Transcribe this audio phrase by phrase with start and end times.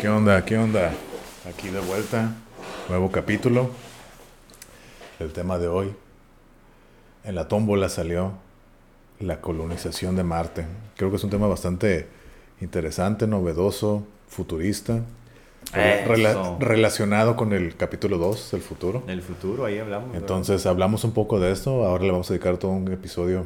[0.00, 0.44] ¿Qué onda?
[0.44, 0.92] ¿Qué onda?
[1.48, 2.34] Aquí de vuelta,
[2.88, 3.70] nuevo capítulo.
[5.18, 5.92] El tema de hoy.
[7.24, 8.32] En la tómbola salió
[9.18, 10.66] la colonización de Marte.
[10.96, 12.08] Creo que es un tema bastante
[12.60, 15.00] interesante, novedoso, futurista.
[15.72, 19.02] rela- relacionado con el capítulo 2 del futuro.
[19.06, 20.08] El futuro, ahí hablamos.
[20.08, 20.20] ¿verdad?
[20.22, 21.84] Entonces hablamos un poco de esto.
[21.84, 23.44] Ahora le vamos a dedicar todo un episodio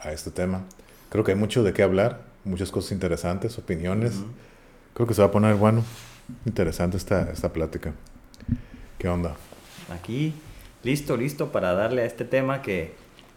[0.00, 0.62] a este tema.
[1.10, 4.14] Creo que hay mucho de qué hablar, muchas cosas interesantes, opiniones.
[4.16, 4.26] Ujú.
[4.94, 5.82] Creo que se va a poner bueno,
[6.44, 7.92] interesante esta, esta plática.
[8.98, 9.34] ¿Qué onda?
[9.92, 10.34] Aquí,
[10.82, 12.94] listo, listo para darle a este tema que,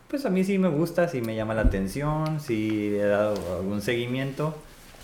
[0.10, 3.82] pues a mí sí me gusta, sí me llama la atención, sí he dado algún
[3.82, 4.56] seguimiento,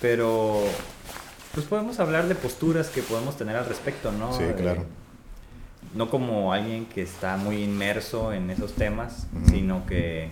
[0.02, 0.62] pero
[1.54, 4.34] pues podemos hablar de posturas que podemos tener al respecto, ¿no?
[4.34, 4.86] Sí, Eh, claro.
[5.96, 10.30] no como alguien que está muy inmerso en esos temas, sino que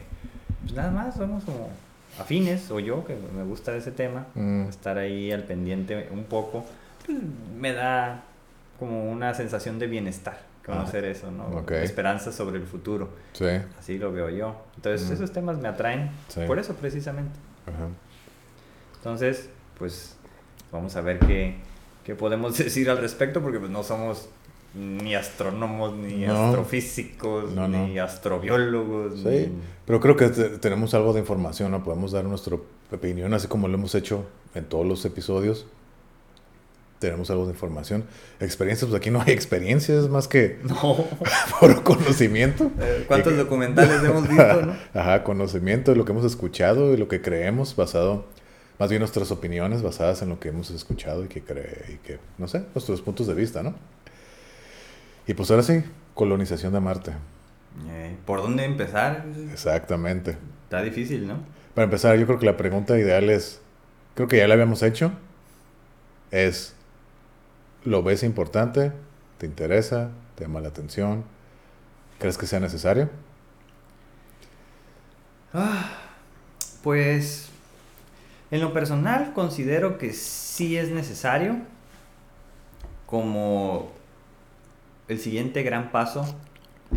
[0.62, 1.70] pues nada más somos como
[2.18, 4.70] afines, o yo que me gusta ese tema, Mm.
[4.70, 6.66] estar ahí al pendiente un poco,
[7.06, 7.18] pues,
[7.58, 8.24] me da
[8.80, 11.46] como una sensación de bienestar conocer eso, ¿no?
[11.48, 11.72] ok.
[11.72, 13.46] Esperanza sobre el futuro, Sí.
[13.80, 14.56] así lo veo yo.
[14.76, 15.14] Entonces Mm.
[15.14, 16.42] esos temas me atraen, Sí.
[16.46, 17.34] por eso precisamente.
[17.66, 17.88] Ajá.
[18.98, 20.16] Entonces, pues
[20.72, 21.56] vamos a ver qué,
[22.04, 24.30] qué podemos decir al respecto, porque pues no somos
[24.74, 26.46] ni astrónomos, ni No.
[26.48, 27.88] astrofísicos, No, no.
[27.88, 29.20] ni astrobiólogos.
[29.20, 29.50] Sí, ni-
[29.86, 31.84] pero creo que te- tenemos algo de información, ¿no?
[31.84, 32.56] Podemos dar nuestra
[32.92, 35.66] opinión, así como lo hemos hecho en todos los episodios.
[37.00, 38.04] Tenemos algo de información.
[38.42, 40.98] Experiencias, pues aquí no hay experiencias más que No.
[41.60, 42.70] por conocimiento.
[42.80, 44.76] Eh, ¿Cuántos Y documentales hemos visto, no?
[44.94, 48.26] Ajá, conocimiento de lo que hemos escuchado y lo que creemos basado,
[48.80, 52.20] más bien nuestras opiniones basadas en lo que hemos escuchado y que cree, y que,
[52.38, 53.76] no sé, nuestros puntos de vista, ¿no?
[55.30, 55.84] Y pues ahora sí,
[56.16, 57.12] colonización de Marte.
[57.88, 59.28] Eh, ¿Por dónde empezar?
[59.54, 60.40] Exactamente.
[60.64, 61.36] Está difícil, ¿no?
[61.76, 63.62] Para empezar, yo creo que la pregunta ideal es,
[64.16, 65.12] creo que ya la habíamos hecho,
[66.32, 66.74] es,
[67.84, 68.92] ¿lo ves importante?
[69.38, 70.10] ¿Te interesa?
[70.34, 71.24] ¿Te llama la atención?
[72.18, 73.12] ¿Crees que sea necesario?
[76.82, 77.50] Pues
[78.50, 81.58] en lo personal considero que sí es necesario
[83.06, 83.99] como
[85.10, 86.26] el siguiente gran paso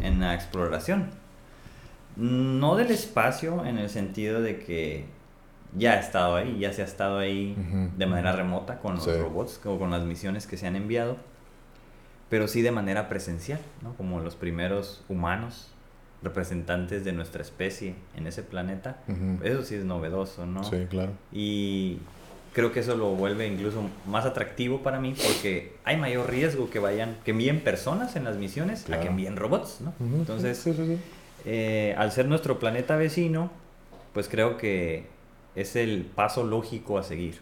[0.00, 1.10] en la exploración.
[2.16, 5.06] No del espacio en el sentido de que
[5.76, 7.56] ya ha estado ahí, ya se ha estado ahí
[7.96, 9.10] de manera remota con los Sí.
[9.12, 11.16] robots o con las misiones que se han enviado,
[12.28, 13.94] pero sí de manera presencial, ¿no?
[13.94, 15.68] Como los primeros humanos
[16.22, 18.98] representantes de nuestra especie en ese planeta.
[19.42, 20.62] Eso sí es novedoso, ¿no?
[20.64, 21.12] Sí, claro.
[21.32, 21.98] Y
[22.52, 26.78] creo que eso lo vuelve incluso más atractivo para mí porque hay mayor riesgo que
[26.78, 29.94] vayan, que envíen personas en las misiones a que envíen robots, ¿no?
[30.00, 30.98] Entonces, Sí, sí, sí.
[31.44, 33.50] eh, al ser nuestro planeta vecino,
[34.12, 35.06] pues creo que
[35.54, 37.40] es el paso lógico a seguir.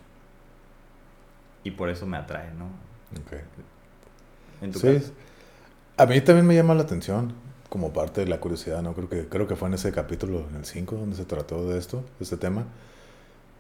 [1.65, 2.67] Y por eso me atrae, ¿no?
[3.21, 3.41] Ok.
[4.63, 5.13] En tu caso.
[5.97, 7.33] a mí también me llama la atención
[7.69, 8.95] como parte de la curiosidad, ¿no?
[8.95, 11.79] Creo que, creo que fue en ese capítulo, en el 5, donde se trató de
[11.79, 12.65] esto, de este tema.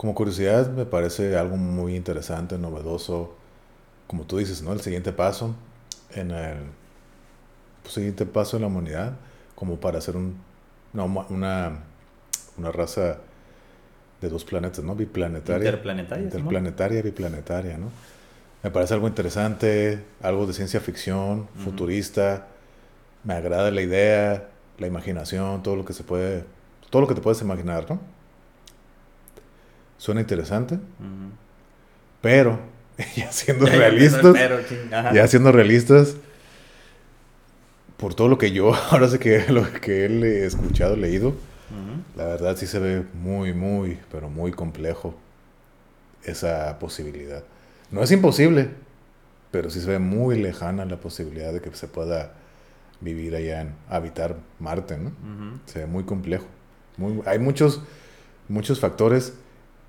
[0.00, 3.36] Como curiosidad me parece algo muy interesante, novedoso,
[4.06, 4.72] como tú dices, ¿no?
[4.72, 5.54] El siguiente paso
[6.14, 6.56] en el
[7.82, 9.12] pues, siguiente paso en la humanidad,
[9.54, 10.38] como para hacer un,
[10.94, 11.80] una, una,
[12.56, 13.18] una raza
[14.22, 14.94] de dos planetas, ¿no?
[14.94, 15.66] Biplanetaria.
[15.66, 16.24] Interplanetaria.
[16.24, 17.90] Interplanetaria, biplanetaria, ¿no?
[18.62, 22.46] Me parece algo interesante, algo de ciencia ficción, futurista.
[23.22, 26.46] Me agrada la idea, la imaginación, todo lo que se puede,
[26.88, 28.00] todo lo que te puedes imaginar, ¿no?
[30.00, 30.78] Suena interesante,
[32.22, 32.58] pero
[33.16, 34.58] ya siendo Ya, ya realistas, pero,
[35.12, 36.16] ya siendo realistas,
[37.98, 41.34] por todo lo que yo ahora sé que lo que he escuchado, leído,
[42.16, 45.14] la verdad sí se ve muy, muy, pero muy complejo
[46.24, 47.44] esa posibilidad.
[47.90, 48.70] No es imposible,
[49.50, 52.32] pero sí se ve muy lejana la posibilidad de que se pueda
[53.02, 55.12] vivir allá en habitar Marte, ¿no?
[55.66, 56.46] Se ve muy complejo.
[56.96, 57.82] Muy, hay muchos,
[58.48, 59.34] muchos factores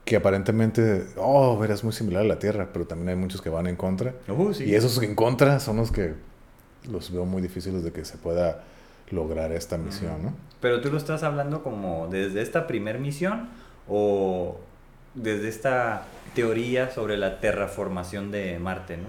[0.05, 3.67] que aparentemente, oh, verás muy similar a la Tierra, pero también hay muchos que van
[3.67, 4.13] en contra.
[4.53, 4.65] Sí.
[4.65, 6.13] Y esos en contra son los que
[6.89, 8.63] los veo muy difíciles de que se pueda
[9.11, 10.33] lograr esta misión, ¿no?
[10.59, 13.49] Pero tú lo estás hablando como desde esta primer misión
[13.87, 14.57] o
[15.13, 16.03] desde esta
[16.33, 19.07] teoría sobre la terraformación de Marte, ¿no?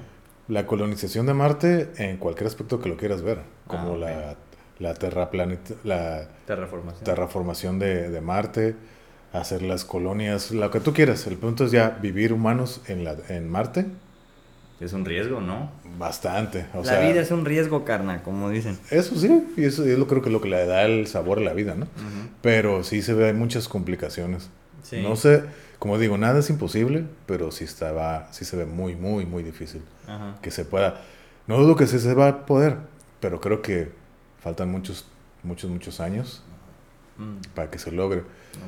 [0.49, 4.37] La colonización de Marte en cualquier aspecto que lo quieras ver, como Ah, la,
[4.81, 7.05] la, terraplanet- la Terraformación.
[7.05, 8.75] terraformación de, de Marte,
[9.33, 11.27] hacer las colonias, lo que tú quieras.
[11.27, 13.87] El punto es ya vivir humanos en, la, en Marte,
[14.81, 15.71] Es un riesgo, ¿no?
[15.99, 16.67] bastante.
[16.75, 18.79] O la sea, vida es un riesgo, carnal, como dicen.
[18.91, 21.43] Eso sí, y eso es lo creo que lo que le da el sabor a
[21.43, 21.87] la vida, ¿no?
[22.41, 24.51] Pero sí se ve hay muchas complicaciones.
[24.93, 25.45] No sé,
[25.79, 29.83] como digo, nada es imposible, pero sí, estaba, sí se ve muy, muy, muy difícil
[30.41, 31.01] que se pueda.
[31.47, 32.77] No dudo que sí se va a poder,
[33.21, 33.91] pero creo que
[34.41, 35.07] faltan muchos,
[35.43, 36.43] muchos, muchos años
[37.19, 37.53] mm.
[37.55, 38.23] para que se logre.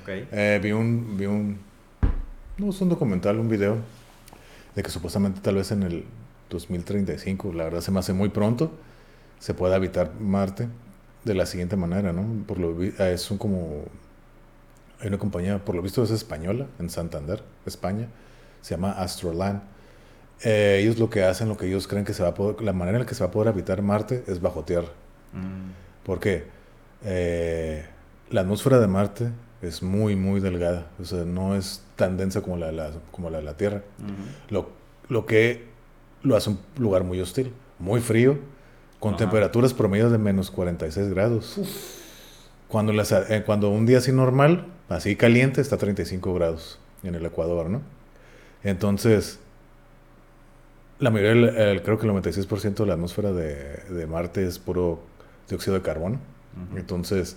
[0.06, 1.58] Eh, vi un, vi un,
[2.58, 3.76] no es un documental, un video
[4.74, 6.04] de que supuestamente tal vez en el
[6.50, 8.72] 2035, la verdad se me hace muy pronto,
[9.38, 10.68] se pueda habitar Marte
[11.24, 12.44] de la siguiente manera, ¿no?
[12.46, 13.84] Por lo ah, es un como
[15.00, 18.08] hay una compañía, por lo visto es española, en Santander, España,
[18.60, 19.62] se llama Astroland.
[20.42, 22.72] Eh, ellos lo que hacen, lo que ellos creen que se va a poder, la
[22.72, 24.88] manera en la que se va a poder habitar Marte es bajo tierra.
[25.32, 26.04] Mm.
[26.04, 26.44] Porque
[27.04, 27.84] eh,
[28.30, 29.28] la atmósfera de Marte
[29.66, 33.38] es muy, muy delgada, o sea, no es tan densa como la, la como la
[33.38, 33.82] de la Tierra.
[34.50, 34.70] lo,
[35.08, 35.64] lo que
[36.22, 38.38] lo hace un lugar muy hostil, muy frío,
[38.98, 41.60] con temperaturas promedio de menos 46 grados.
[42.68, 47.24] Cuando, eh, cuando un día así normal, así caliente, está a 35 grados en el
[47.26, 47.82] Ecuador, ¿no?
[48.62, 49.38] Entonces,
[50.98, 55.00] la mayoría, creo que el 96% de la atmósfera de, Marte es puro
[55.48, 56.18] dióxido de carbono.
[56.76, 57.36] Entonces,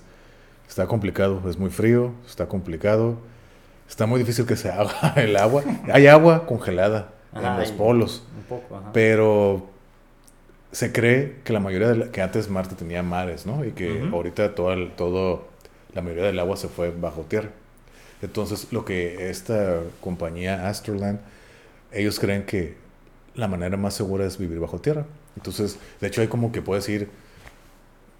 [0.67, 3.17] está complicado, es muy frío, está complicado.
[3.89, 5.63] Está muy difícil que se haga el agua.
[5.91, 8.23] Hay agua congelada en los polos.
[8.93, 9.67] Pero
[10.71, 13.63] se cree que la mayoría de que antes Marte tenía mares, ¿no?
[13.65, 15.47] Y que ahorita todo, todo,
[15.93, 17.49] la mayoría del agua se fue bajo tierra.
[18.21, 21.19] Entonces, lo que esta compañía Astroland,
[21.91, 22.75] ellos creen que
[23.35, 25.05] la manera más segura es vivir bajo tierra.
[25.35, 27.09] Entonces, de hecho, hay como que puedes ir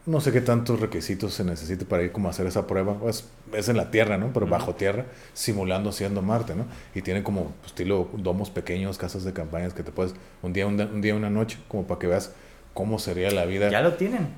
[0.08, 2.98] no sé qué tantos requisitos se necesite para ir como a hacer esa prueba.
[2.98, 4.32] Pues, es en la Tierra, ¿no?
[4.34, 6.66] Pero bajo tierra, simulando siendo Marte, ¿no?
[6.96, 11.02] Y tienen como estilo domos pequeños, casas de campañas que te puedes, un día, un,
[11.02, 12.32] día, una noche, como para que veas
[12.74, 13.70] cómo sería la vida.
[13.70, 14.30] Ya lo tienen.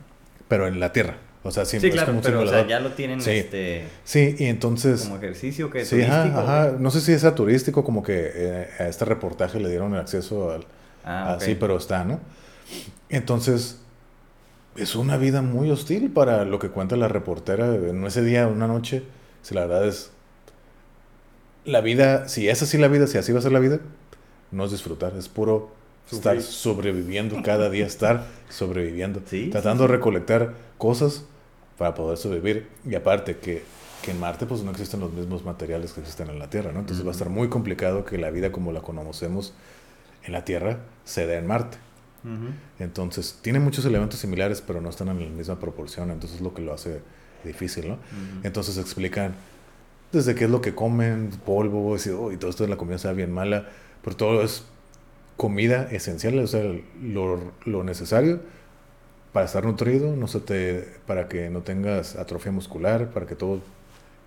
[0.48, 1.18] Pero en la Tierra.
[1.44, 3.32] O sea, siempre sí, claro, es como pero o sea, ya lo tienen sí.
[3.32, 7.86] este sí y entonces como ejercicio que sí, turístico ajá, no sé si es turístico
[7.86, 10.66] como que eh, a este reportaje le dieron el acceso al
[11.06, 12.20] ah, así pero está no
[13.08, 13.80] entonces
[14.76, 18.68] es una vida muy hostil para lo que cuenta la reportera en ese día, una
[18.68, 19.04] noche.
[19.42, 20.12] Si la verdad es.
[21.66, 23.80] La vida, si es así la vida, si así va a ser la vida,
[24.52, 25.72] no es disfrutar, es puro
[26.12, 29.22] estar sobreviviendo cada día, estar sobreviviendo.
[29.52, 31.26] tratando de recolectar cosas
[31.78, 32.68] para poder sobrevivir.
[32.90, 33.64] Y aparte que,
[34.02, 36.80] que, en Marte pues no existen los mismos materiales que existen en la Tierra, ¿no?
[36.80, 39.54] Entonces va a estar muy complicado que la vida como la conocemos
[40.24, 41.78] en la Tierra se dé en Marte.
[42.80, 46.54] Entonces, tiene muchos elementos similares, pero no están en la misma proporción, entonces es lo
[46.54, 47.02] que lo hace
[47.44, 47.98] difícil, ¿no?
[48.44, 49.36] Entonces explican
[50.12, 53.32] desde qué es lo que comen, polvo, y, todo esto de la comida sea bien
[53.32, 53.68] mala,
[54.04, 54.64] pero todo es
[55.38, 56.64] comida esencial, o sea,
[57.02, 58.42] lo, lo necesario
[59.32, 63.62] para estar nutrido, no se te, para que no tengas atrofia muscular, para que todo,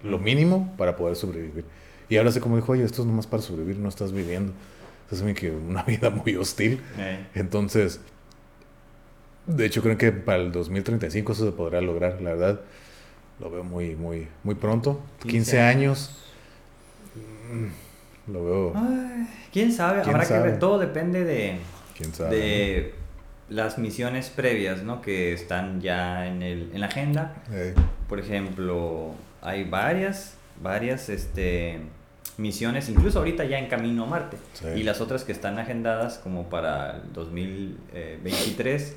[0.02, 1.64] lo mínimo para poder sobrevivir.
[2.08, 4.52] Y ahora sé como dijo, oye, esto es nomás para sobrevivir, no estás viviendo
[5.35, 6.81] que una vida muy hostil.
[6.99, 7.26] Eh.
[7.35, 8.00] Entonces,
[9.47, 12.61] de hecho creo que para el 2035 eso se podrá lograr, la verdad.
[13.40, 15.02] Lo veo muy, muy, muy pronto.
[15.26, 16.16] 15, años.
[17.52, 18.73] Mm, lo veo.
[19.52, 20.02] ¿Quién sabe?
[20.02, 20.59] Habrá que ver.
[20.59, 21.59] Todo depende de,
[22.31, 22.95] de
[23.49, 25.02] las misiones previas, ¿no?
[25.02, 27.35] Que están ya en, el, en la agenda.
[27.50, 27.75] Eh.
[28.09, 31.81] Por ejemplo, hay varias, varias, este
[32.38, 34.36] misiones, incluso ahorita ya en camino a Marte.
[34.76, 38.96] Y las otras que están agendadas como para el 2023,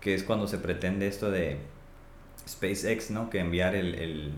[0.00, 1.58] que es cuando se pretende esto de
[2.48, 3.30] SpaceX, ¿no?
[3.30, 4.32] Que enviar el, el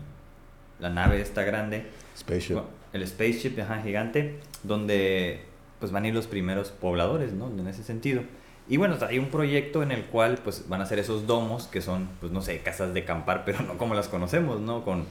[0.81, 1.85] la nave esta grande.
[2.17, 2.57] Spaceship.
[2.91, 5.45] El spaceship, gigante, donde
[5.79, 7.47] pues van a ir los primeros pobladores, ¿no?
[7.47, 8.23] En ese sentido.
[8.67, 11.81] Y bueno, hay un proyecto en el cual pues van a ser esos domos que
[11.81, 14.83] son, pues no sé, casas de campar, pero no como las conocemos, ¿no?
[14.83, 15.05] Con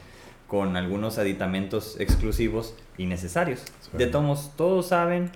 [0.50, 3.62] con algunos aditamentos exclusivos y necesarios.
[3.92, 5.30] De todos, todos saben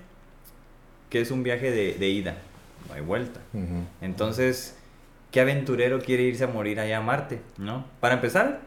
[1.08, 2.34] que es un viaje de, ida,
[2.88, 3.38] no hay vuelta.
[4.00, 4.76] Entonces,
[5.30, 7.40] ¿qué aventurero quiere irse a morir allá a Marte?
[7.58, 7.84] ¿no?
[8.00, 8.62] Para empezar,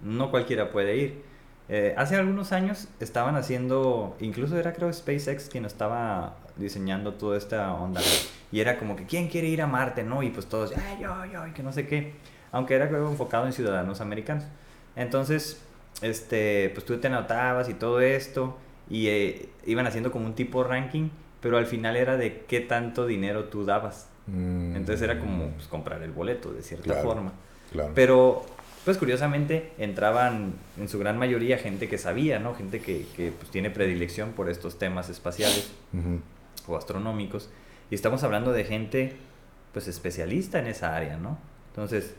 [0.00, 1.22] no cualquiera puede ir.
[1.68, 7.74] Eh, hace algunos años estaban haciendo, incluso era creo SpaceX quien estaba diseñando toda esta
[7.74, 8.00] onda.
[8.52, 10.04] Y era como que, ¿quién quiere ir a Marte?
[10.04, 10.22] ¿No?
[10.22, 12.14] Y pues todos, ay, yo, yo, y que no sé qué.
[12.52, 14.44] Aunque era creo enfocado en ciudadanos americanos.
[14.94, 15.60] Entonces,
[16.02, 18.56] este, pues tú te anotabas y todo esto,
[18.90, 23.06] y eh, iban haciendo como un tipo ranking, pero al final era de qué tanto
[23.06, 24.08] dinero tú dabas.
[24.26, 24.76] Mm.
[24.76, 27.32] Entonces era como pues, comprar el boleto, de cierta forma.
[27.94, 28.44] Pero,
[28.84, 32.54] pues curiosamente, entraban en su gran mayoría gente que sabía, ¿no?
[32.54, 35.70] Gente que, que pues, tiene predilección por estos temas espaciales
[36.66, 37.50] o astronómicos.
[37.90, 39.16] Y estamos hablando de gente,
[39.72, 41.38] pues, especialista en esa área, ¿no?
[41.70, 42.14] Entonces,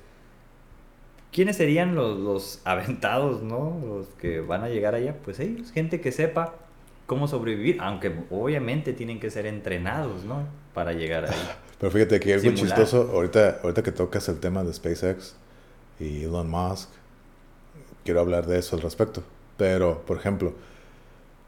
[1.31, 3.79] ¿quiénes serían los, los aventados, no?
[3.85, 6.55] Los que van a llegar allá, pues ellos, gente que sepa
[7.05, 10.47] cómo sobrevivir, aunque obviamente tienen que ser entrenados, ¿no?
[10.73, 11.49] Para llegar ahí.
[11.79, 15.35] Pero fíjate que algo chistoso, ahorita, ahorita que tocas el tema de SpaceX
[15.99, 16.89] y Elon Musk,
[18.03, 19.23] quiero hablar de eso al respecto.
[19.57, 20.53] Pero, por ejemplo,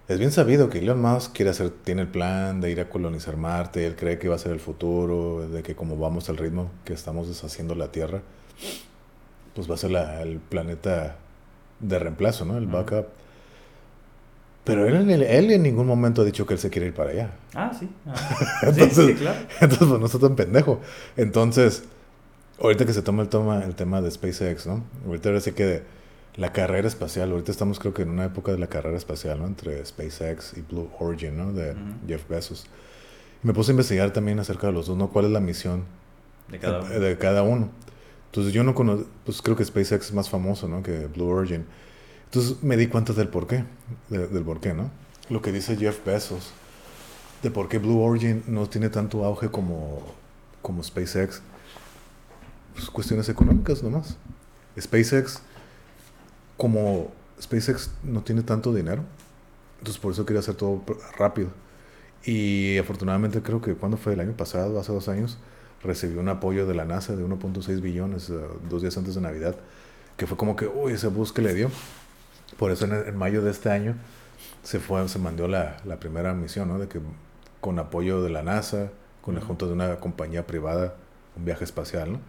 [0.07, 3.35] es bien sabido que Elon Musk quiere hacer, tiene el plan de ir a colonizar
[3.35, 6.71] Marte, él cree que va a ser el futuro, de que como vamos al ritmo
[6.85, 8.21] que estamos deshaciendo la Tierra,
[9.55, 9.91] pues va a ser
[10.21, 11.15] el planeta
[11.79, 12.57] de reemplazo, ¿no?
[12.57, 13.07] El backup.
[14.63, 17.31] Pero él, él, en ningún momento ha dicho que él se quiere ir para allá.
[17.53, 17.89] Ah, sí.
[18.05, 18.59] Ah.
[18.63, 19.39] entonces, sí, claro.
[19.59, 20.79] entonces, pues no está tan pendejo.
[21.17, 21.83] Entonces,
[22.59, 24.83] ahorita que se toma el, toma el tema de SpaceX, ¿no?
[25.07, 25.81] Ahorita ahora sí que
[26.35, 29.47] la carrera espacial, ahorita estamos creo que en una época de la carrera espacial, ¿no?
[29.47, 31.51] Entre SpaceX y Blue Origin, ¿no?
[31.51, 31.75] De
[32.07, 32.65] Jeff Bezos.
[33.43, 35.09] Y me puse a investigar también acerca de los dos, ¿no?
[35.09, 35.83] ¿Cuál es la misión
[36.49, 36.99] de cada uno?
[36.99, 37.69] De, cada uno.
[38.31, 40.81] Entonces yo no conozco, pues creo que SpaceX es más famoso, ¿no?
[40.81, 41.65] Que Blue Origin.
[42.23, 43.65] Entonces me di cuenta del por qué,
[44.07, 44.89] del por qué, ¿no?
[45.29, 46.53] Lo que dice Jeff Bezos,
[47.43, 50.01] de por qué Blue Origin no tiene tanto auge como,
[50.61, 51.41] como SpaceX.
[52.73, 54.15] Pues cuestiones económicas nomás.
[54.79, 55.41] SpaceX
[56.55, 57.11] como
[57.41, 59.03] SpaceX no tiene tanto dinero,
[59.79, 60.81] entonces por eso quería hacer todo
[61.17, 61.49] rápido.
[62.23, 65.37] Y afortunadamente creo que cuando fue el año pasado, hace dos años,
[65.83, 68.33] recibió un apoyo de la NASA de 1.6 billones eh,
[68.69, 69.55] dos días antes de Navidad,
[70.17, 71.71] que fue como que, uy, ese bus que le dio.
[72.57, 73.95] Por eso en, mayo de este año
[74.63, 76.79] se fue, se mandó la, la, primera misión, ¿no?
[76.79, 76.99] De que
[77.59, 80.95] con apoyo de la NASA, con el junto de una compañía privada,
[81.35, 82.19] un viaje espacial, ¿no?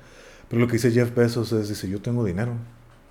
[0.49, 2.52] Pero lo que dice Jeff Bezos es, dice, yo tengo dinero,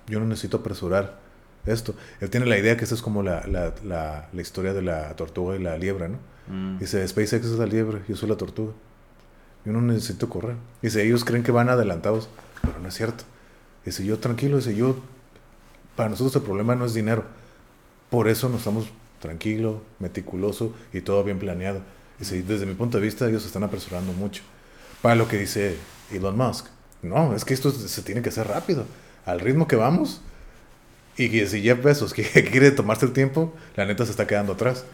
[0.06, 1.18] yo no necesito apresurar
[1.66, 1.94] esto.
[2.20, 5.14] Él tiene la idea que esa es como la, la, la, la historia de la
[5.16, 6.18] tortuga y la liebre, ¿no?
[6.48, 6.78] Mm.
[6.78, 8.72] Dice, SpaceX es la liebre, yo soy la tortuga.
[9.64, 10.56] Yo no necesito correr.
[10.80, 12.28] Dice, ellos creen que van adelantados,
[12.62, 13.24] pero no es cierto.
[13.84, 14.96] Dice, yo tranquilo, dice, yo,
[15.96, 17.24] para nosotros el problema no es dinero.
[18.10, 18.86] Por eso nos estamos
[19.20, 21.80] tranquilo, meticuloso y todo bien planeado.
[22.18, 24.42] Dice, desde mi punto de vista ellos están apresurando mucho.
[25.00, 25.76] Para lo que dice
[26.10, 26.66] Elon Musk.
[27.02, 28.84] No, es que esto se tiene que hacer rápido
[29.24, 30.20] al ritmo que vamos,
[31.16, 34.54] y que si Jeff Bezos que quiere tomarse el tiempo, la neta se está quedando
[34.54, 34.84] atrás.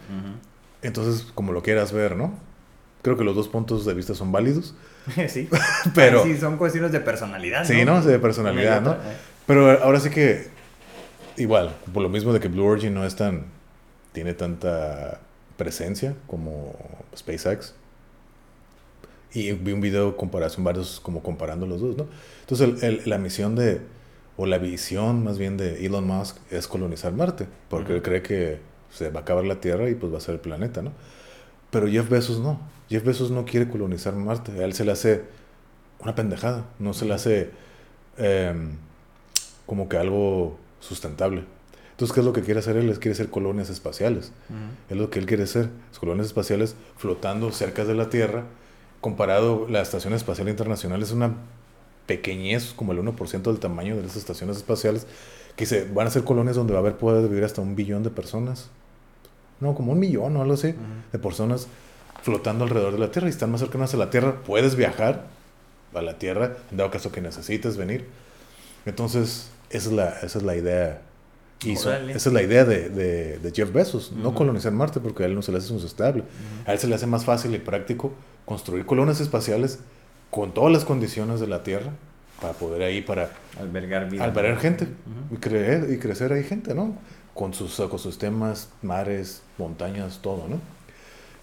[0.81, 2.33] Entonces, como lo quieras ver, ¿no?
[3.01, 4.75] Creo que los dos puntos de vista son válidos.
[5.27, 5.47] sí.
[5.95, 6.23] Pero...
[6.23, 7.65] Sí, son cuestiones de personalidad.
[7.65, 8.01] Sí, ¿no?
[8.01, 8.93] De personalidad, ¿no?
[8.93, 9.17] Eh.
[9.45, 10.47] Pero ahora sí que,
[11.37, 13.45] igual, por lo mismo de que Blue Origin no es tan,
[14.11, 15.19] tiene tanta
[15.57, 16.75] presencia como
[17.15, 17.73] SpaceX.
[19.33, 22.07] Y vi un video comparación, varios como comparando los dos, ¿no?
[22.41, 23.81] Entonces, la misión de,
[24.37, 28.59] o la visión más bien de Elon Musk es colonizar Marte, porque él cree que
[28.91, 30.91] se va a acabar la Tierra y pues va a ser el planeta, ¿no?
[31.69, 32.59] Pero Jeff Bezos no.
[32.89, 34.51] Jeff Bezos no quiere colonizar Marte.
[34.51, 35.23] A él se le hace
[35.99, 37.51] una pendejada, no se le hace
[38.17, 38.71] em,
[39.65, 41.43] como que algo sustentable.
[41.91, 42.89] Entonces, ¿qué es lo que quiere hacer él?
[42.89, 44.31] Él quiere hacer colonias espaciales.
[44.89, 45.69] Es lo que él quiere hacer.
[45.99, 48.45] colonias espaciales flotando cerca de la Tierra.
[49.01, 51.35] Comparado, la Estación Espacial Internacional es una
[52.05, 55.07] pequeñez, como el 1% del tamaño de las estaciones espaciales,
[55.57, 58.01] que se van a ser colonias donde va a haber poder vivir hasta un billón
[58.01, 58.69] de personas.
[59.59, 60.73] No, como un millón o algo así,
[61.11, 61.67] de personas
[62.21, 64.41] flotando alrededor de la Tierra y están más cercanas a la Tierra.
[64.45, 65.27] Puedes viajar
[65.93, 68.07] a la Tierra en dado caso que necesites venir.
[68.85, 71.01] Entonces, esa es la, esa es la idea.
[71.63, 75.35] Y esa es la idea de, de, Jeff Bezos, no colonizar Marte porque a él
[75.35, 76.23] no se le hace sustentable.
[76.65, 78.13] A él se le hace más fácil y práctico
[78.45, 79.79] construir colonias espaciales
[80.31, 81.91] con todas las condiciones de la Tierra
[82.39, 84.23] para poder ahí para albergar vida.
[84.23, 84.87] albergar gente
[85.31, 86.95] y creer y crecer ahí gente no
[87.33, 90.59] con sus ecosistemas mares montañas todo no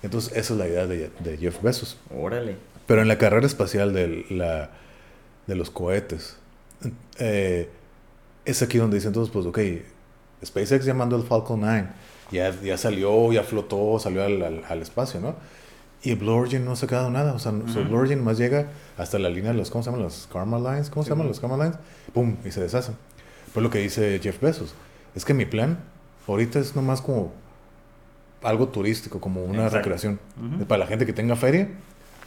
[0.03, 3.93] entonces esa es la idea de, de Jeff Bezos órale pero en la carrera espacial
[3.93, 4.71] de la
[5.47, 6.37] de los cohetes
[7.19, 7.69] eh,
[8.45, 9.59] es aquí donde dicen todos pues ok
[10.45, 11.89] SpaceX llamando el Falcon 9
[12.31, 15.35] ya, ya salió ya flotó salió al, al espacio no
[16.07, 17.33] y Blue Origin no se ha quedado nada.
[17.33, 20.05] O sea, Blue Origin más llega hasta la línea de los, ¿cómo se llaman?
[20.05, 20.89] Los Karma Lines.
[20.89, 21.79] ¿Cómo se llaman los Karma Lines?
[22.13, 22.37] ¡Pum!
[22.45, 22.95] Y se deshacen.
[23.53, 24.75] Pues lo que dice Jeff Bezos.
[25.17, 25.79] Es que mi plan
[26.29, 27.33] ahorita es nomás como
[28.47, 30.19] algo turístico, como una recreación.
[30.69, 31.69] Para la gente que tenga feria,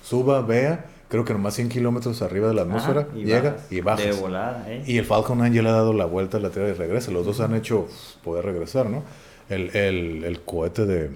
[0.03, 0.85] suba, vea.
[1.07, 4.03] Creo que nomás 100 kilómetros arriba de la atmósfera, llega y baja.
[4.03, 4.83] De volada, ¿eh?
[4.85, 7.09] Y el Falcon 9 ya le ha dado la vuelta a la Tierra y regresa.
[7.09, 7.87] Los dos han hecho
[8.23, 9.03] poder regresar, ¿no?
[9.49, 11.09] El, el, el cohete de,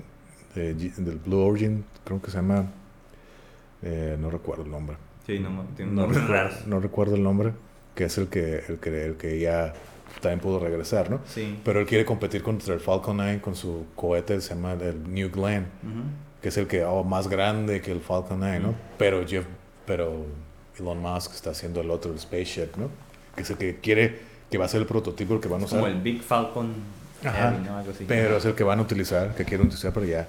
[0.55, 2.71] del Blue Origin, creo que se llama,
[3.83, 4.97] eh, no recuerdo el nombre.
[5.27, 6.55] Sí, no, tiene un nombre raro.
[6.65, 7.51] No recuerdo el nombre,
[7.93, 9.73] que es el que, el que, el que ya
[10.21, 11.19] también pudo regresar, ¿no?
[11.27, 11.59] Sí.
[11.63, 15.29] Pero él quiere competir contra el Falcon 9 con su cohete, se llama el New
[15.31, 15.65] Glenn,
[16.41, 18.75] que es el que, oh, más grande que el Falcon 9, ¿no?
[18.97, 19.45] Pero Jeff,
[19.85, 20.25] pero
[20.79, 22.89] Elon Musk está haciendo el otro, el Spaceship, ¿no?
[23.35, 25.79] Que es el que quiere que va a ser el prototipo que van a usar.
[25.79, 26.73] Como el Big Falcon
[27.23, 27.77] Ajá, Heavy, ¿no?
[27.77, 28.05] Algo así.
[28.07, 30.27] pero es el que van a utilizar, que quieren utilizar para ya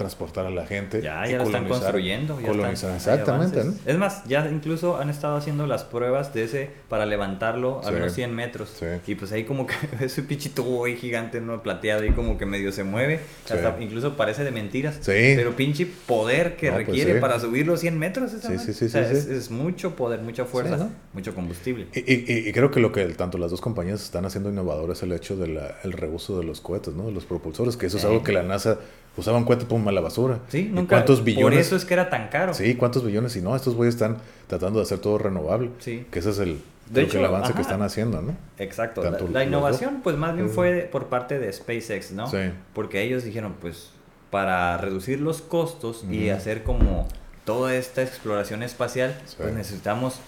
[0.00, 1.02] transportar a la gente.
[1.02, 2.40] Ya, ya lo están construyendo.
[2.40, 3.62] ya colonizar, están- exactamente.
[3.84, 7.94] Es más, ya incluso han estado haciendo las pruebas de ese para levantarlo a Sí.
[7.94, 8.70] unos 100 metros.
[8.78, 8.86] Sí.
[9.06, 11.62] Y pues ahí como que ese pichito güey gigante, ¿no?
[11.62, 13.20] Plateado y como que medio se mueve.
[13.44, 13.52] Sí.
[13.52, 14.98] Hasta incluso parece de mentiras.
[15.04, 18.32] Pero pinche poder que No, pues requiere para subir los 100 metros.
[18.32, 20.90] esa Sí, sí, sí, O sea, es, mucho poder, mucha fuerza, ¿no?
[21.12, 21.88] mucho combustible.
[21.94, 25.02] Y, y- y creo que lo que tanto las dos compañías están haciendo innovador es
[25.02, 25.60] el hecho del
[25.92, 27.04] reuso de los cohetes, ¿no?
[27.06, 28.78] De los propulsores, que eso es algo que la NASA
[29.20, 30.40] usaba un cohete, pum, a la basura.
[30.48, 30.96] Sí, ¿Y nunca.
[30.96, 31.66] ¿Cuántos Por billones?
[31.66, 32.52] eso es que era tan caro.
[32.54, 33.36] Sí, ¿cuántos billones?
[33.36, 35.70] Y no, estos güeyes están tratando de hacer todo renovable.
[35.78, 36.06] Sí.
[36.10, 36.60] Que ese es el,
[36.90, 38.36] De hecho, el avance que están haciendo, ¿no?
[38.58, 39.02] Exacto.
[39.30, 40.54] La, innovación, pues más bien Sí.
[40.54, 42.28] fue por parte de SpaceX, ¿no?
[42.28, 42.38] Sí.
[42.74, 43.90] Porque ellos dijeron, pues,
[44.30, 47.06] para reducir los costos y hacer como
[47.44, 49.36] toda esta exploración espacial, Sí.
[49.38, 50.20] pues necesitamos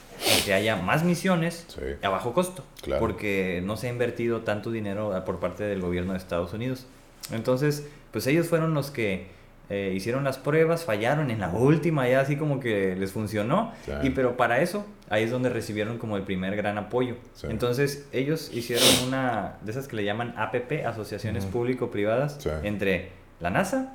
[0.44, 1.80] que haya más misiones Sí.
[2.02, 2.64] a bajo costo.
[2.82, 3.00] Claro.
[3.00, 6.86] Porque no se ha invertido tanto dinero por parte del gobierno de Estados Unidos.
[7.32, 9.26] Entonces, pues ellos fueron los que
[9.70, 13.72] eh, hicieron las pruebas, fallaron en la última, ya así como que les funcionó.
[13.86, 13.92] Sí.
[14.02, 17.16] Y pero para eso, ahí es donde recibieron como el primer gran apoyo.
[17.34, 17.46] Sí.
[17.48, 21.46] Entonces, ellos hicieron una de esas que le llaman APP, Asociaciones.
[21.46, 22.50] Público-Privadas, Sí.
[22.64, 23.94] entre la NASA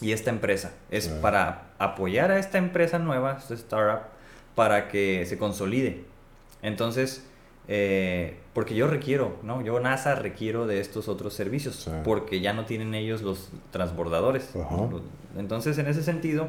[0.00, 0.72] y esta empresa.
[0.90, 4.02] Es para apoyar a esta empresa nueva, esta startup,
[4.54, 6.04] para que se consolide.
[6.62, 7.24] Entonces,
[7.68, 9.62] eh, porque yo requiero, ¿no?
[9.62, 11.90] Yo NASA requiero de estos otros servicios, Sí.
[12.04, 14.56] porque ya no tienen ellos los transbordadores.
[14.56, 14.88] Ajá.
[15.36, 16.48] Entonces, en ese sentido,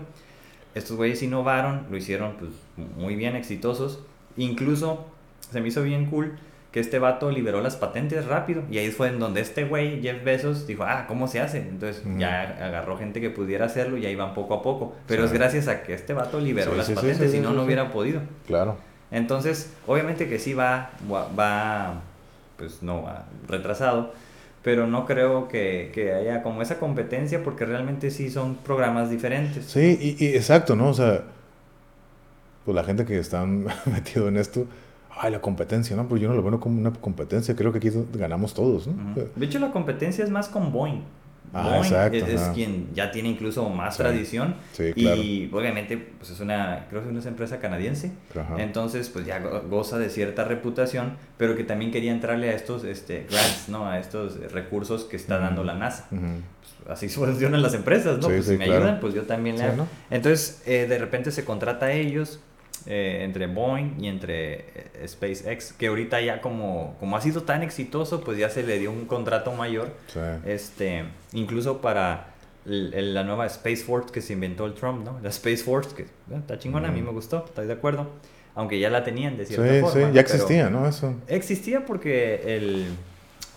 [0.75, 2.51] estos güeyes innovaron, lo hicieron pues,
[2.97, 3.99] muy bien, exitosos.
[4.37, 5.05] Incluso
[5.51, 6.37] se me hizo bien cool
[6.71, 8.61] que este vato liberó las patentes rápido.
[8.71, 11.57] Y ahí fue en donde este güey, Jeff Bezos, dijo, ah, ¿cómo se hace?
[11.57, 14.95] Entonces ya agarró gente que pudiera hacerlo y ahí van poco a poco.
[15.07, 15.27] Pero Sí.
[15.27, 18.21] es gracias a que este vato liberó Sí, las patentes, si no, no hubiera podido.
[18.45, 18.77] Claro.
[19.11, 22.01] Entonces, obviamente que sí va, va, va,
[22.57, 24.13] pues no, va retrasado,
[24.63, 29.65] pero no creo que, que haya como esa competencia porque realmente sí son programas diferentes.
[29.65, 30.89] Sí, y, y exacto, ¿no?
[30.89, 31.23] O sea,
[32.65, 33.45] pues la gente que está
[33.85, 34.67] metido en esto,
[35.17, 36.07] ay, la competencia, ¿no?
[36.07, 38.93] Pero yo no lo veo como una competencia, creo que aquí ganamos todos, ¿no?
[39.35, 41.01] De hecho, la competencia es más con Boeing.
[41.53, 44.03] Ah, Boeing exacto, es, es quien ya tiene incluso más Sí.
[44.03, 45.21] tradición Sí, claro.
[45.21, 48.11] y obviamente pues es una, creo que es una empresa canadiense.
[48.39, 48.61] Ajá.
[48.61, 52.83] Entonces, pues ya go- goza de cierta reputación, pero que también quería entrarle a estos
[52.83, 53.87] este, grants, ¿no?
[53.87, 55.43] A estos recursos que está Ujú.
[55.45, 56.07] dando la NASA.
[56.11, 56.21] Ujú.
[56.85, 58.23] Pues, así funcionan las empresas, ¿no?
[58.27, 58.81] Sí, pues sí, si me claro.
[58.83, 59.75] ayudan, pues yo también le hago.
[59.77, 59.87] ¿no?
[60.11, 62.39] Entonces, eh, de repente se contrata a ellos,
[62.87, 67.63] eh, entre Boeing y entre eh, SpaceX, que ahorita ya como, como ha sido tan
[67.63, 70.19] exitoso, pues ya se le dio un contrato mayor, Sí.
[70.45, 72.27] este, incluso para
[72.65, 75.19] el- la nueva Space Force que se inventó el Trump, ¿no?
[75.23, 78.09] La Space Force, que eh, está chingona, a mí me gustó, estoy de acuerdo,
[78.55, 80.11] aunque ya la tenían de cierta sí, forma.
[80.11, 80.87] ya existía, ¿no?
[80.87, 81.15] Eso.
[81.27, 82.85] Existía porque el.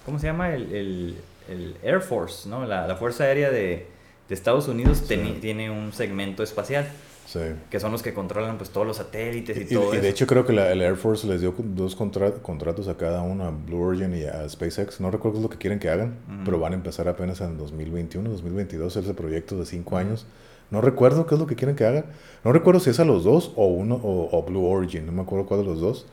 [0.07, 0.55] ¿Cómo se llama?
[0.55, 1.17] El, el,
[1.49, 2.65] el Air Force, ¿no?
[2.67, 3.87] La, la Fuerza Aérea de,
[4.29, 5.39] de Estados Unidos Sí.
[5.41, 6.89] tiene un segmento espacial,
[7.27, 7.41] Sí.
[7.71, 10.03] que son los que controlan pues todos los satélites y, Y, todo y eso.
[10.03, 13.23] de hecho creo que la, el Air Force les dio dos contra- contratos a cada
[13.23, 15.01] uno, a Blue Origin y a SpaceX.
[15.01, 16.45] No recuerdo lo que quieren que hagan, Ujú.
[16.45, 20.27] pero van a empezar apenas en 2021, 2022, ese proyecto de cinco años.
[20.71, 22.05] No recuerdo qué es lo que quieren que hagan.
[22.45, 25.23] No recuerdo si es a los dos o uno o, o Blue Origin, no me
[25.23, 26.07] acuerdo cuál de los dos.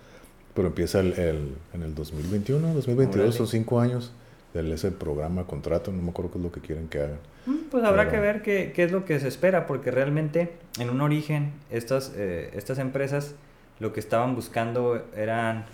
[0.53, 3.31] Pero empieza el, el- en el 2021, 2022, Órale.
[3.37, 4.11] son cinco años
[4.53, 7.19] del ese programa, contrato, no me acuerdo qué es lo que quieren que hagan.
[7.45, 10.53] Mm, Pues habrá Pero- que ver qué, qué es lo que se espera, porque realmente
[10.79, 13.35] en un origen estas, eh, estas empresas
[13.79, 15.65] lo que estaban buscando eran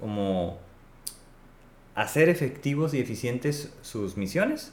[0.00, 0.58] como
[1.94, 4.72] hacer efectivos y eficientes sus misiones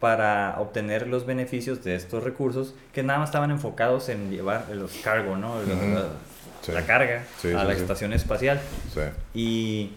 [0.00, 4.92] para obtener los beneficios de estos recursos que nada más estaban enfocados en llevar los
[5.04, 5.60] cargo, ¿no?
[5.62, 5.94] La- Ujú.
[5.94, 6.04] la,
[6.62, 6.72] Sí.
[6.72, 8.60] la carga Sí, a sí, la estación espacial.
[8.94, 9.00] Sí.
[9.34, 9.90] Y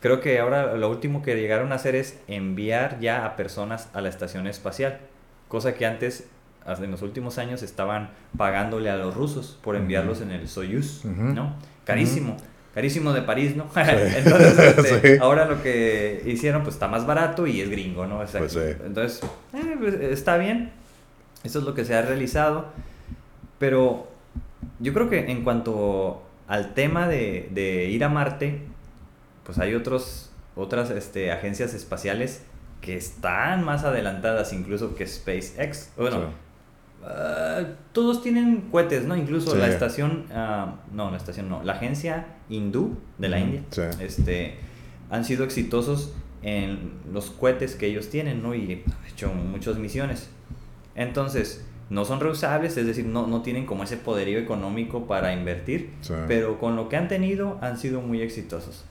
[0.00, 4.00] creo que ahora lo último que llegaron a hacer es enviar ya a personas a
[4.00, 4.98] la estación espacial.
[5.48, 6.28] Cosa que antes,
[6.66, 10.30] en los últimos años, estaban pagándole a los rusos por enviarlos Ujú.
[10.30, 11.22] en el Soyuz, Ujú.
[11.34, 11.54] ¿no?
[11.84, 12.36] Carísimo.
[12.74, 13.64] Carísimo de París, ¿no?
[13.76, 15.18] Entonces, este, Sí.
[15.20, 18.22] ahora lo que hicieron, pues está más barato y es gringo, ¿no?
[18.22, 18.60] Es Pues sí.
[18.86, 19.20] Entonces,
[19.54, 20.70] eh, pues, está bien.
[21.42, 22.66] Eso es lo que se ha realizado.
[23.58, 24.08] Pero
[24.78, 28.60] yo creo que en cuanto al tema de, de ir a Marte,
[29.50, 32.42] pues hay otros, otras este, agencias espaciales
[32.80, 35.90] que están más adelantadas incluso que SpaceX.
[35.96, 36.24] Bueno, Sí.
[37.04, 39.16] ah, todos tienen cohetes, ¿no?
[39.16, 39.58] Incluso Sí.
[39.58, 43.82] la estación, ah, no, la estación no, la agencia hindú de la India, sí.
[43.98, 44.54] este,
[45.10, 48.54] han sido exitosos en los cohetes que ellos tienen, ¿no?
[48.54, 50.30] Y han hecho muchas misiones.
[50.94, 55.90] Entonces, no son reusables, es decir, no, no tienen como ese poderío económico para invertir,
[56.28, 58.84] pero con lo que han tenido han sido muy exitosos.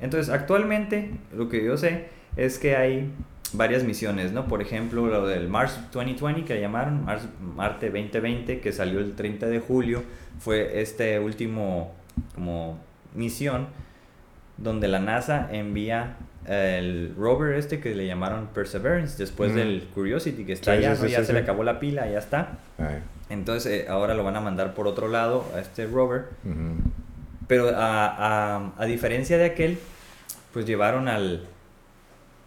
[0.00, 3.10] Entonces, actualmente, lo que yo sé es que hay
[3.52, 4.46] varias misiones, ¿no?
[4.46, 7.22] Por ejemplo, lo del Mars 2020 que llamaron, Mars,
[7.56, 10.02] Marte 2020, que salió el 30 de julio,
[10.40, 11.92] fue este último
[12.34, 12.78] como
[13.14, 13.68] misión
[14.56, 20.52] donde la NASA envía el rover este que le llamaron Perseverance después del Curiosity que
[20.52, 21.08] está Sí, allá, sí, ¿no?
[21.08, 22.58] sí, ya sí, se le acabó la pila, ya está.
[22.78, 22.98] Ay,
[23.30, 26.26] Entonces eh, ahora lo van a mandar por otro lado a este rover.
[26.44, 26.82] ujú.
[27.46, 29.78] Pero a, a, a diferencia de aquel,
[30.52, 31.46] pues llevaron al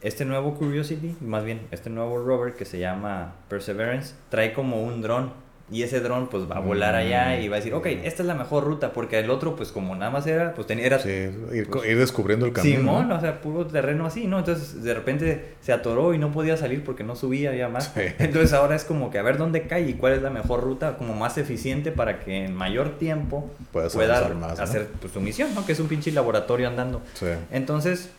[0.01, 5.01] este nuevo Curiosity, más bien este nuevo rover que se llama Perseverance, trae como un
[5.01, 5.33] dron.
[5.69, 8.25] Y ese dron pues va a volar allá y va a decir, ok, esta es
[8.27, 11.09] la mejor ruta, porque el otro pues como nada más era, pues tenía, era Sí,
[11.09, 12.77] ir, co- ir descubriendo el camino.
[12.77, 13.17] Simón, ¿no?
[13.17, 14.39] o sea, puro terreno así, ¿no?
[14.39, 17.91] Entonces de repente se atoró y no podía salir porque no subía ya más.
[17.93, 18.01] Sí.
[18.19, 20.95] Entonces ahora es como que a ver dónde cae y cuál es la mejor ruta,
[20.95, 24.63] como más eficiente para que en mayor tiempo Puedas pueda más, ¿no?
[24.63, 25.65] hacer pues, su misión, ¿no?
[25.65, 27.01] Que es un pinche laboratorio andando.
[27.15, 27.25] Sí.
[27.51, 28.09] Entonces,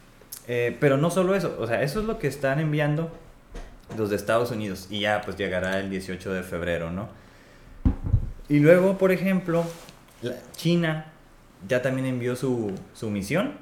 [0.49, 3.11] eh, pero no solo eso, o sea, eso es lo que están enviando
[3.97, 7.09] los de Estados Unidos y ya pues llegará el 18 de febrero, ¿no?
[8.49, 9.65] Y luego, por ejemplo,
[10.23, 11.07] la- China
[11.69, 13.53] ya también envió su, su misión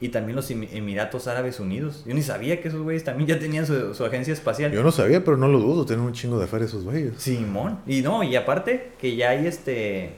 [0.00, 2.02] y también los Emi- Emiratos Árabes Unidos.
[2.06, 4.72] Yo ni sabía que esos güeyes también ya tenían su, su agencia espacial.
[4.72, 5.86] Yo no sabía, pero no lo dudo.
[5.86, 7.14] Tienen un chingo de feria esos güeyes.
[7.18, 7.78] Simón.
[7.86, 10.14] Y no, y aparte que ya hay este,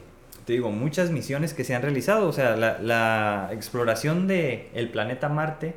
[0.46, 2.26] te digo, muchas misiones que se han realizado.
[2.28, 5.74] O sea, la, la exploración de el planeta Marte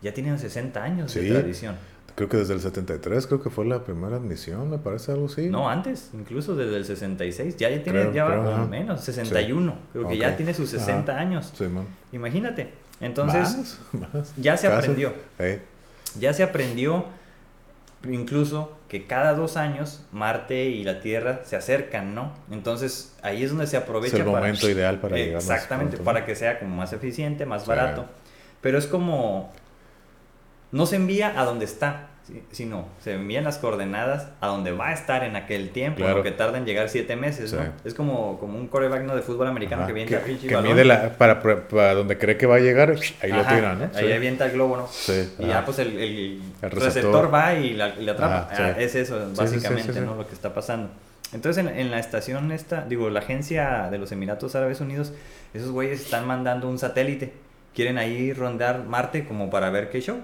[0.00, 1.76] ya tiene 60 años de tradición.
[2.20, 5.48] Creo que desde el 73, creo que fue la primera admisión, me parece algo así.
[5.48, 7.56] No, antes, incluso desde el 66.
[7.56, 8.66] Ya, ya tiene, Creo- ya va creo, ajá.
[8.66, 9.74] menos, 61.
[9.94, 11.20] Creo que ya tiene sus 60 Ajá.
[11.22, 11.50] años.
[11.56, 11.86] Sí, man.
[12.12, 12.74] Imagínate.
[13.00, 13.40] Entonces,
[13.94, 14.34] Más, más.
[14.36, 15.14] ya se aprendió.
[16.18, 17.06] Ya se aprendió
[18.06, 22.34] incluso que cada dos años Marte y la Tierra se acercan, ¿no?
[22.50, 24.40] Entonces ahí es donde se aprovecha es el para...
[24.40, 26.14] momento ideal para llegar Exactamente, pronto, ¿no?
[26.14, 27.68] para que sea como más eficiente, más Sí.
[27.70, 28.04] barato.
[28.60, 29.52] Pero es como...
[30.72, 32.09] No se envía a donde está, ¿sí?
[32.52, 36.18] Sino se envían las coordenadas a donde va a estar en aquel tiempo, Claro.
[36.18, 37.60] lo que tarda en llegar siete meses, ¿no?
[37.84, 39.14] Es como, como un coreback ¿no?
[39.16, 41.40] de fútbol americano Ajá, que viene que, que mide la, para,
[41.94, 43.84] donde cree que va a llegar, ahí lo Ajá, tira, ¿no?
[43.94, 44.12] Ahí Sí.
[44.12, 44.86] avienta el globo, ¿no?
[44.88, 46.82] Sí, Y ya pues el, el El receptor.
[46.82, 47.34] receptor.
[47.34, 48.48] va y la, y la atrapa.
[48.50, 50.00] Ah, es eso, básicamente.
[50.00, 50.14] ¿no?
[50.16, 50.90] Lo que está pasando.
[51.32, 55.12] Entonces en, en la estación esta, digo, la agencia de los Emiratos Árabes Unidos,
[55.54, 57.32] esos güeyes están mandando un satélite.
[57.74, 60.18] Quieren ahí rondar Marte como para ver qué show.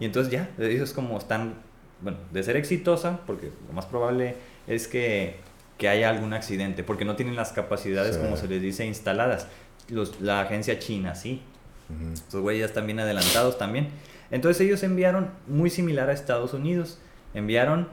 [0.00, 1.54] Y entonces ya, ellos como están,
[2.00, 4.36] bueno, de ser exitosa, porque lo más probable
[4.68, 5.36] es que,
[5.76, 8.22] que haya algún accidente, porque no tienen las capacidades, Sí.
[8.22, 9.48] como se les dice, instaladas.
[9.88, 11.42] Los, la agencia china sí.
[11.90, 12.12] Ujú.
[12.14, 13.88] Estos güeyes ya están bien adelantados también.
[14.30, 16.98] Entonces ellos enviaron muy similar a Estados Unidos.
[17.34, 17.88] Enviaron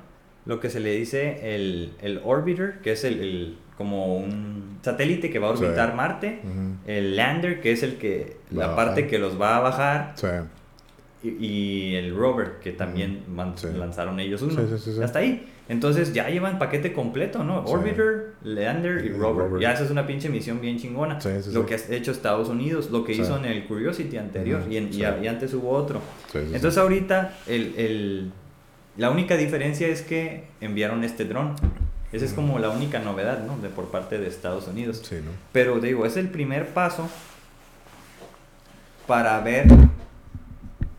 [0.46, 5.30] lo que se le dice el, el orbiter, que es el, el- como un satélite
[5.32, 5.64] que va a Sí.
[5.64, 6.40] orbitar Marte.
[6.86, 10.14] El lander, que es el que Va la parte que los va a bajar.
[10.16, 10.28] Sí.
[11.24, 13.24] Y, y el rover, que también
[13.56, 13.68] Sí.
[13.78, 14.54] lanzaron ellos uno.
[14.54, 15.04] Sí, sí, sí, sí.
[15.04, 15.48] Hasta ahí.
[15.70, 17.60] Entonces ya llevan paquete completo, ¿no?
[17.64, 19.48] Orbiter, lander y Y rover.
[19.48, 19.62] rover.
[19.62, 21.18] Ya esa es una pinche misión bien chingona.
[21.54, 24.62] Lo que ha hecho Estados Unidos, lo que hizo en el Curiosity anterior.
[24.70, 25.04] Y, en- y sí.
[25.06, 26.02] a- y antes hubo otro.
[26.34, 28.32] Entonces ahorita el, el-
[28.98, 31.56] la única diferencia es que enviaron este dron.
[32.12, 33.58] Esa es como la única novedad, ¿no?
[33.58, 35.02] De por parte de Estados Unidos.
[35.08, 35.32] Sí, ¿no?
[35.54, 37.10] Pero digo, es el primer paso
[39.08, 39.66] para ver.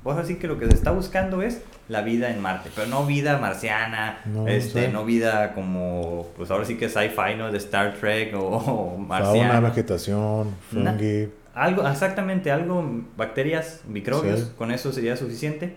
[0.03, 3.07] Vos así que lo que se está buscando es la vida en Marte, pero no
[3.07, 4.93] vida marciana, No, este, sí.
[4.93, 7.53] no vida como, pues ahora sí que sci-fi, ¿no?
[7.53, 9.61] De Star Trek o, o Fauna, marciana.
[9.61, 11.29] vegetación, Na- fungi.
[11.55, 12.85] Algo, exactamente, algo,
[13.17, 14.47] bacterias, microbios, Sí.
[14.57, 15.77] con eso sería suficiente.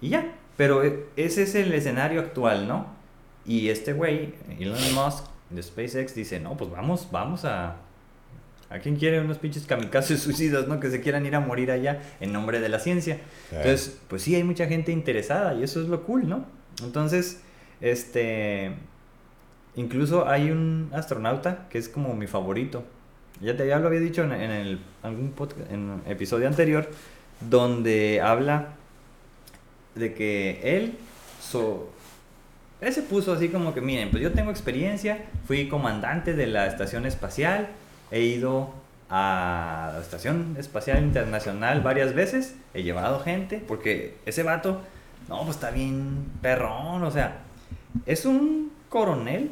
[0.00, 0.24] Y ya,
[0.56, 2.86] pero e- ese es el escenario actual, ¿no?
[3.46, 7.76] Y este güey, Elon Musk, de SpaceX, dice, no, pues vamos, vamos a...
[8.70, 10.80] ¿A quién quiere unos pinches kamikazes suicidas, no?
[10.80, 13.16] Que se quieran ir a morir allá en nombre de la ciencia.
[13.50, 13.56] Sí.
[13.56, 16.46] Entonces, pues sí, hay mucha gente interesada y eso es lo cool, ¿no?
[16.82, 17.42] Entonces,
[17.80, 18.72] este...
[19.74, 22.84] Incluso hay un astronauta que es como mi favorito.
[23.40, 26.88] Ya te ya lo había dicho en, en el, algún podcast, en un episodio anterior,
[27.40, 28.74] donde habla
[29.94, 30.98] de que él,
[31.40, 31.91] so,
[32.82, 36.66] él se puso así como que, miren, pues yo tengo experiencia, fui comandante de la
[36.66, 37.68] estación espacial,
[38.10, 38.74] he ido
[39.08, 44.80] a la estación espacial internacional varias veces, he llevado gente, porque ese vato,
[45.28, 47.38] no, pues está bien perrón, o sea,
[48.06, 49.50] es un coronel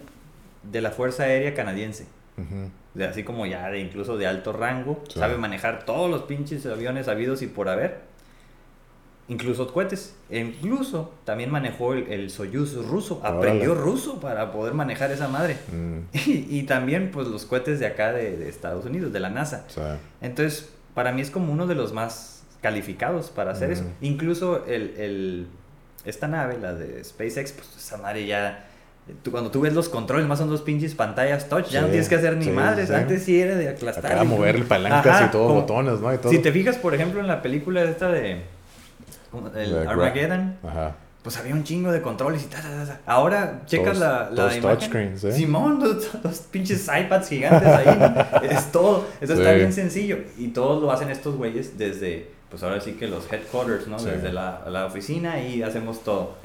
[0.65, 2.71] de la Fuerza Aérea Canadiense Ujú.
[2.95, 5.19] de así como ya de incluso de alto rango, Sí.
[5.21, 7.99] sabe manejar todos los pinches aviones habidos y por haber,
[9.31, 13.37] incluso cohetes, e incluso también manejó el, el Soyuz ruso, Órale.
[13.39, 15.57] aprendió ruso para poder manejar esa madre.
[15.73, 19.31] Mm, Y, y también pues los cohetes de acá de, de Estados Unidos, de la
[19.31, 19.65] NASA.
[19.69, 23.85] sea, Entonces, para mí es como uno de los más calificados para hacer eso.
[23.85, 24.05] Mm.
[24.05, 25.47] Incluso el, el,
[26.05, 28.67] esta nave, la de SpaceX, pues esa madre ya...
[29.23, 31.93] Tú, cuando tú ves los controles, más son dos pinches pantallas touch, ya no Sí,
[31.93, 32.89] tienes que hacer ni sí, madres.
[32.89, 32.95] sí.
[32.95, 34.13] Antes sí era de aplastar.
[34.13, 36.13] Acá moverle palancas Ajá, y todo, como- botones, ¿no?
[36.15, 36.31] Y todo.
[36.31, 38.43] Si te fijas, por ejemplo, en la película esta de...
[39.57, 40.95] El Armageddon, Ajá.
[41.23, 43.01] pues había un chingo de controles y ta, ta, ta, ta.
[43.07, 44.63] Ahora checas la, la imagen.
[44.63, 45.33] touchscreens, ¿eh?
[45.33, 47.87] Simón, los, los pinches iPads gigantes ahí.
[47.99, 48.41] ¿no?
[48.51, 49.07] es todo.
[49.21, 50.19] Eso está bien sencillo.
[50.39, 53.99] Y todos lo hacen estos güeyes desde, pues ahora sí que los headquarters, ¿no?
[53.99, 54.07] Sí.
[54.07, 56.37] Desde la, la oficina y hacemos todo.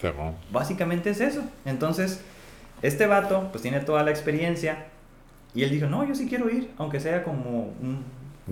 [0.52, 1.42] Básicamente es eso.
[1.66, 2.22] Entonces,
[2.82, 4.86] este vato, pues tiene toda la experiencia.
[5.54, 8.04] Y él dijo, no, yo sí quiero ir, aunque sea como un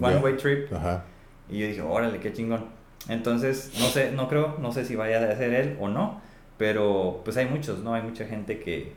[0.01, 0.73] one-way trip.
[0.73, 1.03] Ajá.
[1.49, 2.65] Y yo dije, órale, qué chingón.
[3.09, 6.21] Entonces, no sé, no creo, no sé si vaya a ser él o no,
[6.57, 7.93] pero pues hay muchos, ¿no?
[7.93, 8.93] Hay mucha gente que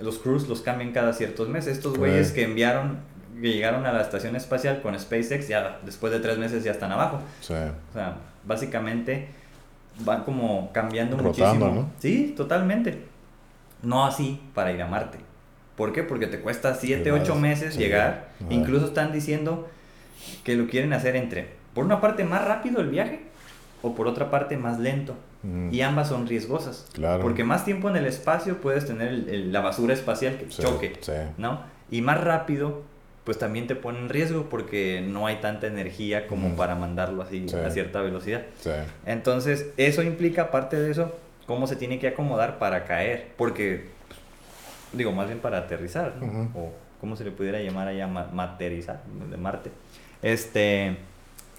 [0.00, 1.76] los crews los cambian cada ciertos meses.
[1.76, 3.00] Estos güeyes que enviaron,
[3.40, 6.92] que llegaron a la estación espacial con SpaceX, ya después de tres meses ya están
[6.92, 7.20] abajo.
[7.40, 7.54] Sí.
[7.54, 9.28] O sea, básicamente
[10.00, 11.82] van como cambiando Rotando, muchísimo.
[11.82, 11.90] ¿no?
[11.98, 13.02] Sí, totalmente.
[13.82, 15.18] No así para ir a Marte.
[15.76, 16.02] ¿Por qué?
[16.02, 18.28] Porque te cuesta 7, Sí, 8 más, meses sí, llegar.
[18.50, 19.68] Incluso están diciendo
[20.44, 23.31] que lo quieren hacer entre, por una parte, más rápido el viaje
[23.82, 25.14] o por otra parte, más lento.
[25.42, 25.72] Mm.
[25.72, 26.86] Y ambas son riesgosas.
[26.92, 27.20] Claro.
[27.22, 30.62] Porque más tiempo en el espacio puedes tener el- el- la basura espacial que Sí,
[30.62, 30.92] choque.
[31.00, 31.12] Sí.
[31.36, 31.60] ¿no?
[31.90, 32.82] Y más rápido,
[33.24, 36.56] pues también te pone en riesgo porque no hay tanta energía como Ujú.
[36.56, 37.56] para mandarlo así Sí.
[37.56, 38.42] a cierta velocidad.
[38.60, 38.70] Sí.
[39.06, 41.14] Entonces, eso implica, aparte de eso,
[41.46, 43.28] cómo se tiene que acomodar para caer.
[43.36, 44.18] Porque, pues,
[44.92, 46.50] digo, más bien para aterrizar, ¿no?
[46.58, 49.70] O cómo se le pudiera llamar allá, ma- materizar, de Marte.
[50.22, 50.96] Este,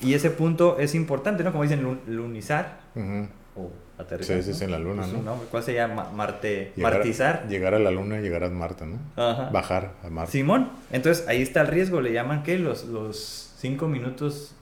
[0.04, 1.52] y ese punto es importante, ¿no?
[1.52, 3.28] Como dicen, lu- lunizar Ujú.
[3.56, 4.42] o aterrizar.
[4.44, 5.36] Sí, sí, en la luna, ¿no?
[5.52, 6.10] ¿Cuál se llama?
[6.14, 7.48] Marte, Llegar- martizar.
[7.48, 9.00] Llegar a la luna y llegar a Marte, ¿no?
[9.16, 9.50] Ajá.
[9.52, 10.32] Bajar a Marte.
[10.32, 14.56] Simón, entonces ahí está el riesgo, le llaman que los, los cinco minutos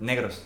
[0.00, 0.44] negros.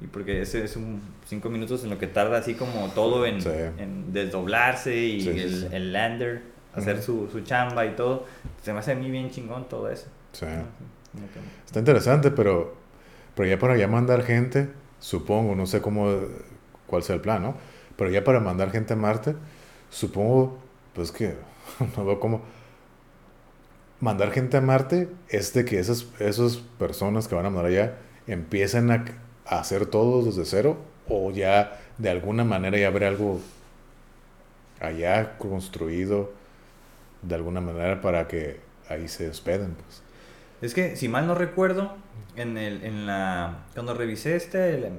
[0.00, 3.42] Y porque ese es un cinco minutos en lo que tarda así como todo en,
[3.42, 3.48] Sí.
[3.78, 5.68] en desdoblarse y Sí, el, sí.
[5.72, 6.42] el lander,
[6.74, 8.24] hacer su, su chamba y todo.
[8.62, 10.06] Se me hace a mí bien chingón todo eso.
[10.32, 10.46] Sí.
[11.66, 12.74] Está interesante, pero,
[13.34, 14.68] pero ya para ya mandar gente,
[15.00, 16.08] supongo, no sé cómo,
[16.86, 17.54] cuál sea el plan, ¿no?
[17.96, 19.34] Pero ya para mandar gente a Marte,
[19.90, 20.58] supongo,
[20.94, 21.34] pues que,
[21.96, 22.42] no veo cómo,
[24.00, 27.94] mandar gente a Marte es de que esas, esas personas que van a mandar allá
[28.26, 29.04] empiecen a,
[29.46, 33.40] a hacer todo desde cero o ya de alguna manera ya habrá algo
[34.80, 36.30] allá construido
[37.22, 40.07] de alguna manera para que ahí se hospeden, pues.
[40.60, 41.94] Es que, si mal no recuerdo,
[42.36, 44.90] en, el, en la, cuando revisé este,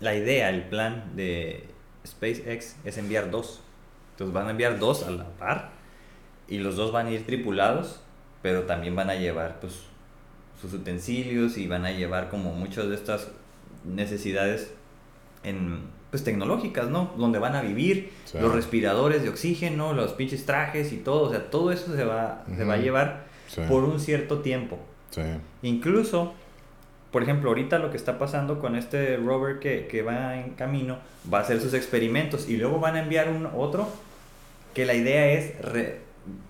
[0.00, 1.64] la idea, el plan de
[2.06, 3.62] SpaceX es enviar dos.
[4.12, 5.70] Entonces van a enviar dos a la par
[6.48, 8.00] y los dos van a ir tripulados,
[8.42, 9.80] pero también van a llevar pues
[10.60, 13.28] sus utensilios y van a llevar como muchas de estas
[13.84, 14.72] necesidades
[15.42, 17.12] en pues tecnológicas, ¿no?
[17.16, 18.38] Donde van a vivir, Sí.
[18.38, 22.44] los respiradores de oxígeno, los pinches trajes y todo, o sea, todo eso se va,
[22.56, 24.78] se va a llevar Sí, por un cierto tiempo.
[25.14, 25.22] Sí.
[25.62, 26.34] Incluso,
[27.10, 30.98] por ejemplo, ahorita lo que está pasando con este rover que, que va en camino,
[31.32, 33.88] va a hacer sus experimentos y luego van a enviar un otro
[34.74, 36.00] que la idea es re-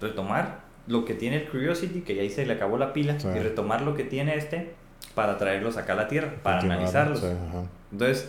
[0.01, 3.29] retomar lo que tiene el Curiosity, que ya ahí se le acabó la pila, Sí.
[3.29, 4.73] y retomar lo que tiene este
[5.15, 7.21] para traerlos acá a la Tierra, para Continuar, analizarlos.
[7.21, 7.27] sí.
[7.93, 8.29] Entonces,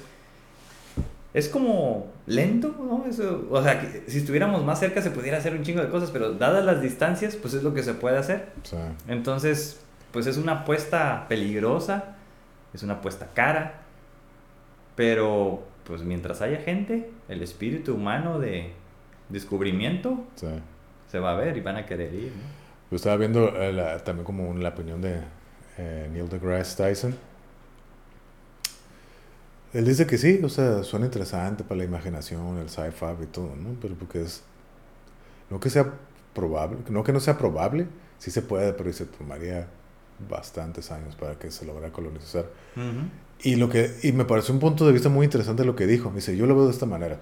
[1.34, 3.06] es como lento, ¿no?
[3.10, 6.12] Eso, o sea, que si estuviéramos más cerca se pudiera hacer un chingo de cosas,
[6.12, 8.48] pero dadas las distancias, pues es lo que se puede hacer.
[8.64, 8.78] Sí,
[9.10, 9.82] Entonces,
[10.16, 12.16] pues es una apuesta peligrosa,
[12.74, 13.82] es una apuesta cara,
[14.96, 18.72] pero pues mientras haya gente, el espíritu humano de
[19.28, 20.48] descubrimiento sí.
[21.12, 22.32] se va a ver y van a querer ir.
[22.32, 22.42] ¿no?
[22.92, 25.20] Yo estaba viendo eh, la- también como la opinión de
[25.78, 27.14] eh, Neil deGrasse Tyson.
[29.74, 33.54] Él dice que sí, o sea, suena interesante para la imaginación, el sci-fi y todo,
[33.58, 33.76] ¿no?
[33.82, 34.44] Pero porque es...
[35.50, 35.92] No que sea
[36.34, 39.68] probable, no que no sea probable, sí se puede, pero se tomaría
[40.30, 42.46] bastantes años para que se lograra colonizar.
[43.42, 46.10] Y, lo que, y me pareció un punto de vista muy interesante lo que dijo.
[46.10, 47.20] Me dice, yo lo veo de esta manera.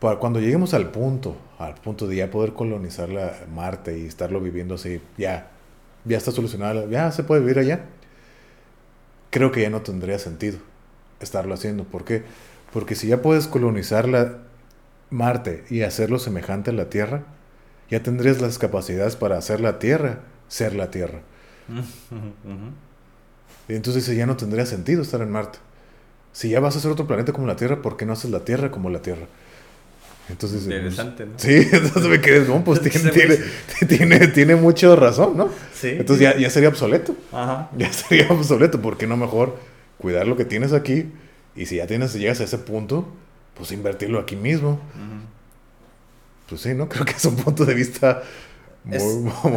[0.00, 4.40] Para cuando lleguemos al punto, al punto de ya poder colonizar la Marte y estarlo
[4.40, 5.50] viviendo así, ya,
[6.04, 7.86] ya está solucionado, ya se puede vivir allá,
[9.30, 10.58] creo que ya no tendría sentido
[11.20, 11.82] estarlo haciendo.
[11.82, 12.22] ¿Por qué?
[12.72, 14.38] Porque si ya puedes colonizar la
[15.10, 17.24] Marte y hacerlo semejante a la Tierra,
[17.90, 21.20] ya tendrías las capacidades para hacer la Tierra ser la Tierra.
[23.68, 25.58] Y entonces dice, ya no tendría sentido estar en Marte.
[26.32, 28.44] Si ya vas a hacer otro planeta como la Tierra, ¿por qué no haces la
[28.44, 29.26] Tierra como la Tierra?
[30.28, 31.32] Entonces, Interesante, ¿no?
[31.36, 33.38] Sí, entonces me quedé, no, pues tiene, tiene,
[33.88, 35.48] tiene, tiene mucho razón, ¿no?
[35.72, 35.88] Sí.
[35.88, 37.16] Entonces ya, ya sería obsoleto.
[37.32, 37.70] Ajá.
[37.76, 39.58] Ya sería obsoleto, ¿por qué no mejor
[39.98, 41.10] cuidar lo que tienes aquí?
[41.56, 43.08] Y si ya tienes, llegas a ese punto,
[43.54, 44.80] pues invertirlo aquí mismo.
[46.48, 46.88] Pues sí, ¿no?
[46.88, 48.22] Creo que es un punto de vista
[48.84, 48.96] muy...
[48.96, 49.02] Es,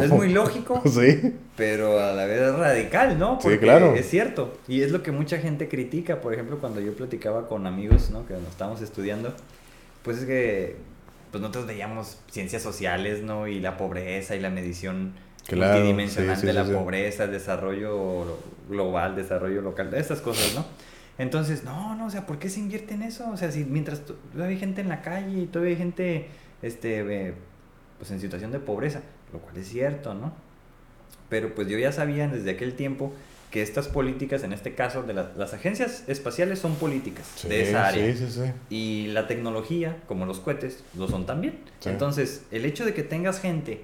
[0.04, 3.38] es muy lógico, Sí, pero a la vez es radical, ¿no?
[3.40, 3.94] Sí, claro.
[3.94, 4.58] Es cierto.
[4.68, 6.20] Y es lo que mucha gente critica.
[6.20, 8.26] Por ejemplo, cuando yo platicaba con amigos, ¿no?
[8.26, 9.34] Que nos estábamos estudiando,
[10.02, 10.76] pues es que
[11.30, 13.46] pues nosotros veíamos ciencias sociales, ¿no?
[13.48, 15.14] Y la pobreza y la medición
[15.46, 20.64] Claro, multidimensional sí, de la pobreza, el desarrollo global, desarrollo local, estas cosas, ¿no?
[21.18, 23.28] Entonces, no, no, o sea, ¿por qué se invierte en eso?
[23.30, 26.26] O sea, si mientras to- todavía hay gente en la calle y todavía hay gente,
[26.62, 27.34] este, eh,
[28.02, 29.00] pues en situación de pobreza,
[29.32, 30.32] lo cual es cierto, ¿no?
[31.28, 33.12] Pero pues yo ya sabía desde aquel tiempo
[33.52, 37.62] que estas políticas, en este caso, de la- las agencias espaciales son políticas sí, de
[37.62, 38.12] esa área.
[38.12, 38.50] sí, sí, sí.
[38.70, 41.60] Y la tecnología, como los cohetes, lo son también.
[41.84, 43.82] Entonces, el hecho de que tengas gente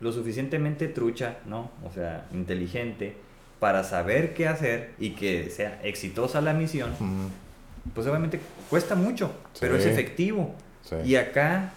[0.00, 1.72] lo suficientemente trucha, ¿no?
[1.84, 3.16] O sea, inteligente,
[3.58, 8.38] para saber qué hacer y que sea exitosa la misión, Ujú, pues obviamente
[8.70, 10.54] cuesta mucho, pero es efectivo.
[11.04, 11.72] Y acá,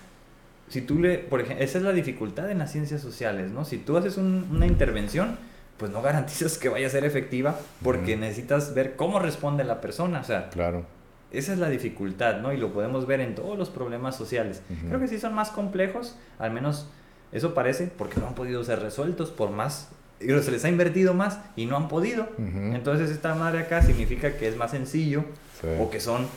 [0.71, 3.65] si tú le, por ejemplo, esa es la dificultad en las ciencias sociales, ¿no?
[3.65, 5.37] Si tú haces un- una intervención,
[5.77, 10.21] pues no garantizas que vaya a ser efectiva porque necesitas ver cómo responde la persona,
[10.21, 10.85] o sea, Claro.
[11.31, 12.51] esa es la dificultad, ¿no?
[12.53, 14.61] Y lo podemos ver en todos los problemas sociales.
[14.87, 16.87] Creo que sí son más complejos, al menos
[17.31, 21.13] eso parece, porque no han podido ser resueltos por más, y se les ha invertido
[21.13, 22.27] más y no han podido.
[22.37, 25.25] Entonces esta madre acá significa que es más sencillo
[25.59, 26.27] Sí, o que son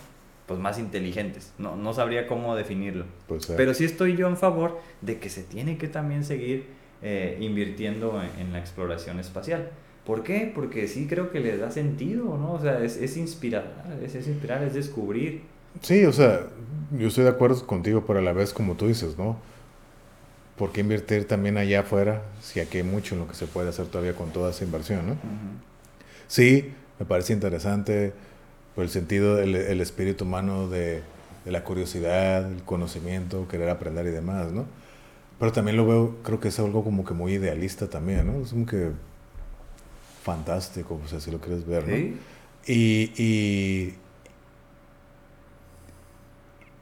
[0.46, 1.52] pues más inteligentes.
[1.59, 3.07] No, no sabría cómo definirlo.
[3.26, 3.54] pues, sí.
[3.57, 6.66] Pero sí estoy yo en favor de que se tiene que también seguir
[7.02, 9.70] eh, invirtiendo en, en la exploración espacial.
[10.04, 10.52] ¿Por qué?
[10.54, 12.52] Porque sí creo que le da sentido, ¿no?
[12.52, 15.42] O sea, es, es inspirar, es, es inspirar, es descubrir.
[15.80, 16.46] Sí, o sea,
[16.92, 19.38] yo estoy de acuerdo contigo, pero a la vez, como tú dices, ¿no?
[20.57, 23.70] ¿Por qué invertir también allá afuera si aquí hay mucho en lo que se puede
[23.70, 25.16] hacer todavía con toda esa inversión, ¿no?
[26.28, 28.12] Sí, me parece interesante
[28.75, 31.03] por el sentido, el, el espíritu humano de,
[31.45, 34.65] de la curiosidad, el conocimiento, querer aprender y demás, ¿no?
[35.39, 38.45] Pero también lo veo, creo que es algo como que muy idealista también, ¿no?
[38.45, 38.91] Es como que
[40.23, 41.97] fantástico, pues así lo quieres ver, ¿no?
[41.97, 42.17] Sí.
[42.67, 43.95] Y, y,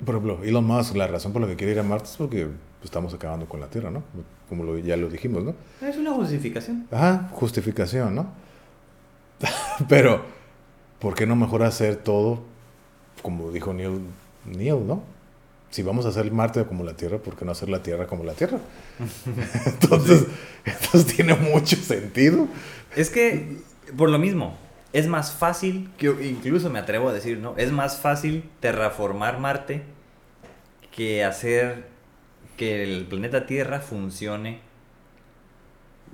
[0.05, 2.49] por ejemplo, Elon Musk, la razón por la que quiere ir a Marte es porque
[2.85, 4.03] estamos acabando con la Tierra, ¿no?
[4.49, 5.55] Como lo- ya lo dijimos, ¿no?
[5.81, 6.87] Es una justificación.
[6.91, 8.27] Ajá, justificación, ¿no?
[9.89, 10.25] Pero,
[11.03, 12.53] ¿por qué no mejor hacer todo
[13.23, 14.01] como dijo Neil,
[14.45, 15.03] Neil, ¿no?
[15.71, 18.25] Si vamos a hacer Marte como la Tierra, ¿por qué no hacer la Tierra como
[18.25, 18.59] la Tierra?
[19.67, 20.27] entonces,
[20.65, 22.49] entonces tiene mucho sentido.
[22.95, 23.57] Es que,
[23.97, 24.57] por lo mismo,
[24.93, 27.55] es más fácil, que incluso me atrevo a decir, ¿no?
[27.57, 29.83] Es más fácil terraformar Marte
[30.95, 31.87] que hacer
[32.59, 34.61] que el planeta Tierra funcione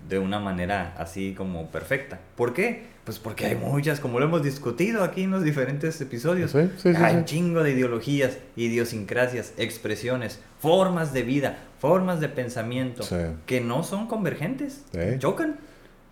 [0.08, 2.20] de una manera así como perfecta.
[2.36, 2.86] ¿Por qué?
[3.08, 6.92] Pues porque hay muchas, como lo hemos discutido aquí en los diferentes episodios, Sí, sí,
[6.94, 7.16] sí, hay sí.
[7.16, 13.02] un chingo de ideologías, idiosincrasias, expresiones, formas de vida, formas de pensamiento
[13.46, 14.82] que no son convergentes,
[15.20, 15.56] chocan.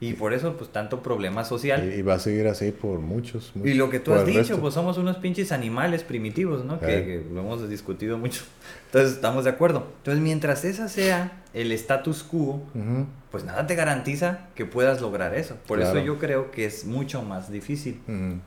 [0.00, 1.90] Y por eso, pues, tanto problema social.
[1.90, 3.52] Y, y va a seguir así por muchos.
[3.62, 4.60] Y, lo que tú has dicho, resto.
[4.60, 6.80] pues somos unos pinches animales primitivos, ¿no?
[6.80, 8.42] Que, que lo hemos discutido mucho.
[8.86, 9.86] Entonces, estamos de acuerdo.
[9.98, 12.62] Entonces, mientras esa sea el status quo,
[13.30, 15.56] pues nada te garantiza que puedas lograr eso.
[15.66, 15.96] Por Claro.
[15.98, 17.98] eso yo creo que es mucho más difícil.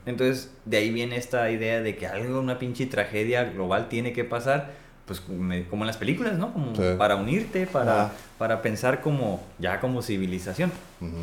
[0.06, 4.22] Entonces, de ahí viene esta idea de que algo, una pinche tragedia global tiene que
[4.24, 4.70] pasar,
[5.06, 6.52] pues como en las películas, ¿no?
[6.52, 6.82] Como Sí.
[6.96, 8.12] para unirte, para, Ah.
[8.38, 10.70] para pensar como, ya como civilización.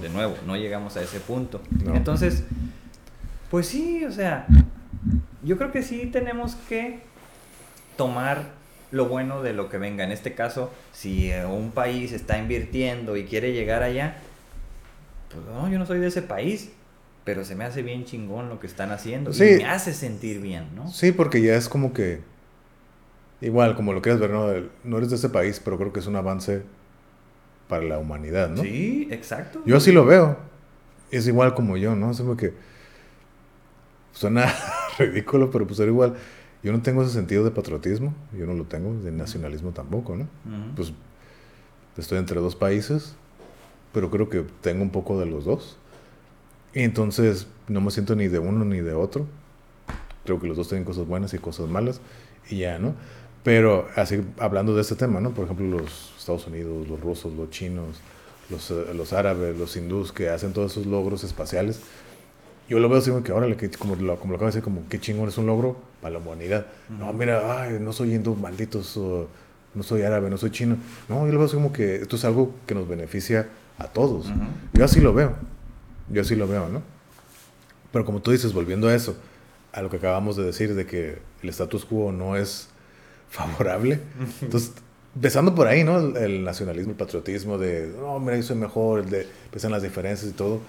[0.01, 1.61] De nuevo, no llegamos a ese punto.
[1.85, 1.95] No.
[1.95, 2.43] Entonces,
[3.49, 4.45] pues sí, o sea,
[5.41, 6.99] yo creo que sí tenemos que
[7.95, 8.56] tomar
[8.91, 10.03] lo bueno de lo que venga.
[10.03, 14.17] En este caso, si eh, un país está invirtiendo y quiere llegar allá,
[15.29, 16.71] pues no, yo no soy de ese país,
[17.25, 19.43] pero se me hace bien chingón lo que están haciendo Sí.
[19.45, 20.87] y me hace sentir bien, ¿no?
[20.89, 22.21] Sí, porque ya es como que.
[23.41, 24.47] Igual, como lo quieras ver, ¿no?
[24.83, 26.63] No eres de ese país, pero creo que es un avance
[27.67, 28.63] para la humanidad, ¿no?
[28.63, 29.61] Sí, exacto.
[29.65, 30.37] Yo así lo veo.
[31.11, 32.11] Es igual como yo, ¿no?
[32.11, 32.53] Es como que.
[34.13, 34.51] Suena
[34.97, 36.15] ridículo, pero pues era igual.
[36.67, 40.23] Yo no tengo ese sentido de patriotismo, yo no lo tengo, de nacionalismo tampoco, ¿no?
[40.23, 40.75] Ujú.
[40.75, 40.91] Pues
[41.97, 43.15] estoy entre dos países,
[43.93, 45.77] pero creo que tengo un poco de los dos.
[46.73, 49.27] Y entonces no me siento ni de uno ni de otro.
[50.25, 52.01] Creo que los dos tienen cosas buenas y cosas malas
[52.49, 52.95] y ya, ¿no?
[53.45, 55.31] Pero así hablando de este tema, ¿no?
[55.31, 58.01] Por ejemplo, los Estados Unidos, los rusos, los chinos,
[58.49, 61.79] los, eh, los árabes, los hindús que hacen todos esos logros espaciales,
[62.69, 64.63] yo lo veo así como que, órale, que, como, lo, como lo acabo de decir,
[64.63, 66.65] como qué chingón es un logro para la humanidad.
[66.89, 70.77] No, mira, ay, no soy hindú, malditos, no soy árabe, no soy chino.
[71.07, 73.47] No, yo lo veo así como que esto es algo que nos beneficia
[73.77, 74.27] a todos.
[74.73, 75.33] Yo así lo veo.
[76.09, 76.81] Yo así lo veo, ¿no?
[77.91, 79.15] Pero como tú dices, volviendo a eso,
[79.71, 82.69] a lo que acabamos de decir, de que el status quo no es
[83.29, 83.99] favorable.
[84.41, 84.73] Entonces,
[85.15, 85.99] empezando por ahí, ¿no?
[86.17, 90.29] El, nacionalismo, el patriotismo de, no, mira, yo soy mejor, el de, pesan las diferencias
[90.29, 90.59] y todo,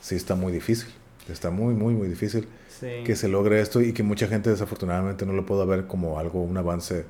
[0.00, 0.88] sí está muy difícil.
[1.28, 2.48] Está muy, muy, muy difícil
[2.80, 6.42] que se logre esto y que mucha gente desafortunadamente no lo pueda ver como algo,
[6.42, 7.04] un avance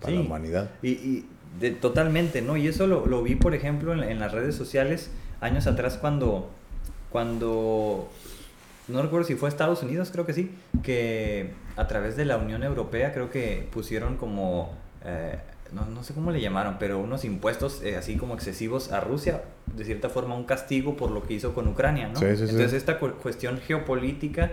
[0.00, 0.70] para la humanidad.
[0.82, 2.56] Y, y de, totalmente, ¿no?
[2.56, 5.10] Y eso lo, lo vi, por ejemplo, en, en, las redes sociales
[5.40, 6.50] años atrás cuando,
[7.10, 8.08] cuando,
[8.88, 10.52] no recuerdo si fue Estados Unidos, creo que sí,
[10.82, 14.74] que a través de la Unión Europea creo que pusieron como...
[15.04, 15.38] Eh,
[15.72, 19.42] no, no, sé cómo le llamaron, pero unos impuestos eh, así como excesivos a Rusia,
[19.74, 22.20] de cierta forma un castigo por lo que hizo con Ucrania, ¿no?
[22.20, 24.52] Entonces esta cuestión geopolítica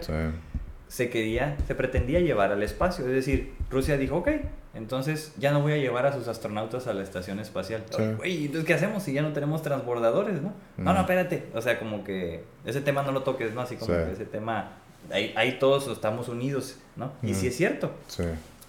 [0.87, 4.29] se quería, se pretendía llevar al espacio, es decir, Rusia dijo, ok,
[4.73, 7.83] entonces ya no voy a llevar a sus astronautas a la estación espacial.
[8.21, 10.53] Oye, entonces ¿qué hacemos si ya no tenemos transbordadores, no?
[10.77, 13.61] No, no, espérate, o sea, como que ese tema no lo toques, ¿no?
[13.61, 14.77] Así como que ese tema,
[15.11, 17.11] ahí, ahí, todos estamos unidos, ¿no?
[17.21, 17.91] Y sí es cierto,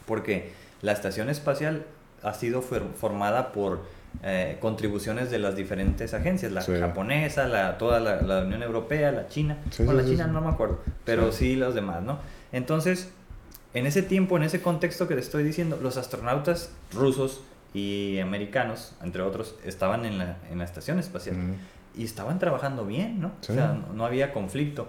[0.06, 0.50] porque
[0.82, 1.84] la estación espacial
[2.22, 3.82] ha sido formada por
[4.22, 9.58] eh, contribuciones de las diferentes agencias, la japonesa, la, toda la, Unión Europea, la China,
[9.86, 11.56] o la China no me acuerdo, pero sí.
[11.56, 12.18] los demás, ¿no?
[12.50, 13.10] Entonces,
[13.74, 17.42] en ese tiempo, en ese contexto que te estoy diciendo, los astronautas rusos
[17.74, 21.36] y americanos, entre otros, estaban en la, en la estación espacial
[21.96, 23.32] y estaban trabajando bien, ¿no?
[23.40, 24.88] O sea, no había conflicto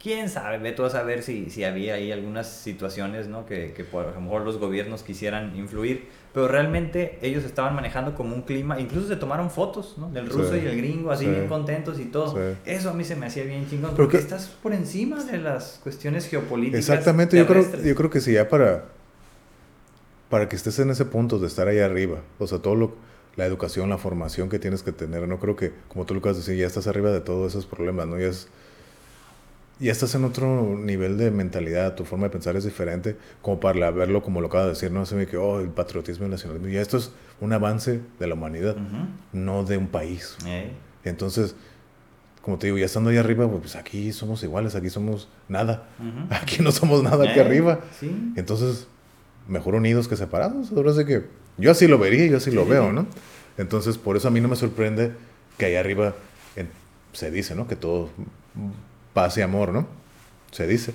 [0.00, 3.46] quién sabe, ve tú a saber si, si había ahí algunas situaciones, ¿no?
[3.46, 8.34] Que, que por lo mejor los gobiernos quisieran influir, pero realmente ellos estaban manejando como
[8.34, 10.10] un clima, incluso se tomaron fotos, ¿no?
[10.10, 12.38] Del ruso y el gringo, así bien contentos y todo.
[12.64, 16.28] Eso a mí se me hacía bien chingón, porque estás por encima de las cuestiones
[16.28, 16.80] geopolíticas.
[16.80, 18.84] Exactamente, yo creo, yo creo que si ya para,
[20.28, 22.94] para que estés en ese punto de estar ahí arriba, o sea, todo lo,
[23.34, 26.36] la educación, la formación que tienes que tener, no creo que, como tú lo acabas
[26.36, 28.18] de decir, ya estás arriba de todos esos problemas, ¿no?
[28.18, 28.48] Ya es
[29.80, 33.90] ya estás en otro nivel de mentalidad, tu forma de pensar es diferente, como para
[33.90, 36.32] verlo como lo acaba de decir, no se me que, oh, el patriotismo y el
[36.32, 38.76] nacionalismo, ya esto es un avance de la humanidad,
[39.32, 40.36] no de un país.
[41.04, 41.54] Entonces,
[42.42, 45.86] como te digo, ya estando ahí arriba, pues aquí somos iguales, aquí somos nada,
[46.30, 47.80] aquí no somos nada aquí arriba.
[48.36, 48.88] Entonces,
[49.46, 51.24] mejor unidos que separados, ahora sé que
[51.56, 53.06] yo así lo vería, yo así lo veo, ¿no?
[53.58, 55.12] Entonces, por eso a mí no me sorprende
[55.56, 56.14] que ahí arriba
[57.12, 57.66] se dice, ¿no?
[57.66, 58.10] Que todo
[59.18, 59.88] paz y amor, ¿no?
[60.52, 60.94] Se dice.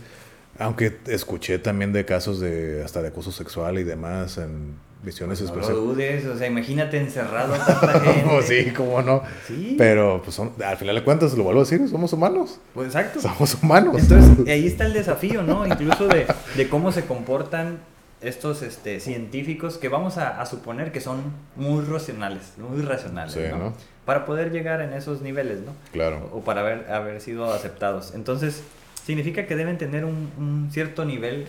[0.57, 5.47] Aunque escuché también de casos de hasta de acoso sexual y demás en visiones no
[5.47, 5.78] especiales.
[5.78, 8.41] No dudes, o sea, imagínate encerrado tanta gente.
[8.43, 9.24] sí, cómo no.
[9.45, 9.76] Sí.
[9.78, 12.59] Pero pues al final de cuentas, lo vuelvo a decir, somos humanos.
[12.74, 13.19] Pues exacto.
[13.19, 13.93] Somos humanos.
[13.99, 15.67] Entonces, ahí está el desafío, ¿no?
[15.67, 17.80] Incluso de, de cómo se comportan
[18.21, 23.74] estos este, científicos que vamos a, a, suponer que son muy racionales, muy racionales, ¿no?
[24.06, 25.74] Para poder llegar en esos niveles, ¿no?
[25.91, 26.30] Claro.
[26.34, 28.14] O, para haber, haber sido aceptados.
[28.16, 28.64] Entonces,
[29.06, 31.47] significa que deben tener un, un cierto nivel,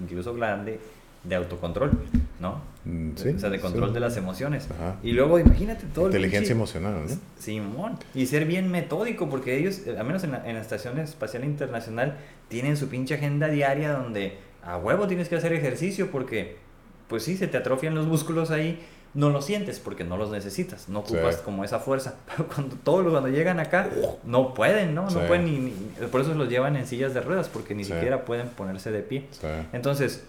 [0.00, 0.78] incluso grande,
[1.24, 1.90] de autocontrol,
[2.40, 2.60] ¿no?
[2.84, 4.68] Mm, sí, o sea, de control de las emociones.
[5.02, 7.16] Y luego, imagínate todo Inteligencia emocional, ¿no?
[7.38, 7.98] Simón.
[8.14, 12.16] Y ser bien metódico, porque ellos, al menos en la, en la Estación Espacial Internacional,
[12.48, 16.56] tienen su pinche agenda diaria donde a huevo tienes que hacer ejercicio porque,
[17.08, 18.80] pues sí, se te atrofian los músculos ahí
[19.16, 22.16] no lo sientes porque no los necesitas, no ocupas como esa fuerza.
[22.36, 23.88] Pero cuando todos cuando llegan acá
[24.24, 25.08] no pueden, ¿no?
[25.08, 25.70] No pueden ni,
[26.12, 29.26] por eso los llevan en sillas de ruedas porque ni siquiera pueden ponerse de pie.
[29.72, 30.22] Entonces,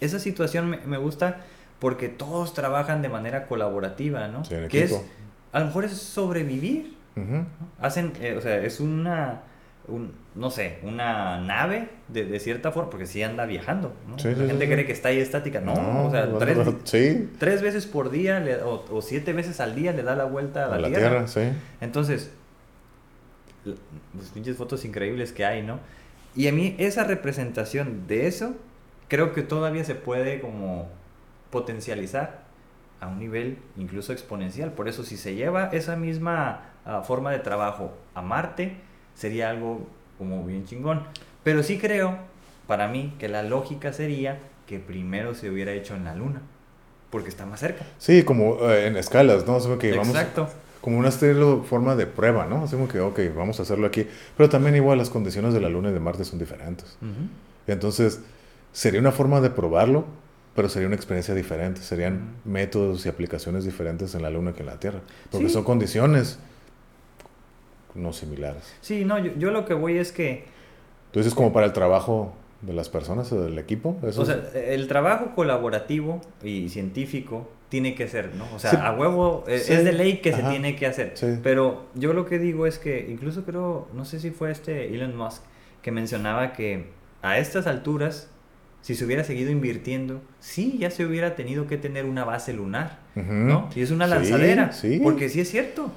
[0.00, 1.40] esa situación me, gusta
[1.78, 4.42] porque todos trabajan de manera colaborativa, ¿no?
[4.68, 5.00] que es
[5.52, 6.96] a lo mejor es sobrevivir.
[7.80, 9.42] Hacen, eh, o sea, es una
[9.88, 14.16] un, no sé, una nave de, de, cierta forma, porque sí anda viajando, ¿no?
[14.16, 19.02] la gente cree que está ahí estática, no, o sea, tres, veces por día o,
[19.02, 21.26] siete veces al día le da la vuelta a la, tierra.
[21.80, 22.30] Entonces,
[23.64, 25.80] las pinches fotos increíbles que hay, ¿no?
[26.36, 28.54] Y a mí esa representación de eso,
[29.08, 30.88] creo que todavía se puede como
[31.50, 32.44] potencializar
[33.00, 34.72] a un nivel incluso exponencial.
[34.72, 38.76] Por eso si se lleva esa misma ah, forma de trabajo a Marte,
[39.14, 39.88] sería algo
[40.20, 41.02] como bien chingón.
[41.42, 42.18] Pero sí creo,
[42.66, 46.42] para mí, que la lógica sería que primero se hubiera hecho en la luna,
[47.08, 47.86] porque está más cerca.
[47.96, 49.78] Sí, como eh, en escalas, ¿no?
[49.78, 50.46] que Exacto.
[50.82, 52.64] como una forma de prueba, ¿no?
[52.64, 54.06] Así que, ok, vamos a hacerlo aquí.
[54.36, 56.98] Pero también igual las condiciones de la luna y de Marte son diferentes.
[57.66, 58.20] Entonces,
[58.72, 60.04] sería una forma de probarlo,
[60.54, 61.80] pero sería una experiencia diferente.
[61.80, 65.00] Serían métodos y aplicaciones diferentes en la luna que en la Tierra.
[65.30, 66.38] Porque son condiciones
[67.94, 68.62] no similares.
[68.80, 70.44] Sí, no, yo, yo lo que voy es que...
[71.06, 72.32] Entonces, como para el trabajo
[72.62, 73.98] de las personas o del equipo.
[74.06, 78.44] Eso O sea, el trabajo colaborativo y científico tiene que ser, ¿no?
[78.54, 78.76] O sea, Sí.
[78.80, 79.72] a huevo Sí.
[79.72, 81.12] es de ley que se tiene que hacer.
[81.14, 81.38] Sí.
[81.42, 85.16] Pero yo lo que digo es que incluso creo, no sé si fue este Elon
[85.16, 85.42] Musk
[85.82, 86.86] que mencionaba que
[87.22, 88.28] a estas alturas,
[88.82, 92.98] si se hubiera seguido invirtiendo, sí, ya se hubiera tenido que tener una base lunar.
[93.14, 93.68] ¿no?
[93.74, 94.72] Y es una lanzadera.
[94.72, 95.00] sí.
[95.02, 95.90] Porque sí es cierto.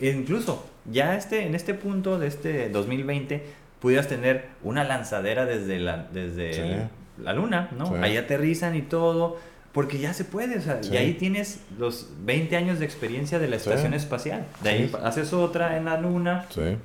[0.00, 3.44] Incluso ya este, en este punto de este 2020
[3.80, 6.60] pudieras tener una lanzadera desde la, desde Sí.
[6.60, 6.88] el-
[7.24, 7.86] la luna, ¿no?
[7.86, 7.94] Sí.
[8.02, 9.36] Ahí aterrizan y todo.
[9.72, 10.94] Porque ya se puede, o sea, Sí.
[10.94, 14.46] y ahí tienes los 20 años de experiencia de la estación espacial.
[14.62, 16.76] De ahí haces otra en la luna Sí.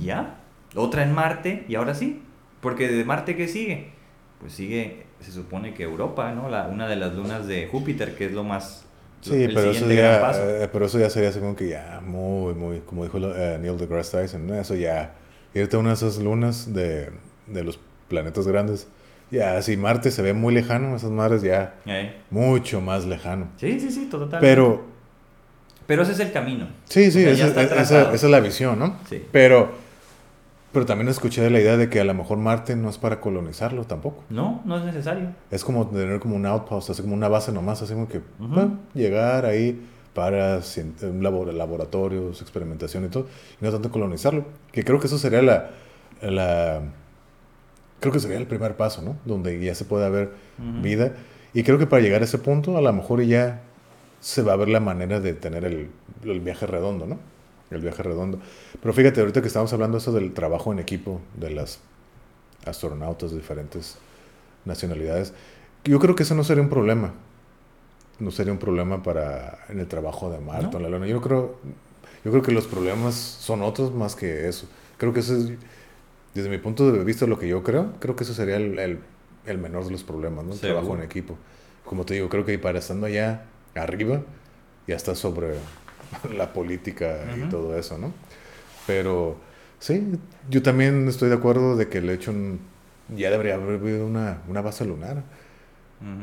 [0.00, 0.36] y ya.
[0.76, 2.22] Otra en Marte y ahora sí.
[2.60, 3.90] Porque de Marte, ¿qué sigue?
[4.40, 6.48] Pues sigue, se supone que Europa, ¿no?
[6.48, 8.86] La, una de las lunas de Júpiter, que es lo más...
[9.22, 10.40] Sí, el pero eso, ya, paso.
[10.48, 13.76] eh, pero eso ya sería así como que ya muy, muy, como dijo eh, Neil
[13.76, 14.54] deGrasse Tyson, ¿no?
[14.54, 15.12] eso ya,
[15.54, 17.10] irte a una de esas lunas de,
[17.46, 18.86] de los planetas grandes,
[19.30, 22.14] ya, si Marte se ve muy lejano, esas madres ya Eh.
[22.30, 23.48] mucho más lejano.
[23.58, 24.40] Sí, sí, sí, totalmente.
[24.40, 24.84] Pero,
[25.86, 26.68] Pero ese es el camino.
[26.84, 28.14] sí, sí, O sea, ya esa, está esa- trazado.
[28.14, 28.96] esa es la visión, ¿no?
[29.08, 29.24] Sí.
[29.30, 29.70] Pero,
[30.72, 33.20] pero también escuché de la idea de que a lo mejor Marte no es para
[33.20, 34.24] colonizarlo tampoco.
[34.30, 35.30] No, no es necesario.
[35.50, 38.78] Es como tener como un outpost, así como una base nomás, así como que bueno,
[38.94, 39.80] llegar ahí
[40.14, 43.26] para labor- laboratorios, experimentación y todo,
[43.60, 44.44] y no tanto colonizarlo.
[44.72, 45.70] Que creo que eso sería la,
[46.22, 46.82] la
[48.00, 49.16] creo que sería el primer paso, ¿no?
[49.24, 50.82] Donde ya se puede Ujú.
[50.82, 51.12] vida.
[51.52, 53.60] Y creo que para llegar a ese punto, a lo mejor ya
[54.20, 55.90] se va a ver la manera de tener el,
[56.24, 57.18] el viaje redondo, ¿no?
[57.70, 58.40] El viaje redondo.
[58.80, 61.78] Pero fíjate, ahorita que estamos hablando eso del trabajo en equipo de las
[62.66, 63.96] astronautas de diferentes
[64.64, 65.32] nacionalidades,
[65.84, 67.12] yo creo que eso no sería un problema.
[68.18, 70.76] No sería un problema para en el trabajo de Marte ¿No?
[70.78, 71.06] en la Luna.
[71.06, 71.56] Yo creo,
[72.24, 74.66] yo creo que los problemas son otros más que eso.
[74.98, 75.52] Creo que eso es,
[76.34, 78.98] desde mi punto de vista, lo que yo creo, creo que eso sería el, el-
[79.46, 80.52] el menor de los problemas, ¿no?
[80.52, 80.80] El Seguro.
[80.80, 81.38] trabajo en equipo.
[81.86, 84.20] Como te digo, creo que para estando allá arriba,
[84.86, 85.54] ya está sobre
[86.36, 88.12] la política y todo eso, ¿no?
[88.86, 89.38] Pero
[89.78, 92.32] sí, yo también estoy de acuerdo de que el hecho
[93.16, 95.22] ya debería haber habido una, una base lunar.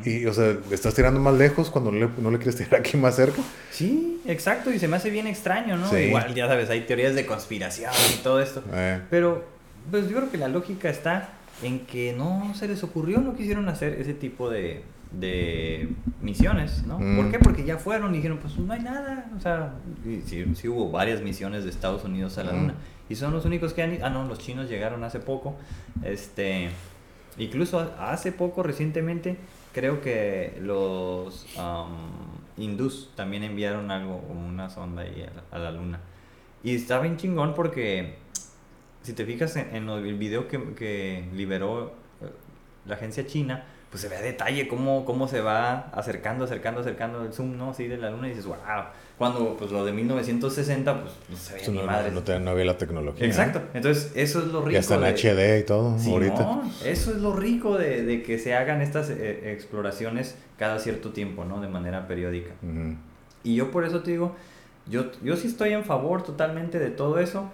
[0.04, 2.98] Y, o sea, estás tirando más lejos cuando no le, no le quieres tirar aquí
[2.98, 3.44] más cerca.
[3.70, 5.88] Sí, exacto, y se me hace bien extraño, ¿no?
[5.88, 5.98] Sí.
[5.98, 8.64] Igual, ya sabes, hay teorías de conspiración y todo esto.
[8.74, 9.46] Eh, Pero,
[9.92, 11.30] pues yo creo que la lógica está
[11.62, 14.82] en que no se les ocurrió, no quisieron hacer ese tipo de,
[15.12, 15.90] de
[16.22, 17.00] misiones, ¿no?
[17.00, 17.18] Mm.
[17.18, 17.40] ¿Por qué?
[17.40, 19.74] Porque ya fueron y dijeron, pues no hay nada, o sea,
[20.06, 22.56] y sí, sí hubo varias misiones de Estados Unidos a la Mm.
[22.56, 22.74] Luna.
[23.10, 25.56] Y son los únicos que han ido, ah, no, los chinos llegaron hace poco,
[26.04, 26.70] este,
[27.38, 29.38] incluso hace poco, recientemente,
[29.74, 31.88] creo que los am,
[32.58, 36.00] hindús también enviaron algo, como una sonda ahí a la, a la Luna.
[36.64, 38.16] Y está bien chingón porque
[39.04, 42.26] si te fijas en, en el video que, que liberó eh,
[42.86, 47.24] la agencia china, pues se ve a detalle cómo, cómo se va acercando, acercando, acercando
[47.24, 47.70] el zoom, ¿no?
[47.72, 48.58] Así de la luna y dices, wow.
[49.18, 52.14] Cuando, pues lo de 1960, pues no se veía eso ni no, madres.
[52.14, 53.26] no, te- no había la tecnología.
[53.26, 53.62] Exacto.
[53.74, 54.72] Entonces, eso es lo rico.
[54.72, 56.38] Y hasta en de- HD y todo, ahorita.
[56.38, 61.10] Simón, eso es lo rico de, de que se hagan estas eh, exploraciones cada cierto
[61.12, 61.62] tiempo, ¿no?
[61.62, 62.52] De manera periódica.
[62.62, 62.96] Ujú.
[63.44, 64.36] Y yo por eso te digo,
[64.88, 67.50] yo, yo sí estoy en favor totalmente de todo eso,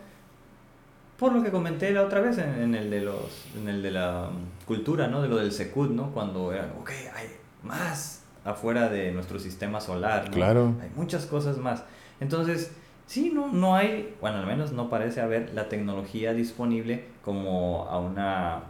[1.23, 3.91] por lo que comenté la otra vez en, en el de los en el de
[3.91, 4.29] la
[4.65, 5.21] cultura, ¿no?
[5.21, 6.11] De lo del Secut, ¿no?
[6.11, 7.27] Cuando era, ok, hay
[7.63, 10.31] más afuera de nuestro sistema solar, ¿no?
[10.35, 10.75] Claro.
[10.81, 11.85] Hay muchas cosas más.
[12.19, 12.73] Entonces,
[13.07, 17.99] sí, no, no hay, bueno, al menos no parece haber la tecnología disponible como a
[17.99, 18.63] una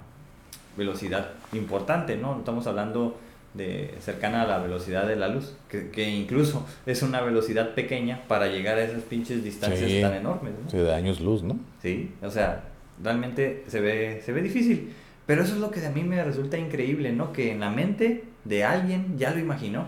[0.78, 2.38] velocidad importante, ¿no?
[2.38, 3.18] Estamos hablando
[3.54, 8.24] de cercana a la velocidad de la luz, que, que incluso es una velocidad pequeña
[8.28, 10.02] para llegar a esas pinches distancias Sí.
[10.02, 10.70] tan enormes, ¿no?
[10.70, 11.60] Sí, de años luz, ¿no?
[11.82, 12.64] Sí, o sea,
[13.04, 14.94] realmente se ve, se ve difícil.
[15.26, 17.32] Pero eso es lo que a mí me resulta increíble, ¿no?
[17.32, 19.88] Que en la mente de alguien ya lo imaginó.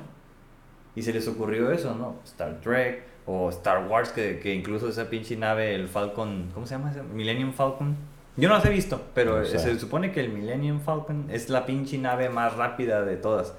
[0.95, 2.15] Y se les ocurrió eso, ¿no?
[2.23, 6.75] Star Trek o Star Wars, que, que incluso esa pinche nave, el Falcon, ¿cómo se
[6.75, 6.91] llama?
[6.91, 7.01] ese?
[7.03, 7.97] Millennium Falcon.
[8.37, 9.59] Yo no las he visto, pero O sea.
[9.59, 13.53] se supone que el Millennium Falcon es la pinche nave más rápida de todas.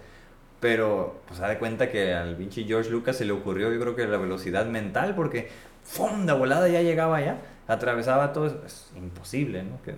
[0.61, 3.95] Pero, pues, da de cuenta que al pinche George Lucas se le ocurrió, yo creo
[3.95, 5.49] que la velocidad mental, porque
[5.85, 6.27] ¡fum!
[6.27, 8.61] de volada ya llegaba allá, atravesaba todo eso.
[8.67, 9.81] Es imposible, ¿no?
[9.83, 9.95] Que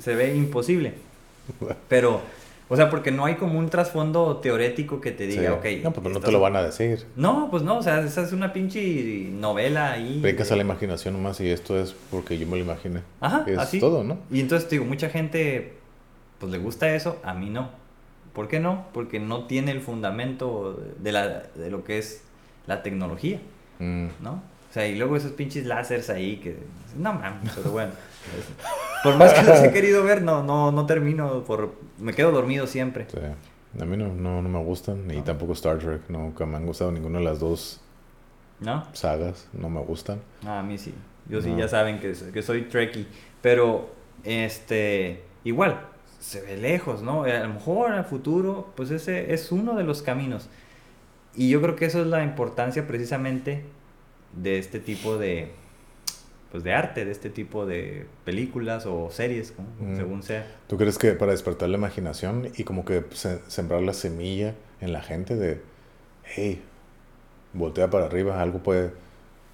[0.00, 0.94] se ve imposible.
[1.88, 2.20] Pero,
[2.68, 5.78] o sea, porque no hay como un trasfondo teorético que te diga, Sí.
[5.78, 5.84] ok.
[5.84, 7.06] No, pues no te lo van a decir.
[7.16, 10.20] No, pues no, o sea, esa es una pinche novela ahí.
[10.20, 13.00] Brincas de- a la imaginación nomás y esto es porque yo me lo imaginé.
[13.20, 13.80] Ajá, es así.
[13.80, 14.18] todo, ¿no?
[14.30, 15.74] Y entonces te digo, mucha gente
[16.38, 17.70] pues le gusta eso, a mí no.
[18.32, 18.86] ¿Por qué no?
[18.92, 22.22] Porque no tiene el fundamento de, la, de lo que es
[22.66, 23.40] la tecnología,
[23.80, 24.06] Mm.
[24.20, 24.42] ¿no?
[24.70, 26.56] O sea, y luego esos pinches láseres ahí que...
[26.96, 27.92] No mames, pero bueno.
[29.02, 31.74] Por más que los he querido ver, no, no, no termino por...
[31.98, 33.06] Me quedo dormido siempre.
[33.10, 33.18] Sí.
[33.80, 36.02] A mí no, no, no me gustan, ni tampoco Star Trek.
[36.08, 37.80] Nunca me han gustado ninguna de las dos
[38.60, 38.84] ¿No?
[38.92, 39.48] sagas.
[39.52, 40.20] No me gustan.
[40.44, 40.94] Ah, a mí sí.
[41.28, 43.06] Yo sí, ya saben que, que soy Trekkie.
[43.42, 43.90] Pero,
[44.24, 45.80] este, igual,
[46.18, 47.24] se ve lejos, ¿no?
[47.24, 50.48] A lo mejor a futuro, pues ese es uno de los caminos.
[51.34, 53.62] Y yo creo que eso es la importancia precisamente
[54.32, 55.52] de este tipo de,
[56.50, 59.96] pues de arte, de este tipo de películas o series, como- Mm.
[59.96, 60.46] según sea.
[60.66, 64.92] ¿Tú crees que para despertar la imaginación y como que se- sembrar la semilla en
[64.92, 65.60] la gente de,
[66.24, 66.62] hey,
[67.52, 68.92] voltea para arriba, algo puede,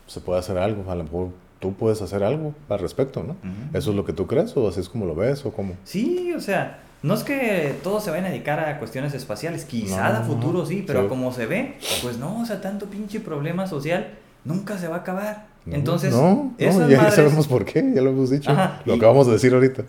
[0.07, 1.29] se puede hacer algo, a lo mejor
[1.61, 3.33] tú puedes hacer algo al respecto, ¿no?
[3.33, 3.77] Ujú.
[3.79, 5.75] ¿Eso es lo que tú crees o así es como lo ves o cómo?
[5.85, 10.11] Sí, o sea, no es que todos se vayan a dedicar a cuestiones espaciales, quizá
[10.11, 11.09] No, a futuro sí, pero sí.
[11.09, 14.15] como se ve, pues no, o sea, tanto pinche problema social
[14.45, 15.47] nunca se va a acabar.
[15.67, 18.95] No, Entonces, no, no, ya, madres- sabemos por qué, ya lo hemos dicho, Ajá, lo
[18.95, 19.85] acabamos de decir ahorita.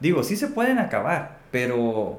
[0.00, 2.18] Digo, sí se pueden acabar, pero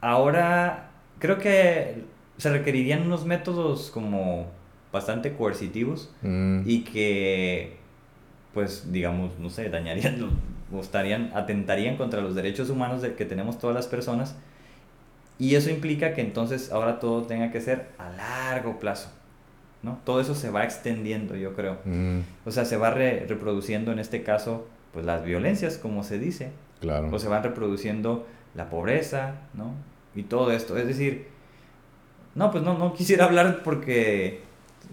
[0.00, 2.04] ahora creo que
[2.38, 4.46] se requerirían unos métodos como
[4.92, 7.76] bastante coercitivos Mm, y que,
[8.52, 10.28] pues, digamos, no sé, dañarían
[10.74, 14.34] o estarían, atentarían contra los derechos humanos de, que tenemos todas las personas.
[15.38, 19.10] Y eso implica que entonces ahora todo tenga que ser a largo plazo,
[19.82, 19.98] ¿no?
[20.04, 21.78] Todo eso se va extendiendo, yo creo.
[21.84, 26.18] mm, O sea, se va re- reproduciendo en este caso, pues las violencias, como se
[26.18, 27.08] dice, claro.
[27.12, 29.74] o se van reproduciendo la pobreza, ¿no?
[30.14, 30.76] Y todo esto.
[30.76, 31.26] Es decir,
[32.34, 34.40] no, pues no, no quisiera hablar porque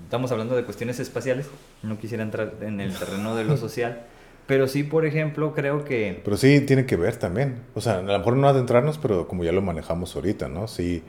[0.03, 1.49] estamos hablando de cuestiones espaciales,
[1.83, 4.03] no quisiera entrar en el terreno de lo social,
[4.47, 6.21] pero sí, por ejemplo, creo que...
[6.23, 7.61] Pero sí tiene que ver también.
[7.75, 10.67] O sea, a lo mejor no adentrarnos, pero como ya lo manejamos ahorita, ¿no?
[10.67, 11.03] Sí,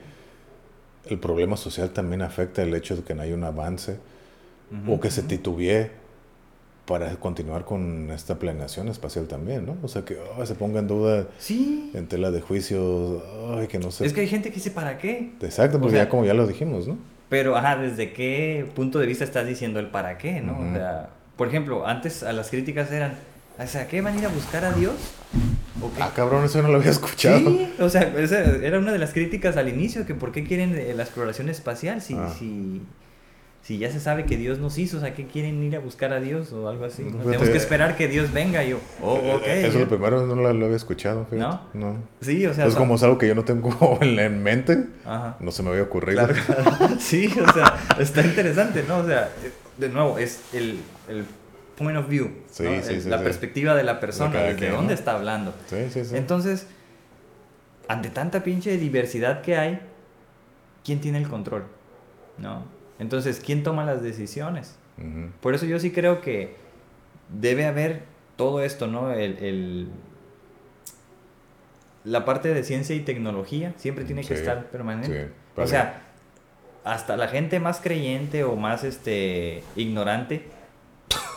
[1.05, 3.97] el problema social también afecta el hecho de que no hay un avance
[4.87, 5.91] o que se titubee
[6.85, 9.77] para continuar con esta planeación espacial también, ¿no?
[9.83, 13.21] O sea, que oh, se ponga en duda Sí, en tela de juicio,
[13.57, 14.05] ay, que no sé.
[14.05, 15.31] es que hay gente que dice, ¿para qué?
[15.41, 16.97] Exacto, o porque sea- ya como ya lo dijimos, ¿no?
[17.29, 20.59] Pero, ajá, ¿desde qué punto de vista estás diciendo el para qué, no?
[20.59, 23.13] O sea, por ejemplo, antes a las críticas eran,
[23.63, 24.93] o sea, ¿qué van a ir a buscar a Dios?
[25.81, 26.01] ¿O qué?
[26.03, 27.39] Ah, cabrón, eso no lo había escuchado.
[27.39, 30.75] Sí, o sea, esa era una de las críticas al inicio, que por qué quieren
[30.77, 32.29] eh, la exploración espacial si, Ah.
[32.37, 32.81] si,
[33.63, 36.13] si ya se sabe que Dios nos hizo, o sea, ¿qué quieren ir a buscar
[36.13, 37.03] a Dios o algo así?
[37.03, 37.11] ¿no?
[37.11, 37.25] Fíjate.
[37.25, 39.43] Tenemos que esperar que Dios venga y yo, oh, ok.
[39.45, 39.79] Eh, Eso es ya.
[39.81, 41.57] lo primero, no lo, lo había escuchado, fíjate.
[41.77, 41.91] ¿No?
[41.91, 41.97] No.
[42.21, 45.37] Sí, o sea, es como es algo que yo no tengo en, mente, Ajá.
[45.39, 46.27] no se me había ocurrido.
[46.27, 46.95] Claro, claro.
[46.99, 48.97] Sí, o sea, está interesante, ¿no?
[48.99, 51.25] O sea, eh, de nuevo, es el, el
[51.81, 52.81] point of view, Sí, ¿no?
[52.81, 55.53] sí, El- sí, la perspectiva de la persona, desde quien, dónde está hablando.
[56.13, 56.67] Entonces,
[57.87, 59.79] ante tanta pinche diversidad que hay,
[60.83, 61.63] ¿quién tiene el control?
[62.37, 62.63] ¿No?
[62.99, 64.75] Entonces, ¿quién toma las decisiones?
[65.41, 66.55] Por eso yo sí creo que
[67.29, 68.03] debe haber
[68.35, 69.11] todo esto, ¿no?
[69.11, 69.87] El, el-
[72.03, 75.29] la parte de ciencia y tecnología siempre tiene que estar permanente.
[75.55, 76.01] O sea,
[76.83, 80.45] hasta la gente más creyente o más este ignorante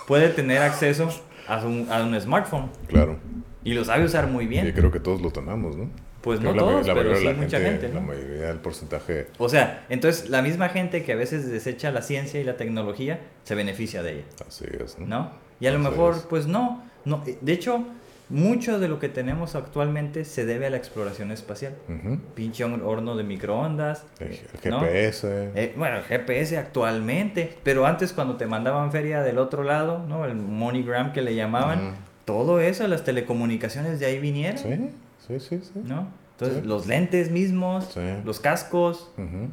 [0.07, 1.09] puede tener acceso
[1.47, 3.19] a un, a un smartphone Claro.
[3.65, 4.67] y lo sabe usar muy bien.
[4.67, 5.91] Y creo que todos lo tenemos, ¿no?
[6.21, 9.27] Pues Creo no la todos, la pero sí la mucha gente, mayoría del porcentaje.
[9.37, 13.21] O sea, entonces la misma gente que a veces desecha la ciencia y la tecnología
[13.43, 15.07] se beneficia de ella, Así es, ¿no?
[15.07, 15.31] ¿no?
[15.61, 16.23] Y a lo mejor, es.
[16.23, 17.23] pues no, no.
[17.43, 17.85] De hecho,
[18.31, 21.75] mucho de lo que tenemos actualmente se debe a la exploración espacial.
[21.89, 22.19] Ujú.
[22.35, 24.05] Pinche hor- horno de microondas.
[24.19, 24.81] El, eh, el ¿no?
[24.81, 25.51] GPS.
[25.55, 30.25] Eh, bueno, el GPS actualmente, pero antes cuando te mandaban feria del otro lado, ¿no?
[30.25, 31.97] El MoneyGram que le llamaban, Ujú.
[32.25, 34.91] todo eso, las telecomunicaciones de ahí vinieron, Sí,
[35.27, 35.81] sí, sí, sí.
[35.85, 36.09] ¿no?
[36.33, 36.67] Entonces, Sí.
[36.69, 38.01] los lentes mismos, Sí.
[38.25, 39.49] los cascos, Ujú.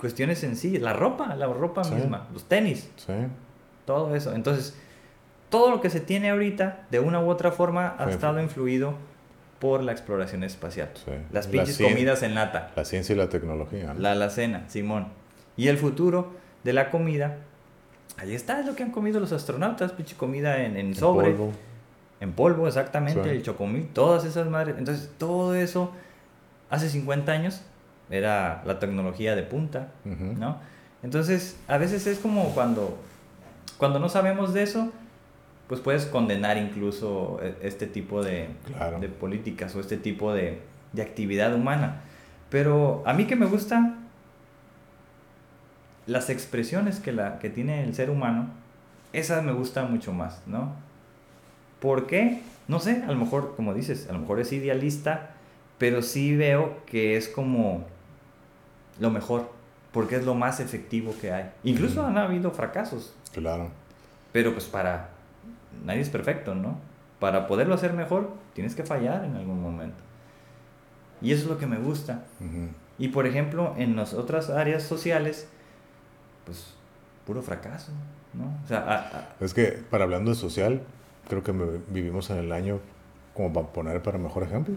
[0.00, 3.12] cuestiones sencillas, la ropa, la ropa misma, los tenis, Sí.
[3.84, 4.32] todo eso.
[4.34, 4.76] Entonces,
[5.56, 8.10] todo lo que se tiene ahorita, de una u otra forma, ha Sí.
[8.10, 8.94] estado influido
[9.58, 10.90] por la exploración espacial.
[10.94, 11.12] Sí.
[11.32, 12.72] Las La pinches cien- comidas en lata.
[12.76, 13.94] La ciencia y la tecnología.
[13.94, 14.00] ¿no?
[14.00, 15.06] La alacena, Simón.
[15.56, 16.32] Y el futuro
[16.62, 17.36] de la comida,
[18.18, 21.30] ahí está, es lo que han comido los astronautas, pinche comida en, en En sobre,
[21.30, 21.52] polvo.
[22.20, 23.28] en polvo, exactamente, Sí.
[23.30, 24.76] el chocomil, todas esas madres.
[24.78, 25.90] Entonces, todo eso,
[26.68, 27.62] hace 50 años,
[28.10, 30.34] era la tecnología de punta, Ujú.
[30.38, 30.58] ¿no?
[31.02, 32.98] Entonces, a veces es como cuando,
[33.78, 34.90] cuando no sabemos de eso,
[35.68, 39.00] pues puedes condenar incluso e- este tipo de, Claro.
[39.00, 40.60] de políticas o este tipo de,
[40.92, 42.02] de actividad humana.
[42.50, 43.94] Pero a mí que me gusta
[46.06, 48.48] las expresiones que, la, que tiene el ser humano,
[49.12, 50.72] esas me gustan mucho más, ¿no?
[51.80, 52.42] ¿Por qué?
[52.68, 55.30] No sé, a lo mejor, como dices, a lo mejor es idealista,
[55.78, 57.84] pero sí veo que es como
[59.00, 59.54] lo mejor.
[59.92, 61.50] porque es lo más efectivo que hay.
[61.64, 63.14] Incluso han habido fracasos.
[63.32, 63.70] Claro.
[64.30, 65.08] Pero pues para...
[65.84, 66.78] Nadie es perfecto, ¿no?
[67.20, 70.02] Para poderlo hacer mejor, tienes que fallar en algún momento.
[71.22, 72.24] Y eso es lo que me gusta.
[72.98, 75.48] Y por ejemplo, en las otras áreas sociales,
[76.44, 76.74] pues
[77.26, 77.92] puro fracaso,
[78.34, 78.44] ¿no?
[78.64, 80.82] O sea, es que para hablando de social,
[81.28, 81.52] creo que
[81.88, 82.80] vivimos en el año
[83.34, 84.74] como para poner para mejor ejemplo.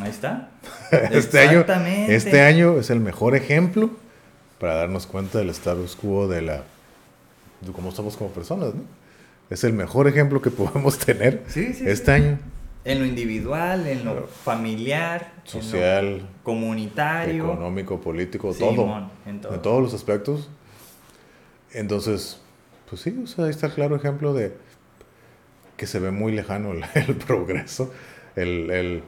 [0.00, 0.50] Ahí está.
[1.10, 1.64] este, año,
[2.08, 3.90] este año es el mejor ejemplo
[4.58, 6.62] para darnos cuenta del status quo de la
[7.60, 8.82] de cómo somos como personas, ¿no?
[9.50, 12.38] Es el mejor ejemplo que podemos tener este año.
[12.84, 19.10] En lo individual, en lo familiar, social, comunitario, económico, político, todo.
[19.26, 20.48] En, todos los aspectos.
[21.72, 22.40] Entonces,
[22.88, 24.54] pues sí, o sea, ahí está el claro ejemplo de
[25.76, 27.92] que se ve muy lejano el, progreso.
[28.36, 29.02] El, el,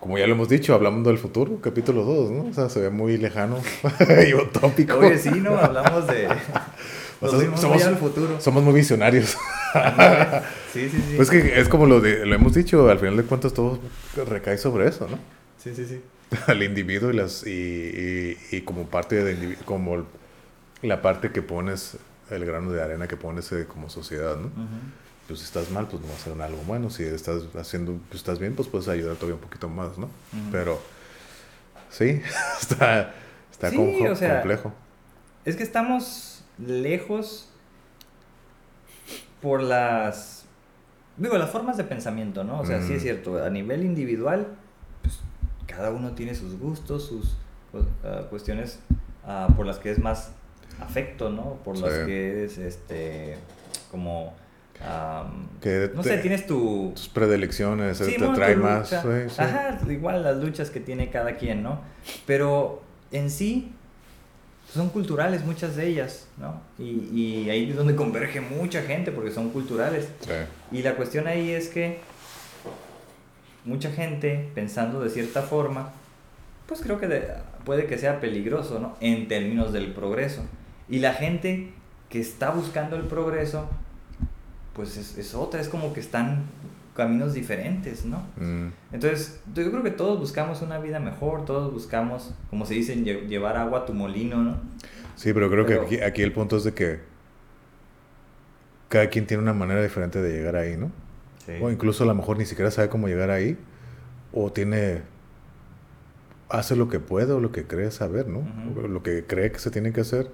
[0.00, 2.50] como ya lo hemos dicho, hablamos del futuro, capítulo 2, ¿no?
[2.50, 3.58] O sea, se ve muy lejano
[4.28, 4.98] y utópico.
[4.98, 5.56] Oye, sí, ¿no?
[5.56, 6.28] Hablamos de...
[7.56, 8.40] somos, futuro.
[8.40, 9.36] somos muy visionarios.
[10.72, 11.14] Sí, sí, sí.
[11.16, 13.78] Pues que es como lo, lo hemos dicho, al final de cuentas todo
[14.28, 15.18] recae sobre eso, ¿no?
[15.62, 16.00] Sí, sí, sí.
[16.46, 20.06] Al individuo y, las, y, y, como parte de como
[20.82, 21.96] la parte que pones,
[22.30, 24.50] el grano de arena que pones eh, como sociedad, ¿no?
[25.26, 26.90] Pues si estás mal, pues no vas a hacer algo bueno.
[26.90, 30.08] Si estás haciendo, pues estás bien, pues puedes ayudar todavía un poquito más, ¿no?
[30.52, 30.80] Pero
[31.90, 32.20] sí,
[32.60, 33.14] está,
[33.50, 34.72] está complejo.
[35.44, 37.48] Es que estamos lejos
[39.40, 40.44] por las
[41.16, 44.48] digo las formas de pensamiento no o sea sí es cierto a nivel individual
[45.02, 45.20] pues
[45.66, 47.36] cada uno tiene sus gustos sus
[48.04, 48.80] ah, cuestiones
[49.24, 50.32] uh, por las que es más
[50.80, 53.36] afecto no por las que es este
[53.90, 54.34] como
[55.60, 56.92] que no sé, tienes tu...
[56.94, 58.92] tus predilecciones, te trae más.
[58.92, 61.80] Ajá, igual las luchas que tiene cada quien, ¿no?
[62.26, 63.72] Pero en sí,
[64.76, 66.60] son culturales muchas de ellas, ¿no?
[66.78, 70.08] Y, y, ahí es donde converge mucha gente porque son culturales.
[70.70, 71.98] Y la cuestión ahí es que
[73.64, 75.92] mucha gente pensando de cierta forma,
[76.66, 77.28] pues creo que
[77.64, 78.96] puede que sea peligroso, ¿no?
[79.00, 80.42] En términos del progreso.
[80.88, 81.72] Y la gente
[82.08, 83.68] que está buscando el progreso,
[84.74, 86.44] pues es, es otra, es como que están
[86.96, 88.18] caminos diferentes, ¿no?
[88.36, 88.68] Mm.
[88.92, 93.56] Entonces, yo creo que todos buscamos una vida mejor, todos buscamos, como se dice, llevar
[93.56, 94.60] agua a tu molino, ¿no?
[95.14, 97.00] Sí, pero creo que aquí, el punto es de que
[98.88, 100.90] cada quien tiene una manera diferente de llegar ahí, ¿no?
[101.60, 103.56] O incluso a lo mejor ni siquiera sabe cómo llegar ahí,
[104.32, 105.02] o tiene,
[106.48, 108.42] hace lo que puede o lo que cree saber, ¿no?
[108.88, 110.30] Lo que cree que se tiene que hacer,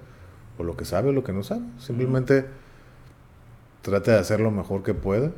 [0.57, 1.61] o lo que sabe o lo que no sabe.
[1.77, 2.45] Simplemente
[3.81, 5.31] trata de hacer lo mejor que pueda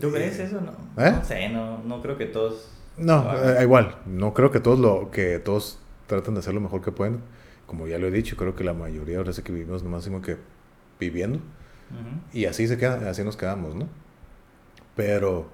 [0.00, 0.60] ¿Tú crees eso?
[0.60, 0.72] No,
[1.02, 1.12] ¿Eh?
[1.12, 2.70] no sé, no, no creo que todos...
[2.96, 6.80] No, eh, igual, no creo que todos lo que todos traten de hacer lo mejor
[6.80, 7.20] que pueden.
[7.66, 10.20] Como ya lo he dicho, creo que la mayoría ahora sí que vivimos lo máximo
[10.22, 10.36] que
[11.00, 11.40] viviendo.
[12.32, 13.88] Y así se queda, así nos quedamos, ¿no?
[14.96, 15.48] Pero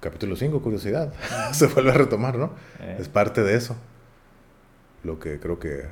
[0.00, 1.12] capítulo 5, curiosidad,
[1.52, 2.52] se vuelve a retomar, ¿no?
[2.80, 2.96] Eh.
[3.00, 3.76] Es parte de eso.
[5.04, 5.84] Lo que creo que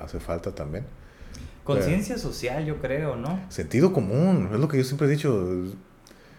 [0.00, 0.84] hace falta también.
[1.64, 3.40] Conciencia social, yo creo, ¿no?
[3.48, 5.64] Sentido común, es lo que yo siempre he dicho.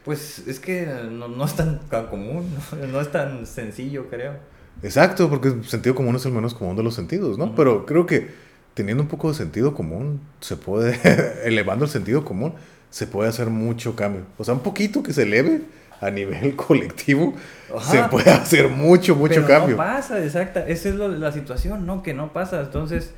[0.07, 2.49] Pues es que no, no es tan, común,
[2.93, 3.01] ¿no?
[3.01, 4.35] es tan sencillo, creo.
[4.81, 7.53] Exacto, porque el sentido común es el menos común de los sentidos, ¿no?
[7.53, 8.29] Pero creo que
[8.73, 10.97] teniendo un poco de sentido común, se puede,
[11.43, 12.53] elevando el sentido común,
[12.89, 14.21] se puede hacer mucho cambio.
[14.37, 15.63] O sea, un poquito que se eleve
[15.99, 17.33] a nivel colectivo,
[17.81, 19.75] se puede hacer mucho, mucho Pero cambio.
[19.75, 20.65] No pasa, exacta.
[20.65, 22.01] Esa es la situación, ¿no?
[22.01, 22.61] Que no pasa.
[22.61, 23.13] Entonces,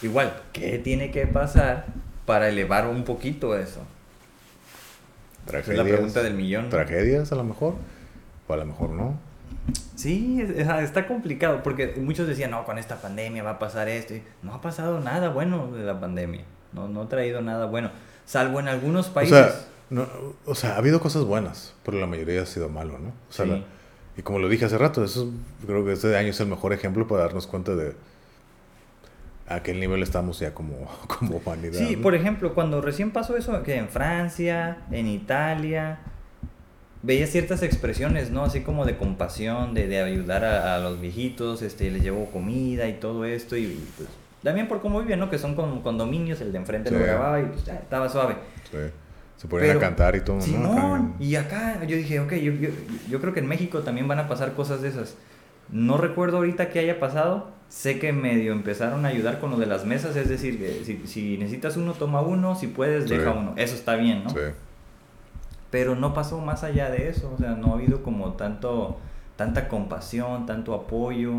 [0.00, 1.86] igual, ¿qué tiene que pasar
[2.24, 3.80] para elevar un poquito eso?
[5.46, 6.68] Tragedias, la pregunta del millón.
[6.68, 7.74] Tragedias a lo mejor,
[8.46, 9.18] o a lo mejor no.
[9.94, 10.44] Sí,
[10.80, 14.14] está complicado, porque muchos decían, no, con esta pandemia va a pasar esto.
[14.42, 17.90] no ha pasado nada bueno de la pandemia, no, no ha traído nada bueno,
[18.24, 19.38] salvo en algunos países.
[19.38, 20.08] O sea, no,
[20.46, 23.12] o sea ha habido cosas buenas, pero la mayoría ha sido malo, ¿no?
[23.28, 23.46] O sea,
[24.16, 25.30] y como lo dije hace rato, eso
[25.64, 27.94] creo que este año es el mejor ejemplo para darnos cuenta de,
[29.48, 31.78] a qué nivel estamos ya como, como humanidad.
[31.78, 36.00] Sí, por ejemplo, cuando recién pasó eso, que en Francia, en Italia,
[37.02, 38.44] veía ciertas expresiones, ¿no?
[38.44, 42.94] Así como de compasión, de, de ayudar a, los viejitos, este, les llevó comida y
[42.94, 44.08] todo esto, y pues
[44.42, 45.30] también por cómo viven, ¿no?
[45.30, 48.36] Que son con, condominios, el de enfrente lo grababa y pues, ya, estaba suave.
[48.70, 48.78] Sí.
[49.36, 51.16] Se ponían a cantar y todo, ¿no?
[51.18, 52.68] y acá yo dije, ok, yo, yo,
[53.08, 55.16] yo creo que en México también van a pasar cosas de esas.
[55.68, 59.64] No recuerdo ahorita qué haya pasado, sé que medio empezaron a ayudar con lo de
[59.64, 63.54] las mesas, es decir, que si, si necesitas uno, toma uno, si puedes, deja uno.
[63.56, 64.30] Eso está bien, ¿no?
[64.30, 64.40] Sí.
[65.70, 68.98] Pero no pasó más allá de eso, o sea, no ha habido como tanto,
[69.36, 71.32] tanta compasión, tanto apoyo.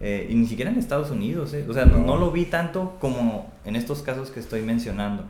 [0.00, 1.66] eh, y ni siquiera en Estados Unidos, ¿eh?
[1.68, 2.16] o sea, no.
[2.16, 5.24] lo vi tanto como en estos casos que estoy mencionando.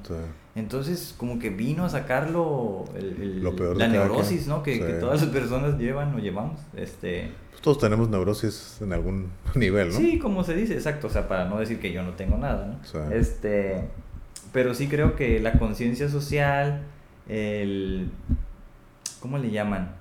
[0.55, 3.43] Entonces, como que vino a sacarlo el,
[3.77, 4.63] la neurosis, ¿no?
[4.63, 6.61] Que, todas las personas llevan o llevamos.
[6.77, 7.33] Este...
[7.67, 9.97] Todos tenemos neurosis en algún nivel, ¿no?
[9.97, 12.79] Sí, como se dice, exacto, o sea, para no decir que yo no tengo nada,
[12.95, 13.11] ¿no?
[13.11, 13.89] Este,
[14.53, 16.83] pero sí creo que la conciencia social,
[17.29, 18.09] el...
[19.19, 19.97] ¿Cómo le llaman?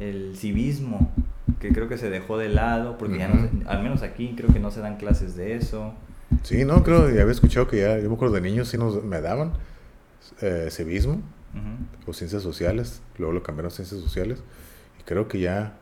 [0.00, 1.12] El civismo,
[1.60, 4.58] que creo que se dejó de lado, porque ya no, al menos aquí creo que
[4.58, 5.94] no se dan clases de eso.
[6.42, 9.04] Sí, no, creo, ya había escuchado que ya, yo me acuerdo de niños sí nos,
[9.04, 9.52] me daban
[10.40, 11.22] eh, civismo
[12.08, 14.42] o ciencias sociales, luego lo cambiaron a ciencias sociales,
[14.98, 15.74] y creo que ya...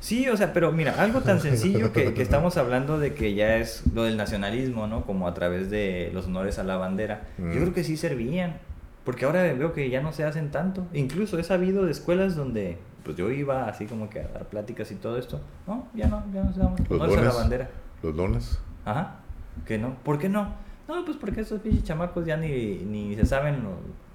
[0.00, 3.56] Sí, o sea, pero mira, algo tan sencillo que, que, estamos hablando de que ya
[3.56, 5.04] es lo del nacionalismo, ¿no?
[5.04, 7.28] Como a través de los honores a la bandera.
[7.38, 8.58] Yo creo que sí servían,
[9.04, 10.86] porque ahora veo que ya no se hacen tanto.
[10.92, 14.90] Incluso he sabido de escuelas donde pues yo iba así como que a dar pláticas
[14.90, 15.40] y todo esto.
[15.66, 17.70] No, ya no, ya no se los dones, a la bandera.
[18.02, 18.58] Los dones.
[18.84, 19.20] Ajá.
[19.66, 19.96] Que no.
[20.02, 20.54] ¿Por qué no?
[20.88, 23.62] No, pues porque esos pinches chamacos ya ni, ni se saben,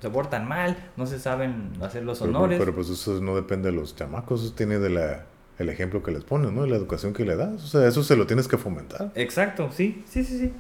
[0.02, 2.60] se portan mal, no se saben hacer los honores.
[2.60, 5.26] Pero, pues eso no depende de los chamacos, eso tiene de la,
[5.60, 6.64] el ejemplo que les pones, ¿no?
[6.64, 7.64] De la educación que le das.
[7.64, 9.12] O sea, eso se lo tienes que fomentar.
[9.16, 10.54] Exacto, sí, sí, sí, sí.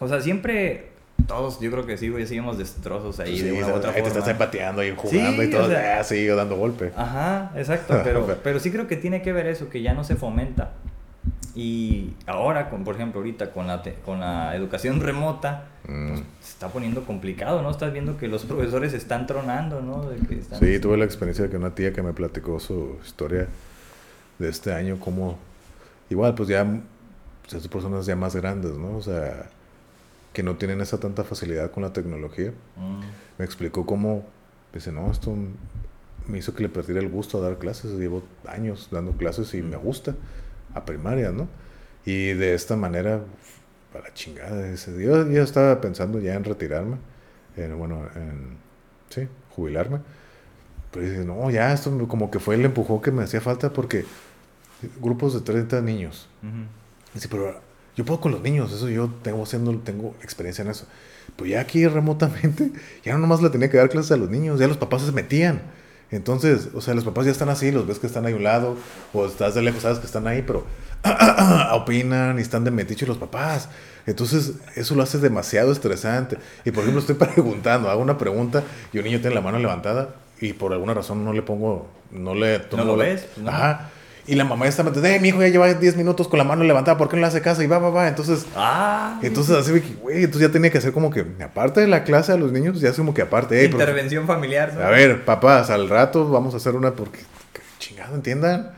[0.00, 0.88] O sea, siempre
[1.26, 4.08] todos, yo creo que sí, güey, seguimos destrozos ahí de una u otra ahí te
[4.08, 6.92] estás empateando y jugando y todo, o sea, ah, dando golpe.
[6.96, 10.16] Ajá, exacto, pero, pero sí creo que tiene que ver eso, que ya no se
[10.16, 10.72] fomenta.
[11.54, 16.08] Y ahora, con, por ejemplo, ahorita con la, con la educación remota, mm.
[16.08, 17.70] pues, se está poniendo complicado, ¿no?
[17.70, 20.08] Estás viendo que los profesores están tronando, ¿no?
[20.60, 23.48] sí, tuve la experiencia de que una tía que me platicó su historia
[24.38, 25.38] de este año, como
[26.10, 26.64] igual, pues ya,
[27.42, 28.96] pues, esas personas ya más grandes, ¿no?
[28.96, 29.50] O sea,
[30.32, 32.52] que no tienen esa tanta facilidad con la tecnología.
[32.76, 33.00] Mm.
[33.38, 34.24] Me explicó cómo,
[34.72, 35.34] dice, no, esto
[36.26, 37.92] me hizo que le perdiera el gusto a dar clases.
[37.92, 40.14] Llevo años dando clases y me gusta
[40.74, 41.48] a primaria, ¿no?
[42.04, 43.20] Y de esta manera,
[43.92, 46.96] para chingada, yo ya estaba pensando ya en retirarme,
[47.76, 48.58] bueno, en,
[49.08, 50.00] sí, jubilarme.
[50.90, 54.04] Pero dice, no, ya esto como que fue el empujón que me hacía falta porque
[55.00, 56.28] grupos de 30 niños.
[57.14, 57.60] Dice, pero
[57.96, 60.86] yo puedo con los niños, eso yo tengo haciendo, tengo experiencia en eso.
[61.36, 62.72] Pues ya aquí remotamente,
[63.04, 65.12] ya no nomás le tenía que dar clases a los niños, ya los papás se
[65.12, 65.62] metían.
[66.10, 68.44] Entonces, o sea, los papás ya están así, los ves que están ahí a un
[68.44, 68.76] lado,
[69.12, 70.64] o estás de lejos, sabes que están ahí, pero
[71.72, 73.68] opinan y están de metiche los papás.
[74.06, 76.38] Entonces, eso lo hace demasiado estresante.
[76.64, 78.62] Y por ejemplo, estoy preguntando, hago una pregunta
[78.92, 82.34] y un niño tiene la mano levantada y por alguna razón no le pongo, no
[82.34, 82.60] le...
[82.74, 83.26] ¿No lo ves?
[83.44, 83.90] Ajá.
[84.28, 86.62] Y la mamá ya está eh, mi hijo ya lleva 10 minutos con la mano
[86.62, 87.62] levantada, ¿por qué no le hace caso?
[87.62, 88.08] Y va, va, va.
[88.08, 89.70] Entonces, ah, entonces así,
[90.02, 92.78] güey, entonces ya tenía que hacer como que, aparte de la clase a los niños,
[92.78, 93.64] ya es como que aparte.
[93.64, 94.78] Intervención familiar.
[94.82, 97.20] A ver, papás, al rato vamos a hacer una porque,
[97.78, 98.72] chingado, entiendan.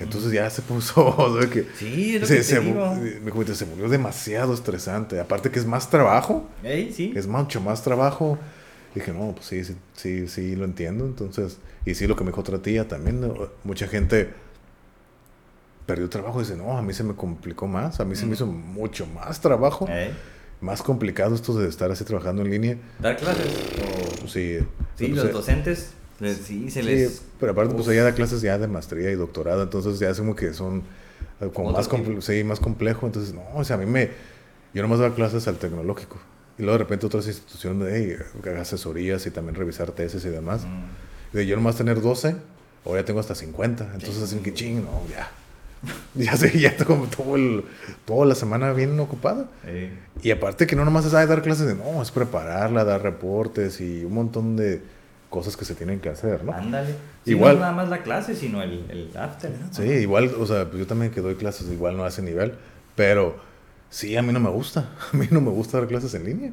[0.00, 4.54] Entonces ya se puso, que sí, es lo se, que se, me se volvió demasiado
[4.54, 5.20] estresante.
[5.20, 6.48] Aparte que es más trabajo.
[6.92, 7.12] sí.
[7.14, 8.40] Es mucho más trabajo.
[8.92, 11.04] dije, no, pues sí, sí, sí, sí, lo entiendo.
[11.04, 14.42] Entonces, y sí, lo que me dijo otra tía también, mucha gente
[15.86, 16.40] perdió trabajo.
[16.40, 19.40] Dice, no, a mí se me complicó más, a mí se me hizo mucho más
[19.40, 19.88] trabajo.
[20.60, 22.78] Más complicado esto de estar así trabajando en línea.
[22.98, 23.46] ¿Dar clases?
[24.26, 24.58] Sí.
[24.96, 25.90] Sí, los docentes,
[26.42, 27.22] sí, se les...
[27.40, 30.36] pero aparte, pues ella da clases ya de maestría y doctorado, entonces ya es como
[30.36, 30.84] que son
[31.40, 31.88] eh, como más,
[32.20, 33.06] sí, más complejo.
[33.06, 34.10] Entonces, no, o sea, a mí me...
[34.72, 36.18] Yo nomás daba clases al tecnológico.
[36.56, 38.16] Y luego de repente otras instituciones, hey,
[38.58, 40.66] asesorías y también revisar tesis y demás.
[41.32, 42.36] Y de yo nomás tener 12,
[42.84, 43.90] o ya tengo hasta 50.
[43.94, 45.28] Entonces, así que ching, no, ya
[46.14, 47.64] ya sé, ya como todo el,
[48.04, 49.46] toda la semana bien ocupada.
[50.22, 54.04] Y aparte que no nomás es dar clases, de, no, es prepararla, dar reportes y
[54.04, 54.82] un montón de
[55.30, 56.52] cosas que se tienen que hacer, ¿no?
[56.52, 56.94] Ándale.
[57.24, 59.52] igual, no nada más la clase, sino el, el after.
[59.72, 62.54] Sí, igual, o sea, pues yo también que doy clases igual no a ese nivel,
[62.94, 63.36] pero
[63.90, 64.90] sí, a mí no me gusta.
[65.12, 66.52] A mí no me gusta dar clases en línea.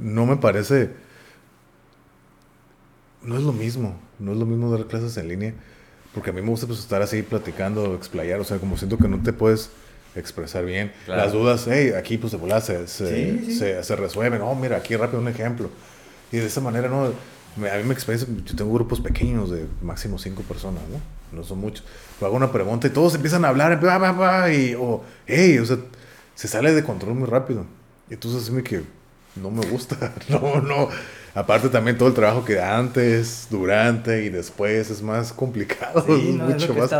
[0.00, 0.90] No me parece...
[3.22, 5.54] No es lo mismo, no es lo mismo dar clases en línea
[6.14, 9.08] porque a mí me gusta pues estar así platicando, explayar, o sea, como siento que
[9.08, 9.70] no te puedes
[10.14, 10.92] expresar bien.
[11.06, 14.40] Las dudas, hey, aquí pues de volada se, se, se, resuelven.
[14.40, 15.70] No, mira, aquí rápido un ejemplo.
[16.30, 17.04] Y de esa manera, ¿no?
[17.04, 21.38] A mí me experiencia, yo tengo grupos pequeños de máximo cinco personas, ¿no?
[21.38, 21.84] No son muchos.
[22.18, 23.78] Pero hago una pregunta y todos empiezan a hablar,
[24.52, 25.78] y, o, hey, o sea,
[26.34, 27.66] se sale de control muy rápido.
[28.10, 28.82] Y entonces me que
[29.36, 30.88] no me gusta, no, no.
[31.34, 36.04] Aparte también todo el trabajo que antes, durante y después es más complicado.
[36.08, 36.92] es mucho más,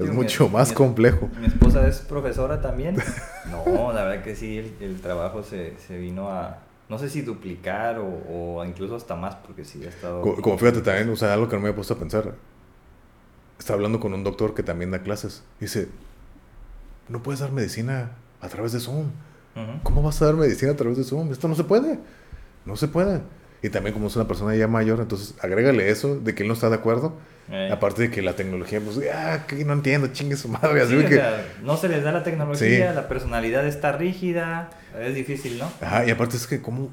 [0.00, 1.28] es mucho más complejo.
[1.38, 2.96] Mi esposa es profesora también.
[3.44, 6.58] No, la verdad que sí, el, trabajo se, se, vino a,
[6.88, 10.22] no sé si duplicar o, o, incluso hasta más, porque sí ha estado...
[10.22, 12.34] Como, fíjate también, o sea, algo que no me había puesto a pensar.
[13.58, 15.44] Estaba hablando con un doctor que también da clases.
[15.60, 15.88] Dice,
[17.08, 19.10] no puedes dar medicina a través de Zoom.
[19.82, 21.30] ¿Cómo vas a dar medicina a través de Zoom?
[21.30, 22.00] Esto no se puede.
[22.64, 23.20] No se puede.
[23.64, 26.52] Y también como es una persona ya mayor, entonces agrégale eso de que él no
[26.52, 27.14] está de acuerdo.
[27.50, 27.70] Eh.
[27.72, 30.82] Aparte de que la tecnología, pues, ah, que no entiendo, chingue su madre.
[30.82, 31.22] Así que...
[31.62, 34.68] no se les da la tecnología, la personalidad está rígida,
[35.00, 35.72] es difícil, ¿no?
[35.80, 36.90] Ajá, y aparte es que como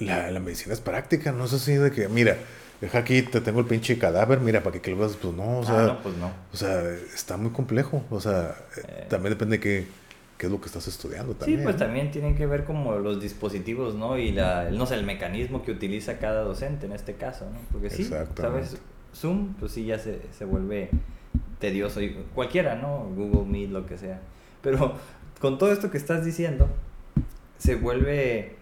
[0.00, 2.36] la, la medicina es práctica, no es así de que, mira,
[2.80, 5.62] deja aquí, te tengo el pinche cadáver, mira, para que, lo veas, pues no, o
[5.62, 6.32] ah, sea, no, pues no.
[6.52, 6.82] o sea,
[7.14, 9.06] está muy complejo, o sea, eh.
[9.08, 9.86] también depende de qué,
[10.42, 11.60] qué, es lo que estás estudiando también.
[11.60, 14.18] Sí, pues también tienen que ver como los dispositivos, ¿no?
[14.18, 17.58] Y la, no sé, el mecanismo que utiliza cada docente en este caso, ¿no?
[17.70, 18.76] Porque sí, ¿sabes?
[19.14, 20.90] Zoom, pues sí, ya se, se vuelve
[21.58, 23.08] tedioso, y cualquiera, ¿no?
[23.14, 24.20] Google Meet, lo que sea.
[24.62, 24.94] Pero
[25.40, 26.68] con todo esto que estás diciendo,
[27.58, 28.56] se vuelve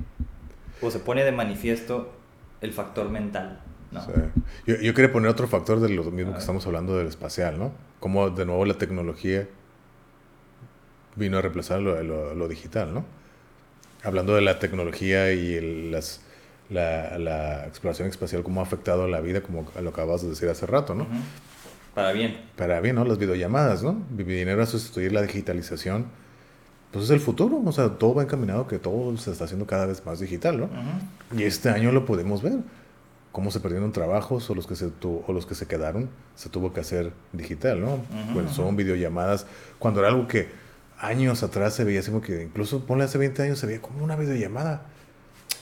[0.83, 2.12] o se pone de manifiesto
[2.61, 3.61] el factor mental
[4.66, 7.72] yo, yo, quería poner otro factor de lo mismo que estamos hablando del espacial, ¿no?
[7.99, 9.49] Como de nuevo la tecnología
[11.17, 13.05] vino a reemplazar lo, lo, digital, ¿no?
[14.03, 16.21] Hablando de la tecnología y el, las,
[16.71, 20.49] la, la, exploración espacial, cómo ha afectado a la vida, como lo acabas de decir
[20.49, 21.07] hace rato, ¿no?
[21.95, 22.39] Para bien.
[22.57, 23.05] Para bien, ¿no?
[23.05, 24.03] Las videollamadas, ¿no?
[24.11, 26.07] Dinero a sustituir la digitalización.
[26.93, 29.87] Pues es el futuro, o sea, todo va encaminado que todo se está haciendo cada
[29.87, 30.69] vez más digital, ¿no?
[31.37, 32.59] Y este año lo podemos ver
[33.33, 36.73] cómo se perdieron trabajos o los que se o los que se quedaron se tuvo
[36.73, 37.99] que hacer digital no
[38.33, 39.47] pues son videollamadas
[39.79, 40.49] cuando era algo que
[41.01, 44.05] años atrás se veía así como que incluso ponle hace 20 años se veía como
[44.05, 44.83] una videollamada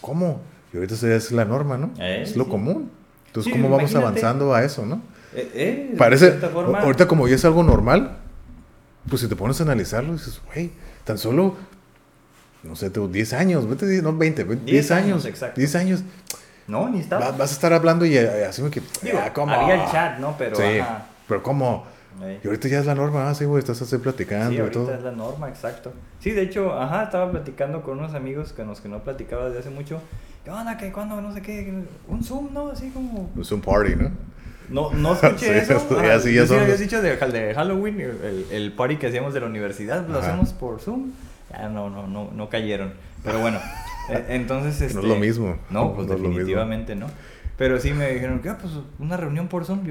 [0.01, 0.41] cómo
[0.73, 2.91] y ahorita es la norma no eh, es lo común
[3.27, 5.03] entonces cómo vamos avanzando a eso no
[5.35, 8.19] eh, eh, parece ahorita como ya es algo normal
[9.09, 10.71] pues si te pones a analizarlo dices güey
[11.05, 11.57] tan solo
[12.63, 16.03] no sé, tengo 10 años, no 20, 10, años, años 10 años.
[16.67, 17.31] No, ni estaba.
[17.31, 18.83] vas a estar hablando y eh, así me que.
[19.15, 20.37] Ah, había el chat, ¿no?
[20.37, 20.57] Pero.
[20.57, 20.81] Sí,
[21.27, 21.87] pero ¿cómo?
[22.43, 24.51] Y ahorita ya es la norma, ah, sí, güey, estás así platicando.
[24.51, 25.93] Sí, ahorita es la norma, exacto.
[26.21, 29.61] Sí, de hecho, ajá, estaba platicando con unos amigos con los que no platicaba desde
[29.61, 30.01] hace mucho.
[30.45, 30.77] ¿Qué onda?
[30.77, 30.93] ¿Qué?
[30.93, 31.21] ¿Cuándo?
[31.21, 31.85] No sé qué.
[32.09, 32.71] Un Zoom, ¿no?
[32.71, 33.31] Así como.
[33.35, 34.11] Un Zoom party, ¿no?
[34.69, 35.81] No, no escuché eso.
[36.21, 39.47] sí, ya son habías dicho de, de Halloween, el, el, party que hacíamos de la
[39.47, 41.13] universidad, lo hacemos por Zoom.
[41.51, 42.93] Ya no, no, no, no cayeron.
[43.25, 43.59] Pero bueno.
[44.11, 45.59] Eh, entonces, este, no es lo mismo.
[45.69, 47.09] No, pues definitivamente no.
[47.59, 49.85] Pero sí me dijeron que, ah, pues una reunión por Zoom,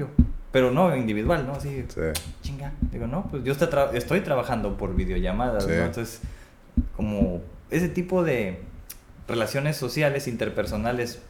[0.50, 1.52] Pero no individual, ¿no?
[1.52, 2.00] Así, sí.
[2.42, 2.72] chinga.
[2.90, 5.72] Digo, no, pues yo estoy, trabajando por videollamadas, ¿no?
[5.74, 6.20] Entonces,
[6.96, 8.60] como ese tipo de
[9.26, 11.20] relaciones sociales, interpersonales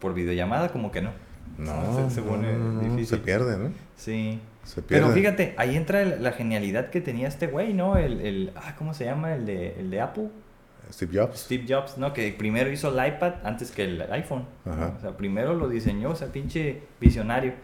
[0.00, 1.10] por videollamada, como que no.
[1.58, 2.48] No, se, pone
[2.80, 3.06] difícil.
[3.06, 3.72] Se pierde, ¿no?
[3.96, 4.40] Sí.
[4.64, 5.04] Se pierde.
[5.04, 7.96] Pero fíjate, ahí entra la genialidad que tenía este güey, ¿no?
[7.96, 9.34] El, el, ah, ¿cómo se llama?
[9.34, 10.28] El de, el de Apple.
[10.92, 11.40] Steve Jobs.
[11.40, 12.12] Steve Jobs, ¿no?
[12.12, 14.46] Que primero hizo el iPad antes que el iPhone.
[14.66, 17.54] O sea, primero lo diseñó, o sea, pinche visionario.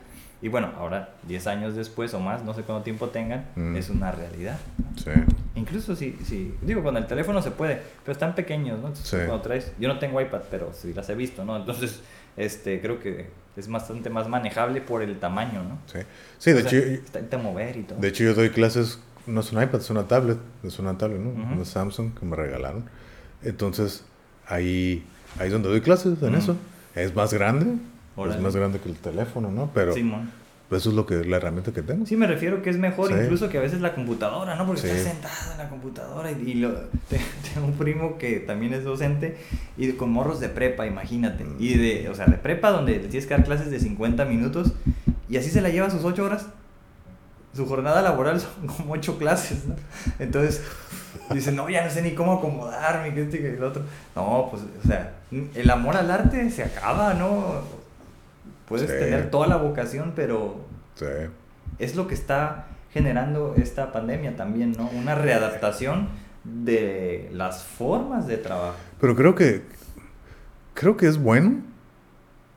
[0.42, 3.76] Y bueno, ahora, 10 años después o más, no sé cuánto tiempo tengan, mm.
[3.76, 4.58] es una realidad.
[4.96, 5.10] Sí.
[5.54, 8.94] Incluso si, si, digo, con el teléfono se puede, pero están pequeños, ¿no?
[8.94, 9.16] sí.
[9.16, 11.56] cuando traes, yo no tengo iPad, pero sí las he visto, ¿no?
[11.56, 12.00] Entonces,
[12.36, 15.78] este, creo que es bastante más manejable por el tamaño, ¿no?
[15.86, 15.98] Sí,
[16.38, 16.76] sí de hecho...
[17.18, 17.98] Está mover y todo.
[17.98, 21.20] De hecho, yo doy clases, no es un iPad, es una tablet, es una tablet,
[21.20, 21.30] ¿no?
[21.30, 22.84] Una Samsung que me regalaron.
[23.42, 24.04] Entonces,
[24.46, 25.04] ahí,
[25.38, 26.56] ahí es donde doy clases en eso.
[26.94, 27.76] Es más grande,
[28.28, 29.70] es más grande que el teléfono, ¿no?
[29.72, 32.06] Pero eso es lo que, la herramienta que tengo.
[32.06, 34.66] Sí, me refiero que es mejor incluso que a veces la computadora, ¿no?
[34.66, 36.70] Porque estás sentado en la computadora y, lo,
[37.54, 39.36] tengo un primo que también es docente
[39.76, 41.44] y con morros de prepa, imagínate.
[41.44, 41.56] Mm.
[41.58, 44.72] Y de, o sea, de prepa donde tienes que dar clases de 50 minutos
[45.28, 46.46] y así se la lleva sus 8 horas
[47.54, 49.74] su jornada laboral son como ocho clases, ¿no?
[50.18, 50.62] Entonces,
[51.30, 53.82] dice, no, ya no sé ni cómo acomodarme, que este y el otro.
[54.14, 57.79] No, pues, o sea, el amor al arte se acaba, ¿no?
[58.70, 60.64] Puedes tener toda la vocación, pero
[60.94, 61.04] sí.
[61.80, 64.88] es lo que está generando esta pandemia también, ¿no?
[64.96, 66.08] Una readaptación
[66.44, 68.76] de las formas de trabajo.
[69.00, 69.62] Pero creo que,
[70.74, 71.62] creo que es bueno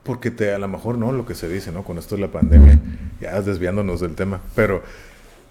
[0.04, 1.82] porque te, a lo mejor no lo que se dice, ¿no?
[1.82, 2.78] Con esto de la pandemia,
[3.20, 4.82] ya desviándonos del tema, pero,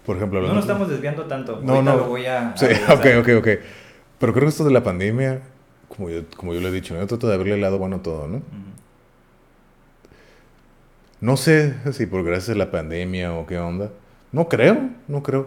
[0.06, 0.40] por ejemplo...
[0.40, 1.94] No nos estamos desviando tanto, no, no.
[1.94, 2.56] lo voy a...
[2.56, 3.48] Sí, ok, ok, ok.
[4.18, 5.42] Pero creo que esto de la pandemia,
[5.88, 8.02] como yo, como yo le he dicho, yo trato de haberle el lado bueno a
[8.02, 8.40] todo, ¿no?
[11.24, 13.88] No sé si por gracias a la pandemia o qué onda.
[14.30, 15.46] No creo, no creo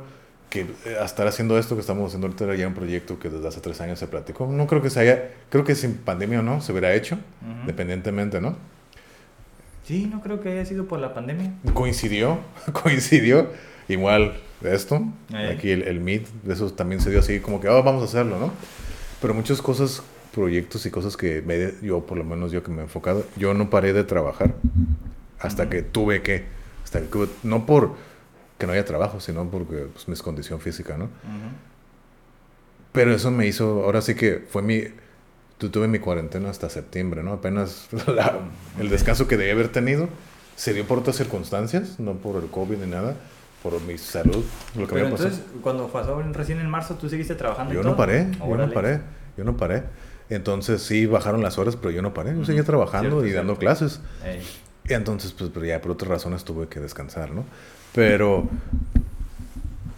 [0.50, 3.62] que eh, estar haciendo esto que estamos haciendo ahorita ya un proyecto que desde hace
[3.62, 4.48] tres años se platicó.
[4.48, 7.20] No creo que se haya, creo que sin pandemia o no, se hubiera hecho,
[7.62, 8.56] independientemente, ¿no?
[9.84, 11.54] Sí, no creo que haya sido por la pandemia.
[11.76, 12.40] Coincidió,
[12.74, 13.52] coincidió.
[13.88, 15.54] Igual esto, eh.
[15.56, 18.40] aquí el, el Meet, eso también se dio así como que, oh, vamos a hacerlo,
[18.40, 18.52] ¿no?
[19.22, 20.02] Pero muchas cosas,
[20.34, 23.54] proyectos y cosas que me, yo, por lo menos yo que me he enfocado, yo
[23.54, 24.56] no paré de trabajar
[25.40, 26.46] hasta que tuve que,
[26.84, 27.96] hasta que, no por
[28.58, 31.10] que no haya trabajo, sino porque pues, mi condición física, ¿no?
[32.92, 34.84] Pero eso me hizo, ahora sí que fue mi,
[35.58, 37.34] tu- tuve mi cuarentena hasta septiembre, ¿no?
[37.34, 38.40] Apenas la-
[38.80, 40.10] el descanso que debía haber tenido
[40.56, 43.16] se dio por otras circunstancias, no por el COVID ni nada,
[43.62, 44.44] por mi salud,
[44.76, 45.30] lo que Pero había pasado.
[45.30, 47.92] entonces, cuando pasó recién en marzo, ¿tú seguiste trabajando y Yo todo?
[47.92, 49.02] no paré, yo no paré,
[49.38, 49.84] yo no paré.
[50.30, 53.54] Entonces sí bajaron las horas, pero yo no paré, yo seguía trabajando Cierto, y dando
[53.56, 53.60] cierto.
[53.60, 54.02] clases.
[54.26, 54.42] Ey.
[54.88, 57.46] Y entonces, pues, pero ya por otras razones tuve que descansar, ¿no?
[57.94, 58.48] Pero,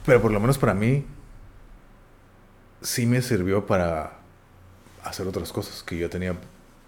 [0.06, 1.06] pero por lo menos para mí,
[2.82, 4.14] sí me sirvió para
[5.04, 6.36] hacer otras cosas que yo tenía,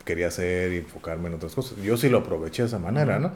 [0.06, 1.78] quería hacer y enfocarme en otras cosas.
[1.84, 3.32] Yo sí lo aproveché de esa manera, ¿no?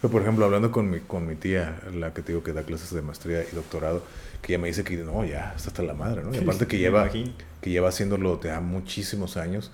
[0.00, 2.62] Pero, por ejemplo, hablando con mi, con mi tía, la que te digo que da
[2.62, 4.02] clases de maestría y doctorado,
[4.42, 6.32] que ella me dice que no, ya, está hasta la madre, ¿no?
[6.34, 9.72] Y aparte que lleva, que lleva haciéndolo ya muchísimos años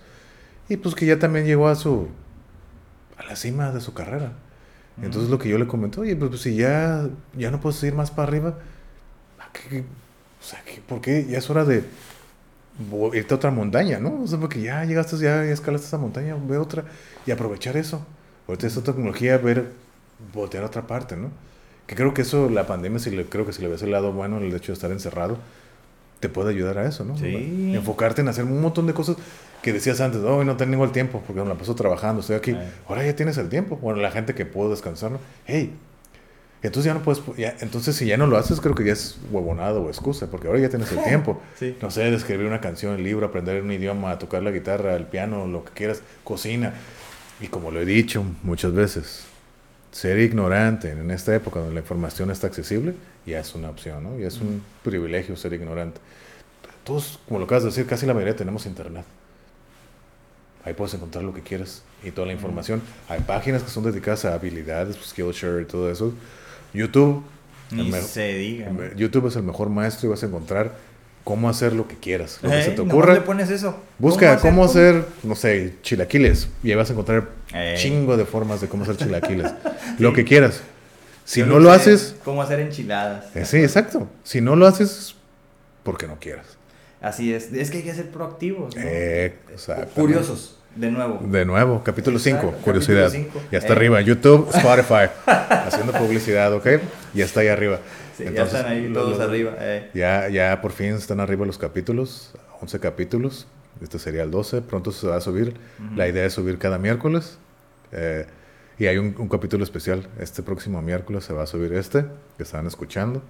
[0.68, 2.08] y pues que ya también llegó a su
[3.18, 4.32] a la cima de su carrera.
[5.02, 7.94] Entonces lo que yo le comenté, oye, pues, pues, si ya, ya no puedes ir
[7.94, 8.54] más para arriba,
[9.40, 11.26] ¿a qué- o sea, ¿qué- ¿por qué?
[11.28, 11.82] Ya es hora de
[13.12, 14.22] irte a otra montaña, ¿no?
[14.22, 16.84] O sea, porque ya llegaste, ya, ya escalaste esa montaña, ve otra
[17.26, 18.04] y aprovechar eso.
[18.48, 19.70] Ahorita esta tecnología, ver,
[20.32, 21.30] voltear a otra parte, ¿no?
[21.86, 24.12] Que creo que eso, la pandemia, si le, creo que si le ves el lado
[24.12, 25.38] bueno, el hecho de estar encerrado,
[26.20, 27.16] te puede ayudar a eso, ¿no?
[27.18, 27.72] Sí.
[27.74, 29.16] Enfocarte en hacer un montón de cosas
[29.64, 32.50] que decías antes, hoy no tengo el tiempo porque me la paso trabajando, estoy aquí.
[32.52, 32.70] Ay.
[32.86, 33.76] Ahora ya tienes el tiempo.
[33.78, 35.18] Bueno, la gente que puedo descansar, ¿no?
[35.46, 35.72] Hey,
[36.62, 39.16] entonces ya no puedes, ya- entonces si ya no lo haces, creo que ya es
[39.30, 41.40] huevonado o excusa, porque ahora ya tienes el tiempo.
[41.58, 41.76] Sí.
[41.82, 45.46] No sé, escribir una canción, el libro, aprender un idioma, tocar la guitarra, el piano,
[45.46, 46.74] lo que quieras, cocina.
[47.40, 49.24] Y como lo he dicho muchas veces,
[49.92, 52.94] ser ignorante en esta época donde la información está accesible
[53.26, 54.18] ya es una opción, ¿no?
[54.18, 55.98] Ya es un privilegio ser ignorante.
[56.84, 59.04] Todos, como lo acabas de decir, casi la mayoría tenemos internet.
[60.64, 62.80] Ahí puedes encontrar lo que quieras y toda la información.
[63.08, 66.14] Hay páginas que son dedicadas a habilidades, pues, Skillshare y todo eso.
[66.72, 67.22] YouTube,
[67.70, 68.72] Ni se diga.
[68.96, 70.72] YouTube es el mejor maestro y vas a encontrar
[71.24, 73.14] cómo hacer lo que quieras, lo que se te ocurra.
[73.14, 73.76] le pones eso.
[73.98, 77.76] Busca cómo hacer hacer, no sé, chilaquiles y ahí vas a encontrar Ey.
[77.78, 79.50] chingo de formas de cómo hacer chilaquiles.
[79.98, 80.60] Lo que quieras.
[81.24, 83.34] Si Yo no lo haces, Cómo hacer enchiladas.
[83.34, 84.08] eh, sí, exacto.
[84.24, 85.14] Si no lo haces,
[85.82, 86.44] porque no quieras.
[87.04, 87.52] Así es.
[87.52, 88.74] Es que hay que ser proactivos.
[88.74, 88.82] ¿no?
[88.84, 89.34] Eh.
[89.94, 91.20] Curiosos, de nuevo.
[91.24, 93.04] De nuevo, capítulo 5, Exacto, curiosidad.
[93.06, 93.46] capítulo cinco.
[93.52, 93.76] Ya está Eh.
[93.76, 96.66] arriba, YouTube, Spotify, haciendo publicidad, ¿ok?
[97.14, 97.78] Ya está ahí arriba.
[98.16, 99.54] Sí, ya Entonces, están ahí todos lo- arriba.
[99.58, 99.90] eh.
[99.94, 103.46] Ya, ya por fin están arriba los capítulos, 11 capítulos.
[103.82, 105.54] Este sería el 12, pronto se va a subir.
[105.96, 107.38] La idea es subir cada miércoles.
[107.92, 108.26] eh,
[108.76, 110.08] y hay un, un capítulo especial.
[110.18, 113.22] Este próximo miércoles se va a subir este, que estaban escuchando.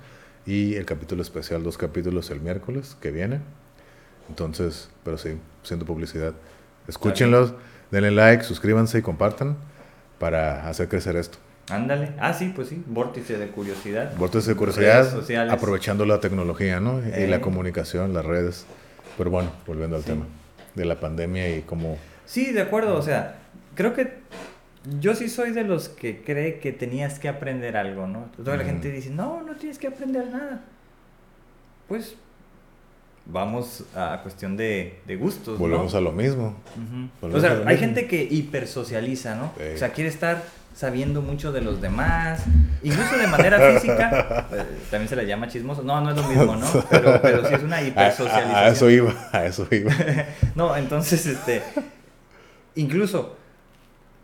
[0.47, 3.41] Y el capítulo especial, dos capítulos el miércoles que viene.
[4.29, 6.33] Entonces, pero sí, siendo publicidad.
[6.89, 7.55] Escúchenlos,
[7.91, 9.57] denle like, suscríbanse y compartan
[10.19, 11.39] para hacer crecer esto.
[11.71, 12.13] Ándale.
[12.19, 12.83] Ah, sí, pues sí.
[12.87, 14.15] Vórtice de curiosidad.
[14.17, 17.01] Vórtice de curiosidad, aprovechando la tecnología, ¿no?
[17.01, 17.27] Y Eh.
[17.29, 18.67] la comunicación, las redes.
[19.17, 20.11] Pero bueno, volviendo al Sí.
[20.11, 20.27] tema
[20.75, 21.97] de la pandemia y cómo...
[22.27, 22.97] Sí, de acuerdo.
[22.97, 23.37] O sea,
[23.75, 24.13] creo que
[25.01, 28.27] yo sí soy de los que cree que tenías que aprender algo, ¿no?
[28.37, 28.73] Toda la Ujú.
[28.73, 30.63] gente dice, no, no tienes que aprender nada.
[31.89, 32.17] Pues
[33.27, 35.59] vamos a cuestión de, de gustos.
[35.59, 35.99] Volvemos ¿no?
[35.99, 36.55] a lo mismo.
[37.23, 37.79] O sea, hay mismo.
[37.79, 39.53] gente que hipersocializa, ¿no?
[39.57, 39.65] Sí.
[39.75, 40.43] O sea, quiere estar
[40.75, 42.43] sabiendo mucho de los demás,
[42.83, 45.83] incluso de manera física, eh, también se le llama chismoso.
[45.83, 46.67] No, no es lo mismo, ¿no?
[46.91, 48.57] Pero, pero sí es una A, hipersocialización.
[48.57, 49.93] a- a eso iba, a eso iba.
[50.57, 51.63] No, entonces, este,
[52.75, 53.37] incluso,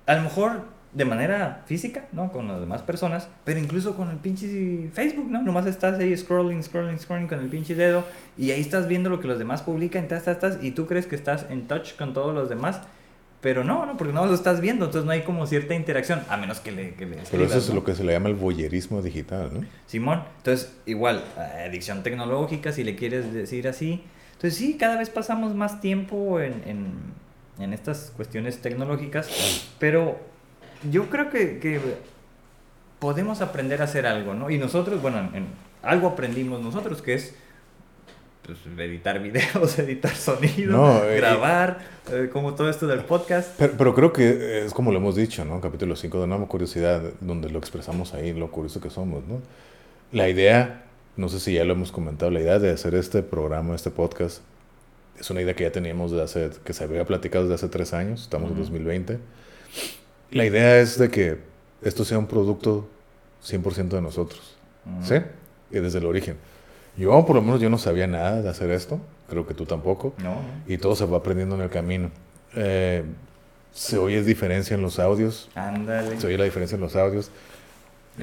[0.06, 0.62] a lo mejor
[0.92, 2.32] de manera física, ¿no?
[2.32, 5.40] Con las demás personas, pero incluso con el pinche Facebook, ¿no?
[5.40, 8.04] Nomás estás ahí scrolling, scrolling, scrolling con el pinche dedo
[8.36, 11.06] y ahí estás viendo lo que los demás publican, tas, tas, tas, y tú crees
[11.06, 12.80] que estás en touch con todos los demás,
[13.40, 16.36] pero no, no, porque no lo estás viendo, entonces no hay como cierta interacción, a
[16.36, 17.74] menos que le, que le Pero escribas, eso es ¿no?
[17.76, 19.66] lo que se le llama el voyerismo digital, ¿no?
[19.86, 21.24] Simón, entonces igual,
[21.64, 24.02] adicción tecnológica, si le quieres decir así.
[24.32, 26.94] Entonces sí, cada vez pasamos más tiempo en, en,
[27.62, 29.28] en estas cuestiones tecnológicas,
[29.78, 30.18] pero
[30.90, 31.80] yo creo que, que
[32.98, 34.50] podemos aprender a hacer algo, ¿no?
[34.50, 35.46] Y nosotros, bueno, en- en-
[35.82, 37.34] algo aprendimos nosotros, que es
[38.44, 41.78] pues, editar videos, editar sonido, No, eh, grabar,
[42.12, 43.54] eh, como todo esto del podcast.
[43.58, 45.60] Pero, pero creo que es como lo hemos dicho, ¿no?
[45.60, 49.40] Capítulo 5 de Nueva Curiosidad, donde lo expresamos ahí, lo curioso que somos, ¿no?
[50.12, 50.84] La idea,
[51.16, 54.42] no sé si ya lo hemos comentado, la idea de hacer este programa, este podcast,
[55.18, 57.92] es una idea que ya teníamos de hace, que se había platicado desde hace tres
[57.94, 58.62] años, estamos en Ujú.
[58.64, 59.18] 2020.
[60.30, 61.38] La idea es de que
[61.82, 62.88] esto sea un producto
[63.44, 65.04] 100% de nosotros, Mm.
[65.04, 65.14] ¿sí?
[65.70, 66.36] Y desde el origen.
[66.96, 70.14] Yo, por lo menos, yo no sabía nada de hacer esto, creo que tú tampoco.
[70.18, 70.40] No, no.
[70.66, 72.10] Y todo se va aprendiendo en el camino.
[72.54, 73.04] Eh,
[73.72, 75.48] se oye diferencia en los audios.
[75.54, 76.20] Ándale.
[76.20, 77.30] Se oye la diferencia en los audios.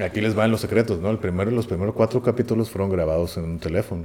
[0.02, 1.10] Aquí les van los secretos, ¿no?
[1.10, 4.04] El primero, los primeros cuatro capítulos fueron grabados en un teléfono.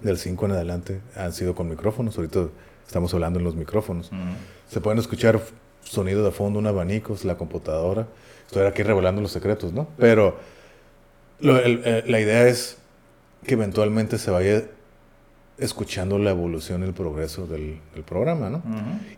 [0.00, 2.16] Del 5 en adelante han sido con micrófonos.
[2.16, 2.46] Ahorita
[2.86, 4.10] estamos hablando en los micrófonos.
[4.68, 5.40] Se pueden escuchar
[5.82, 8.06] sonido de fondo, un abanico, la computadora.
[8.46, 9.88] Estoy aquí revelando los secretos, ¿no?
[9.98, 10.36] Pero
[11.42, 12.78] eh, la idea es
[13.46, 14.64] que eventualmente se vaya
[15.58, 18.62] escuchando la evolución y el progreso del, programa, ¿no?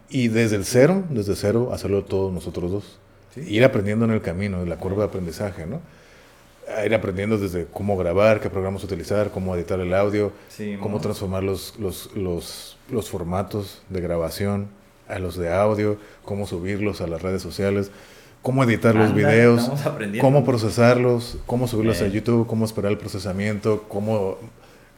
[0.09, 2.99] Y desde el cero, desde cero, hacerlo todos nosotros dos.
[3.37, 5.81] Ir aprendiendo en el camino, en la curva de aprendizaje, ¿no?
[6.85, 10.33] ir aprendiendo desde cómo grabar, qué programas utilizar, cómo editar el audio,
[10.81, 14.69] cómo transformar los, los, los, los, formatos de grabación
[15.09, 17.91] a los de audio, cómo subirlos a las redes sociales,
[18.43, 19.71] cómo editar los videos,
[20.21, 24.39] cómo procesarlos, cómo subirlos a YouTube, cómo esperar el procesamiento, cómo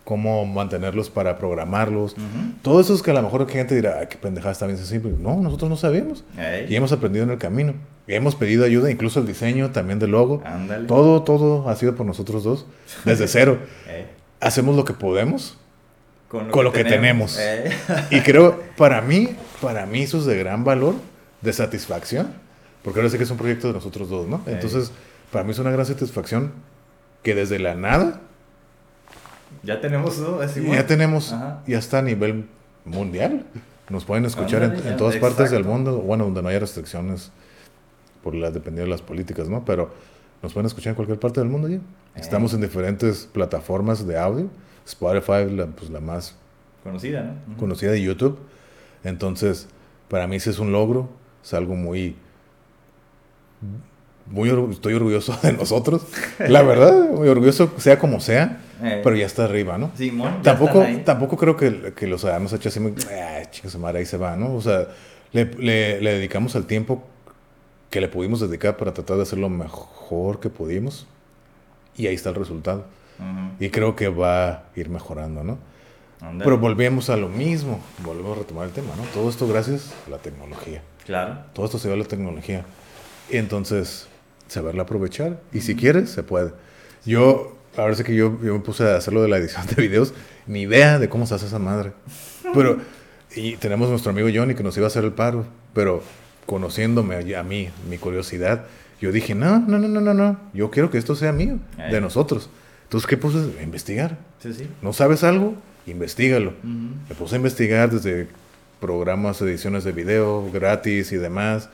[0.06, 2.14] cómo mantenerlos para programarlos.
[2.62, 5.12] Todo eso es que a lo mejor gente dirá, qué pendejada está bien simple.
[5.18, 6.22] No, nosotros no sabemos.
[6.68, 7.74] Y hemos aprendido en el camino.
[8.06, 10.44] Y hemos pedido ayuda, incluso el diseño también del logo.
[10.86, 12.66] Todo, todo ha sido por nosotros dos,
[13.04, 13.58] desde cero.
[14.38, 15.58] Hacemos lo que podemos
[16.28, 17.38] con lo, que, tenemos.
[18.10, 20.94] y creo, para mí, para mí eso es de gran valor,
[21.40, 22.32] de satisfacción,
[22.82, 24.42] porque ahora sé que es un proyecto de nosotros dos, ¿no?
[24.46, 24.90] Entonces,
[25.30, 26.52] para mí es una gran satisfacción
[27.22, 28.20] que desde la nada
[29.62, 30.40] ya tenemos, ¿no?
[30.42, 31.34] Ya tenemos,
[31.66, 32.46] ya está a nivel
[32.84, 33.44] mundial.
[33.88, 37.30] Nos pueden escuchar en, todas partes del mundo, bueno, donde no haya restricciones
[38.22, 39.64] por la dependiendo de las políticas, ¿no?
[39.64, 39.90] Pero
[40.42, 41.76] nos pueden escuchar en cualquier parte del mundo ya.
[41.76, 41.80] Eh.
[42.16, 44.48] Estamos en diferentes plataformas de audio.
[44.86, 46.36] Spotify, la, pues la más
[46.82, 47.56] conocida, ¿no?
[47.56, 48.38] Conocida de YouTube.
[49.04, 49.68] Entonces,
[50.08, 51.08] para mí ese es un logro,
[51.42, 52.16] es algo muy
[54.26, 56.02] muy estoy orgulloso de nosotros,
[56.38, 59.00] la verdad, muy orgulloso, sea como sea, eh.
[59.02, 59.92] pero ya está arriba, ¿no?
[59.96, 62.80] Simón, tampoco, tampoco creo que, que los hayamos hecho así,
[63.10, 64.54] ah, su madre, ahí se va, ¿no?
[64.54, 64.88] O sea,
[65.32, 67.04] le, le, le, dedicamos el tiempo
[67.90, 71.06] que le pudimos dedicar para tratar de hacer lo mejor que pudimos,
[71.96, 72.84] y ahí está el resultado.
[73.58, 75.58] Y creo que va a ir mejorando, ¿no?
[76.38, 79.02] Pero volvemos a lo mismo, volvemos a retomar el tema, ¿no?
[79.14, 80.82] Todo esto gracias a la tecnología.
[81.04, 81.38] Claro.
[81.52, 82.64] Todo esto se ve a la tecnología.
[83.30, 84.08] Entonces,
[84.48, 85.40] saberla aprovechar.
[85.52, 86.52] Y si quieres, se puede.
[87.04, 90.14] Yo, ahora sé que yo, yo me puse a hacerlo de la edición de videos,
[90.46, 91.92] ni idea de cómo se hace esa madre.
[92.54, 92.78] Pero,
[93.34, 95.44] y tenemos nuestro amigo Johnny que nos iba a hacer el paro,
[95.74, 96.02] pero
[96.46, 98.64] conociéndome a mí, mi curiosidad,
[99.00, 101.58] yo dije, no, no, no, no, no, no, yo quiero que esto sea mío,
[101.90, 102.48] de nosotros.
[102.86, 103.38] Entonces, ¿qué puse?
[103.62, 104.16] investigar.
[104.40, 104.66] Sí, sí.
[104.80, 105.54] ¿No sabes algo?
[105.86, 106.54] Investígalo.
[106.62, 108.28] Me puse a investigar desde
[108.80, 111.68] programas, ediciones de video gratis y demás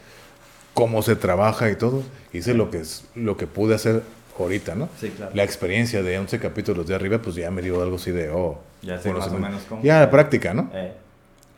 [0.74, 2.02] cómo se trabaja y todo.
[2.32, 4.02] Hice lo que, es, lo que pude hacer
[4.38, 4.88] ahorita, ¿no?
[4.98, 5.32] Sí, claro.
[5.34, 8.60] La experiencia de 11 capítulos de arriba, pues ya me dio algo así de, oh.
[8.82, 9.82] Ya sé más o menos cómo.
[9.82, 10.70] Ya, práctica, ¿no?
[10.74, 10.92] Eh.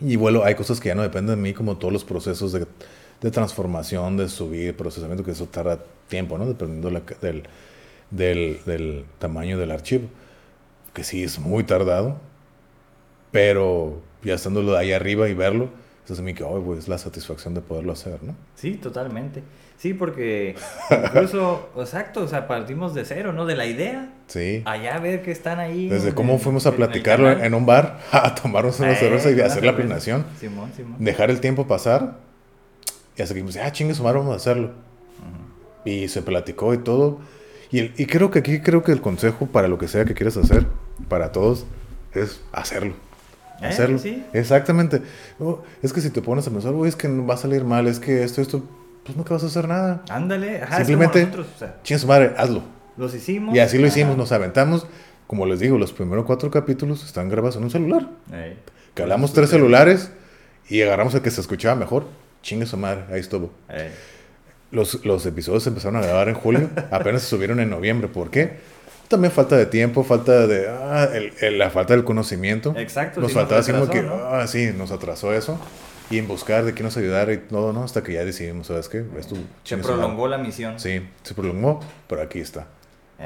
[0.00, 2.66] Y bueno, hay cosas que ya no dependen de mí, como todos los procesos de,
[3.20, 5.78] de transformación, de subir, procesamiento, que eso tarda
[6.08, 6.46] tiempo, ¿no?
[6.46, 6.90] Dependiendo
[7.22, 7.44] del,
[8.14, 10.08] del, del tamaño del archivo.
[10.92, 12.18] Que sí es muy tardado,
[13.32, 15.68] pero ya estando ahí arriba y verlo,
[16.04, 18.36] entonces a mí que, oh, es la satisfacción de poderlo hacer, ¿no?
[18.56, 19.42] Sí, totalmente.
[19.78, 20.54] Sí, porque
[20.90, 23.46] incluso, exacto, o sea, partimos de cero, ¿no?
[23.46, 24.12] De la idea.
[24.26, 24.62] Sí.
[24.66, 25.88] Allá a ver que están ahí.
[25.88, 29.74] Desde cómo fuimos a platicarlo en, un bar, a tomarnos una cerveza y hacer la
[29.74, 30.26] planeación.
[30.38, 30.96] Simón, Simón.
[30.98, 32.18] Dejar el tiempo pasar
[33.16, 34.72] y hasta que dijimos, ah, chingue su vamos a hacerlo.
[35.84, 37.18] Y se platicó y todo.
[37.74, 40.36] Y, y creo que aquí, creo que el consejo para lo que sea que quieras
[40.36, 40.64] hacer,
[41.08, 41.66] para todos,
[42.14, 42.94] es hacerlo.
[43.60, 43.66] ¿Eh?
[43.66, 43.98] hacerlo.
[44.32, 45.02] Exactamente.
[45.82, 48.22] es que si te pones a pensar, es que va a salir mal, es que
[48.22, 48.62] esto, esto,
[49.04, 50.04] pues nunca vas a hacer nada.
[50.08, 51.28] Ándale, Simplemente,
[51.82, 52.62] su madre, hazlo.
[52.96, 53.56] Los hicimos.
[53.56, 54.86] Y así lo hicimos, nos aventamos.
[55.26, 58.08] Como les digo, los primeros cuatro capítulos están grabados en un celular.
[58.94, 60.12] Que hablamos tres celulares
[60.68, 62.06] y agarramos el que se escuchaba mejor.
[62.40, 63.50] Chingue su madre, ahí estuvo.
[64.74, 68.08] Los, los episodios se empezaron a grabar en julio, apenas se subieron en noviembre.
[68.08, 68.58] ¿Por qué?
[69.08, 70.68] También falta de tiempo, falta de.
[70.68, 72.74] Ah, el, la falta del conocimiento.
[72.76, 73.20] Exacto.
[73.20, 74.00] Nos faltaba así como que.
[74.00, 75.60] Ah, sí, nos atrasó eso.
[76.10, 77.84] Y en buscar de quién nos ayudara y todo, ¿no?
[77.84, 79.04] Hasta que ya decidimos, ¿sabes qué?
[79.18, 80.78] Esto, se prolongó la misión.
[80.78, 82.66] Sí, se prolongó, pero aquí está.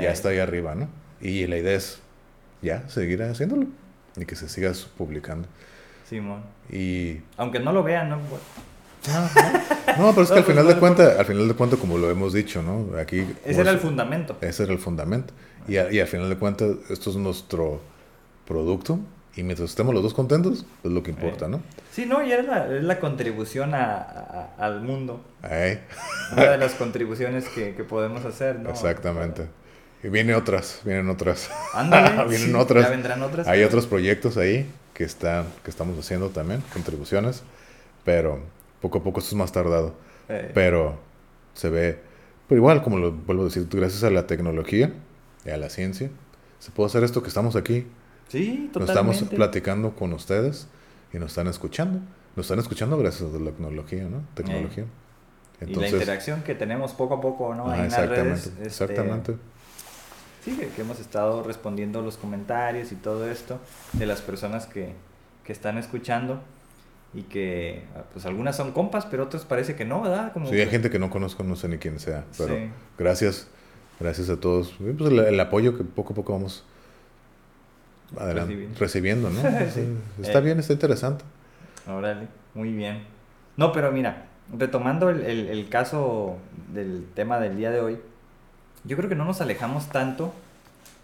[0.01, 0.89] Ya está ahí arriba, ¿no?
[1.21, 2.01] Y la idea es
[2.63, 3.67] ya seguir haciéndolo
[4.17, 5.49] y que se siga publicando.
[6.09, 6.43] Simón.
[6.71, 7.21] Y.
[7.37, 8.19] Aunque no lo vean, ¿no?
[9.99, 12.33] No, pero es que al final de cuentas, al final de cuentas, como lo hemos
[12.33, 12.97] dicho, ¿no?
[12.99, 13.27] Aquí.
[13.45, 14.37] Ese era el fundamento.
[14.41, 15.33] Ese era el fundamento.
[15.67, 17.81] Y, y al final de cuentas, esto es nuestro
[18.47, 18.99] producto.
[19.37, 21.61] Y mientras estemos los dos contentos, es lo que importa, ¿no?
[21.93, 25.21] Sí, no, y es la, la contribución a, al mundo.
[26.33, 28.71] Una de las contribuciones que, que podemos hacer, ¿no?
[28.71, 29.47] Exactamente.
[30.03, 31.51] Y vienen otras, vienen otras.
[31.73, 32.25] Ándale.
[32.29, 32.85] vienen otras.
[32.85, 33.47] Ya vendrán otras.
[33.47, 37.43] Hay otros proyectos ahí que, están, que estamos haciendo también, contribuciones.
[38.05, 38.41] Pero
[38.81, 39.95] poco a poco esto es más tardado.
[40.55, 40.99] Pero
[41.55, 41.99] se ve.
[42.49, 44.93] Pero igual, como lo vuelvo a decir, gracias a la tecnología
[45.45, 46.11] y a la ciencia,
[46.59, 47.87] se puede hacer esto que estamos aquí
[48.29, 50.69] Sí, Nos estamos platicando con ustedes
[51.13, 52.01] y nos están escuchando.
[52.37, 54.23] Nos están escuchando gracias a la tecnología, ¿no?
[54.35, 54.85] Tecnología.
[55.63, 57.75] y la interacción que tenemos poco a poco, ¿no?
[57.75, 59.37] en exactamente, las redes, este, exactamente.
[60.45, 63.59] Sí, que, hemos estado respondiendo los comentarios y todo esto
[63.95, 64.93] de las personas que,
[65.43, 66.41] que están escuchando
[67.15, 70.33] y que pues algunas son compas, pero otras parece que no, ¿verdad?
[70.33, 72.55] Como sí, hay gente que no conozco, no sé ni quién sea, pero
[72.99, 73.49] gracias,
[73.99, 74.75] gracias a todos.
[74.79, 76.65] Pues el, apoyo que poco a poco vamos
[78.79, 79.41] recibiendo, ¿no?
[80.23, 80.43] está eh.
[80.43, 81.25] bien, está interesante.
[81.87, 83.03] Órale, muy bien.
[83.57, 84.27] No, pero mira,
[84.57, 86.37] retomando el, el, caso
[86.73, 87.99] del tema del día de hoy,
[88.85, 90.33] yo creo que no nos alejamos tanto,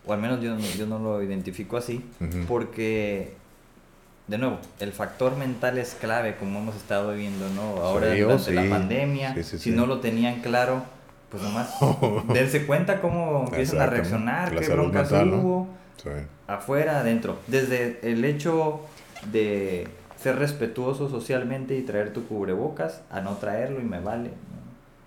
[0.06, 2.04] o al menos yo, yo no lo identifico así,
[2.46, 3.34] porque
[4.26, 7.82] de nuevo, el factor mental es clave, como hemos estado viendo, ¿no?
[7.82, 10.82] Ahora durante la pandemia, si no lo tenían claro,
[11.30, 11.74] pues nomás
[12.32, 15.68] dense cuenta cómo empiezan a reaccionar, qué broncas hubo,
[16.46, 17.38] afuera, adentro.
[17.48, 18.80] Desde el hecho
[19.30, 19.88] de
[20.18, 24.30] ser respetuoso socialmente y traer tu cubrebocas, a no traerlo y me vale,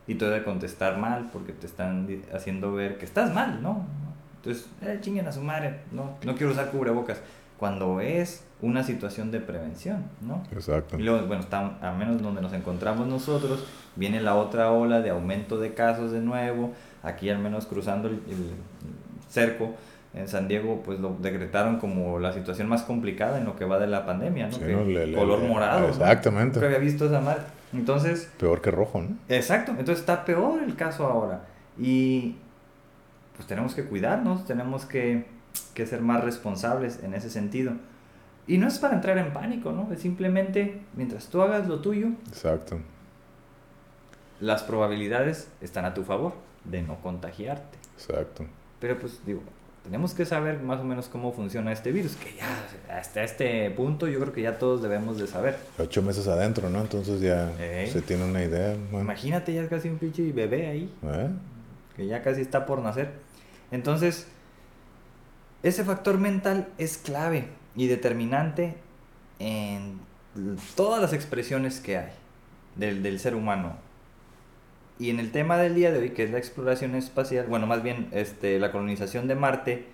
[0.06, 3.86] Y tú de contestar mal porque te están haciendo ver que estás mal, ¿no?
[4.38, 7.18] Entonces, eh, chinguen a su madre, no, no quiero usar cubrebocas
[7.58, 10.44] cuando es una situación de prevención, ¿no?
[10.52, 10.98] Exacto.
[10.98, 13.66] Y luego, bueno, está, a menos donde nos encontramos nosotros,
[13.96, 16.74] viene la otra ola de aumento de casos de nuevo,
[17.04, 18.20] aquí al menos cruzando el,
[19.30, 19.76] cerco,
[20.14, 23.78] en San Diego pues lo decretaron como la situación más complicada en lo que va
[23.78, 24.58] de la pandemia, ¿no?
[25.16, 25.90] color morado.
[25.90, 26.60] Exactamente.
[26.60, 26.66] ¿no?
[26.66, 27.46] había visto esa mal.
[27.74, 28.32] Entonces...
[28.40, 29.18] Peor que rojo, ¿no?
[29.30, 29.72] Exacto.
[29.72, 31.42] Entonces está peor el caso ahora.
[31.78, 32.36] Y
[33.36, 35.26] pues tenemos que cuidarnos, tenemos que
[35.74, 37.74] que ser más responsables en ese sentido.
[38.48, 39.92] Y no es para entrar en pánico, ¿no?
[39.92, 42.08] Es simplemente mientras tú hagas lo tuyo.
[42.28, 42.80] Exacto.
[44.40, 47.78] Las probabilidades están a tu favor de no contagiarte.
[47.98, 48.46] Exacto.
[48.80, 49.42] Pero pues digo,
[49.84, 54.08] tenemos que saber más o menos cómo funciona este virus, que ya hasta este punto
[54.08, 55.58] yo creo que ya todos debemos de saber.
[55.80, 56.82] Ocho meses adentro, ¿no?
[56.82, 58.76] Entonces ya se tiene una idea.
[58.92, 61.30] Imagínate ya casi un pinche bebé ahí, ¿Eh?
[61.96, 63.12] que ya casi está por nacer.
[63.72, 64.28] Entonces,
[65.64, 68.76] ese factor mental es clave y determinante
[69.40, 70.00] en
[70.76, 72.12] todas las expresiones que hay
[72.76, 73.76] del, ser humano.
[75.00, 77.84] Y en el tema del día de hoy, que es la exploración espacial, bueno, más
[77.84, 79.86] bien este, la colonización de Marte,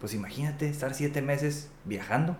[0.00, 2.36] pues imagínate estar siete meses viajando.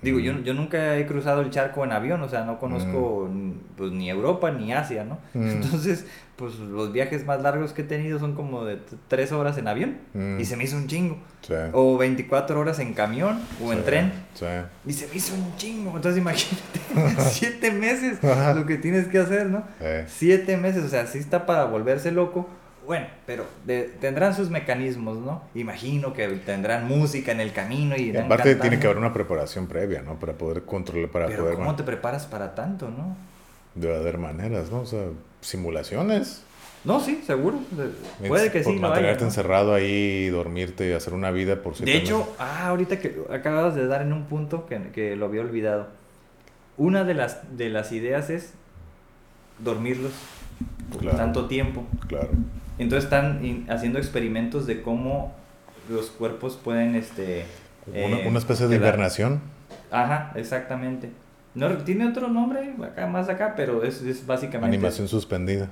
[0.00, 3.28] Digo, yo, yo nunca he cruzado el charco en avión, o sea, no conozco
[3.76, 5.18] pues, ni Europa ni Asia, ¿no?
[5.34, 6.06] Entonces,
[6.36, 8.78] pues los viajes más largos que he tenido son como de
[9.08, 9.98] tres horas en avión
[10.38, 11.18] y se me hizo un chingo.
[11.72, 14.12] O 24 horas en camión o en tren
[14.86, 15.90] y se me hizo un chingo.
[15.96, 19.64] Entonces, imagínate, siete meses lo que tienes que hacer, ¿no?
[20.06, 22.48] Siete meses, o sea, sí está para volverse loco
[22.88, 23.44] bueno, pero
[24.00, 25.42] tendrán sus mecanismos, ¿no?
[25.54, 28.16] Imagino que tendrán música en el camino y...
[28.16, 30.18] aparte tiene que haber una preparación previa, ¿no?
[30.18, 33.14] Para poder controlar, para pero ¿cómo te preparas para tanto, no?
[33.74, 34.80] Debe haber maneras, ¿no?
[34.80, 35.04] O sea,
[35.42, 36.42] simulaciones.
[36.82, 37.58] No, sí, seguro.
[38.26, 38.72] Puede que sí.
[38.72, 43.20] Por mantenerte encerrado ahí, dormirte y hacer una vida por De hecho, ah, ahorita que
[43.30, 45.88] acabas de dar en un punto que, que lo había olvidado.
[46.78, 48.54] Una de las, de las ideas es
[49.58, 50.12] dormirlos
[50.90, 51.84] por tanto tiempo.
[52.06, 52.30] Claro.
[52.78, 55.32] Entonces están haciendo experimentos de cómo
[55.88, 57.44] los cuerpos pueden, este...
[57.86, 59.40] Una, eh, especie de hibernación.
[59.90, 61.10] Ajá, exactamente.
[61.54, 64.76] No, tiene otro nombre acá, más acá, pero es, es básicamente...
[64.76, 65.68] Animación suspendida.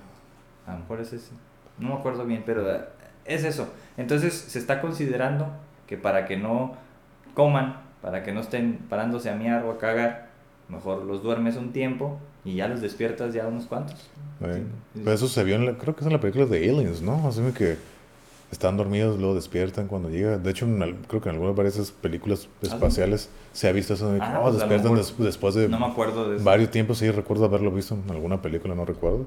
[0.66, 1.32] A lo mejor es ese.
[1.78, 2.80] No me acuerdo bien, pero eh,
[3.24, 3.72] es eso.
[3.96, 5.50] Entonces se está considerando
[5.86, 6.76] que para que no
[7.34, 10.28] coman, para que no estén parándose a miar o a cagar,
[10.68, 13.96] mejor los duermes un tiempo y ya los despiertas ya unos cuantos.
[15.04, 17.26] eso se vio, en creo que es en la película de Aliens, ¿no?
[17.26, 17.76] Así que
[18.52, 20.38] están dormidos, luego despiertan cuando llega.
[20.38, 20.66] De hecho,
[21.08, 24.38] creo que en algunas de esas películas ¿Ah, espaciales se ha visto eso de ah,
[24.38, 26.98] oh, pues despiertan después de, no me acuerdo de varios tiempos.
[26.98, 29.26] Sí, recuerdo haberlo visto en alguna película, no recuerdo.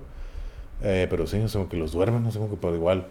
[0.81, 3.05] Eh, pero sí, como que los duermen, no sé, como que para igual,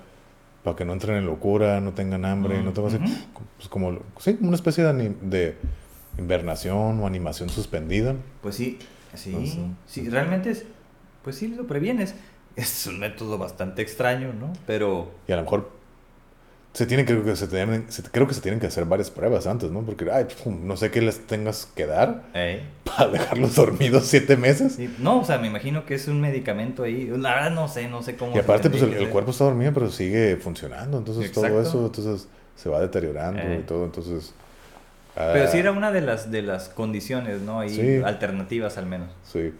[0.64, 3.26] para que no entren en locura, no tengan hambre, no tengan así,
[3.58, 5.56] pues como, sí, una especie de, de
[6.16, 8.16] invernación o animación suspendida.
[8.40, 8.78] Pues sí,
[9.14, 10.64] sí, sí, realmente es,
[11.22, 12.14] pues sí lo previenes.
[12.56, 14.52] Es un método bastante extraño, ¿no?
[14.66, 15.12] Pero...
[15.28, 15.70] Y a lo mejor
[16.78, 19.70] se tienen, creo que se tienen, creo que se tienen que hacer varias pruebas antes,
[19.70, 19.82] ¿no?
[19.82, 22.24] Porque, ay, no sé qué les tengas que dar
[22.84, 24.78] para dejarlos dormidos siete meses.
[24.98, 27.06] No, o sea, me imagino que es un medicamento ahí.
[27.06, 28.36] La verdad no sé, no sé cómo.
[28.36, 30.98] Y aparte, pues el, cuerpo está dormido, pero sigue funcionando.
[30.98, 33.84] Entonces todo eso, entonces se va deteriorando y todo.
[33.84, 34.32] Entonces
[35.18, 35.60] pero sí ah.
[35.60, 37.64] era una de las, de las condiciones, ¿no?
[37.64, 39.10] Y alternativas al menos.
[39.24, 39.52] Sí.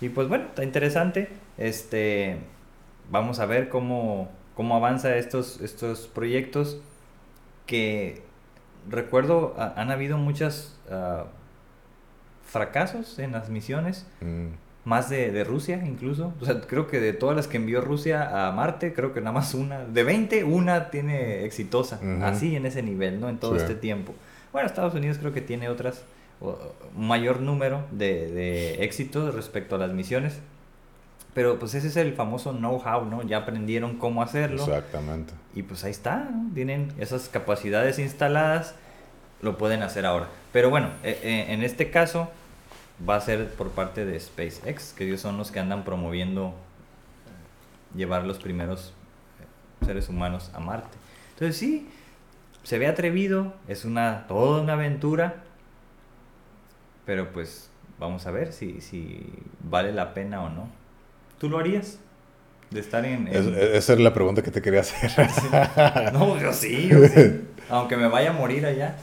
[0.00, 1.28] Y pues bueno, está interesante.
[1.58, 2.38] Este,
[3.10, 6.80] vamos a ver cómo, cómo avanza estos, estos proyectos
[7.66, 8.22] que
[8.88, 11.26] recuerdo, han habido muchos ah,
[12.44, 14.06] fracasos en las misiones.
[14.20, 14.48] Mm.
[14.82, 16.32] Más de, de, Rusia incluso.
[16.40, 19.32] O sea, creo que de todas las que envió Rusia a Marte, creo que nada
[19.32, 19.84] más una.
[19.84, 22.00] De 20, una tiene exitosa.
[22.22, 23.28] Así en ese nivel, ¿no?
[23.28, 24.14] En todo este tiempo.
[24.52, 26.02] Bueno, Estados Unidos creo que tiene otras,
[26.40, 30.38] un mayor número de, de éxitos respecto a las misiones.
[31.34, 33.22] Pero pues ese es el famoso know-how, ¿no?
[33.22, 34.64] Ya aprendieron cómo hacerlo.
[34.64, 35.32] Exactamente.
[35.54, 36.52] Y pues ahí está, ¿no?
[36.54, 38.74] Tienen esas capacidades instaladas,
[39.40, 40.26] lo pueden hacer ahora.
[40.52, 42.28] Pero bueno, eh, eh, en este caso
[43.08, 46.52] va a ser por parte de SpaceX, que ellos son los que andan promoviendo
[47.94, 48.92] llevar los primeros
[49.40, 50.98] eh, seres humanos a Marte.
[51.34, 51.88] Entonces sí,
[52.62, 55.42] se ve atrevido, es una toda una aventura,
[57.06, 59.24] pero pues vamos a ver si, si
[59.62, 60.68] vale la pena o no.
[61.38, 61.98] ¿Tú lo harías?
[62.70, 63.26] De estar en...
[63.28, 65.10] esa es la pregunta que te quería hacer.
[66.12, 67.40] No, yo sí, yo sí.
[67.68, 68.96] Aunque me vaya a morir allá.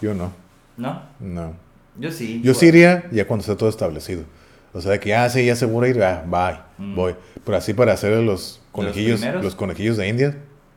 [0.00, 0.32] Yo no.
[0.76, 1.02] ¿No?
[1.20, 1.54] No.
[1.98, 2.40] Yo sí.
[2.42, 4.24] Yo sí iría ya cuando esté todo establecido.
[4.72, 6.94] O sea, de que, ah, sí, ya seguro ir, ah, bye, mm.
[6.94, 7.14] voy.
[7.44, 10.36] Pero así para hacer los conejillos, ¿Los, conejillos de India,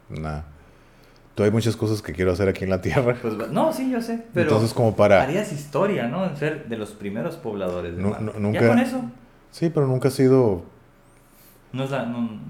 [0.09, 0.45] nada.
[1.41, 3.17] Todavía hay muchas cosas que quiero hacer aquí en la Tierra.
[3.19, 4.21] Pues, no, sí, yo sé.
[4.31, 5.23] Pero Entonces, como para...
[5.23, 6.23] Harías historia, ¿no?
[6.23, 9.01] En ser de los primeros pobladores de no, nunca, Ya con eso.
[9.49, 10.61] Sí, pero nunca ha sido...
[11.73, 11.87] No,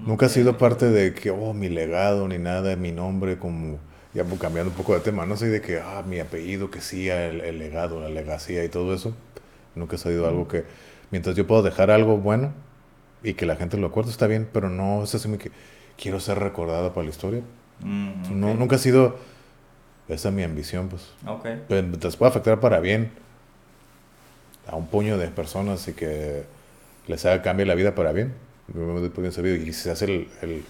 [0.04, 3.78] nunca ha sido parte de que, oh, mi legado, ni nada, mi nombre, como,
[4.12, 7.08] ya cambiando un poco de tema, no sé de que, ah, mi apellido, que sí,
[7.08, 9.16] el, el legado, la legacía y todo eso.
[9.74, 10.66] Nunca ha sido algo que,
[11.10, 12.52] mientras yo puedo dejar algo bueno
[13.22, 15.50] y que la gente lo acuerde, está bien, pero no es así que
[15.96, 17.42] quiero ser recordada para la historia.
[17.80, 19.16] Mm, no, nunca ha sido
[20.08, 21.10] esa mi ambición, pues.
[21.26, 21.62] Okay.
[21.68, 23.10] Pero te puede afectar para bien
[24.66, 26.44] a un puño de personas y que
[27.06, 28.34] les haga cambiar la vida para bien.
[29.66, 30.64] Y se hace el, el,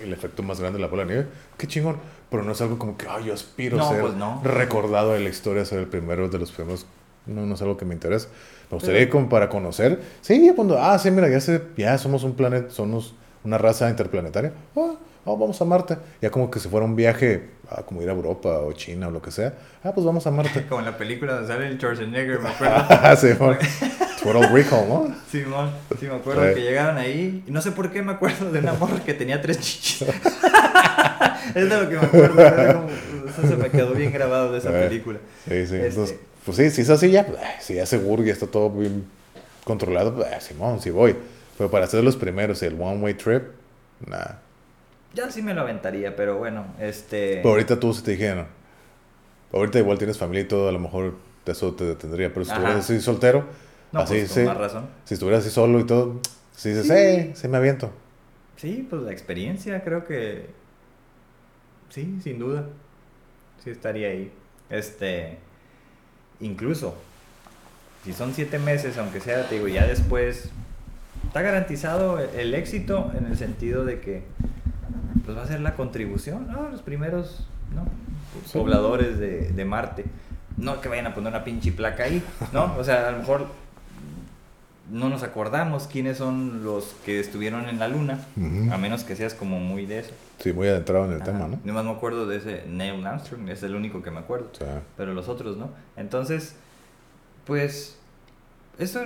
[0.00, 1.96] el, efecto más grande de la bola de nieve, qué chingón.
[2.30, 5.30] Pero no es algo como que, ay, yo aspiro a ser pues recordado en la
[5.30, 6.86] historia, ser el primero de los primeros.
[7.26, 8.28] No, no es algo que me interesa.
[8.70, 10.00] Me gustaría como para conocer.
[10.22, 13.14] Sí, cuando, ah, sí, mira, ya, se, ya somos un planeta, somos
[13.44, 14.52] una raza interplanetaria.
[14.76, 14.94] Ah,
[15.24, 15.98] oh, vamos a Marte.
[16.20, 19.10] Ya como que si fuera un viaje, ah, como ir a Europa o China o
[19.10, 19.54] lo que sea.
[19.84, 20.66] Ah, pues vamos a Marte.
[20.68, 22.74] como en la película donde sale el Schwarzenegger, me acuerdo.
[22.88, 23.28] ah, sí,
[24.22, 25.14] Total Recall, ¿no?
[25.30, 25.42] Sí,
[25.98, 27.42] sí, me acuerdo que llegaron ahí.
[27.46, 30.02] Y no sé por qué me acuerdo de una morra que tenía tres chichis.
[31.54, 32.86] es de lo que me acuerdo.
[33.28, 35.18] eso se me quedó bien grabado de esa película.
[35.44, 35.74] Sí, sí.
[35.74, 38.70] Este Entonces, pues sí, si es así ya, pues, si ya seguro ya está todo
[38.70, 39.06] bien
[39.64, 41.16] controlado, pues, Simón, sí voy.
[41.58, 43.42] Pero para hacer los primeros, el one way trip,
[44.06, 44.40] nada.
[45.14, 47.36] Ya sí me lo aventaría, pero bueno, este...
[47.36, 48.46] Pero ahorita tú si te dijeron,
[49.52, 51.14] ahorita igual tienes familia y todo, a lo mejor
[51.46, 53.44] eso te detendría, pero si eres así soltero
[53.92, 54.86] no, así, pues, con más razón.
[55.04, 56.20] Si estuvieras así solo y todo,
[56.56, 56.92] si dices, sí.
[56.92, 57.92] eh, sí me aviento.
[58.56, 60.46] Sí, pues la experiencia creo que
[61.90, 62.66] sí, sin duda.
[63.62, 64.32] Sí estaría ahí.
[64.70, 65.36] Este,
[66.40, 66.94] incluso,
[68.04, 70.48] si son siete meses, aunque sea, te digo, ya después,
[71.26, 74.22] está garantizado el éxito en el sentido de que
[75.24, 76.68] pues va a ser la contribución, ¿no?
[76.68, 77.84] Los primeros, ¿no?
[78.52, 80.04] Pobladores de, de Marte.
[80.56, 82.22] No que vayan a poner una pinche placa ahí,
[82.52, 82.74] ¿no?
[82.78, 83.46] O sea, a lo mejor
[84.92, 88.18] no nos acordamos quiénes son los que estuvieron en la luna,
[88.70, 90.12] a menos que seas como muy de eso.
[90.38, 91.58] Sí, muy adentrado en el tema, ¿no?
[91.64, 94.50] Yo más me acuerdo de ese Neil Armstrong, es el único que me acuerdo,
[94.96, 95.70] pero los otros no.
[95.96, 96.56] Entonces,
[97.46, 97.98] pues,
[98.78, 99.00] eso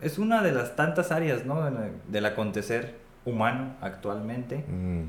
[0.00, 1.60] es una de las tantas áreas, ¿no?
[2.08, 2.94] Del acontecer
[3.26, 4.64] humano actualmente.
[4.66, 5.02] Mm.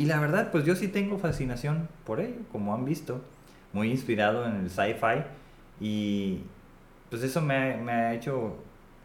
[0.00, 3.20] Y la verdad, pues yo sí tengo fascinación por ello, como han visto,
[3.74, 5.24] muy inspirado en el sci-fi
[5.78, 6.40] y
[7.10, 8.56] pues eso me, me ha hecho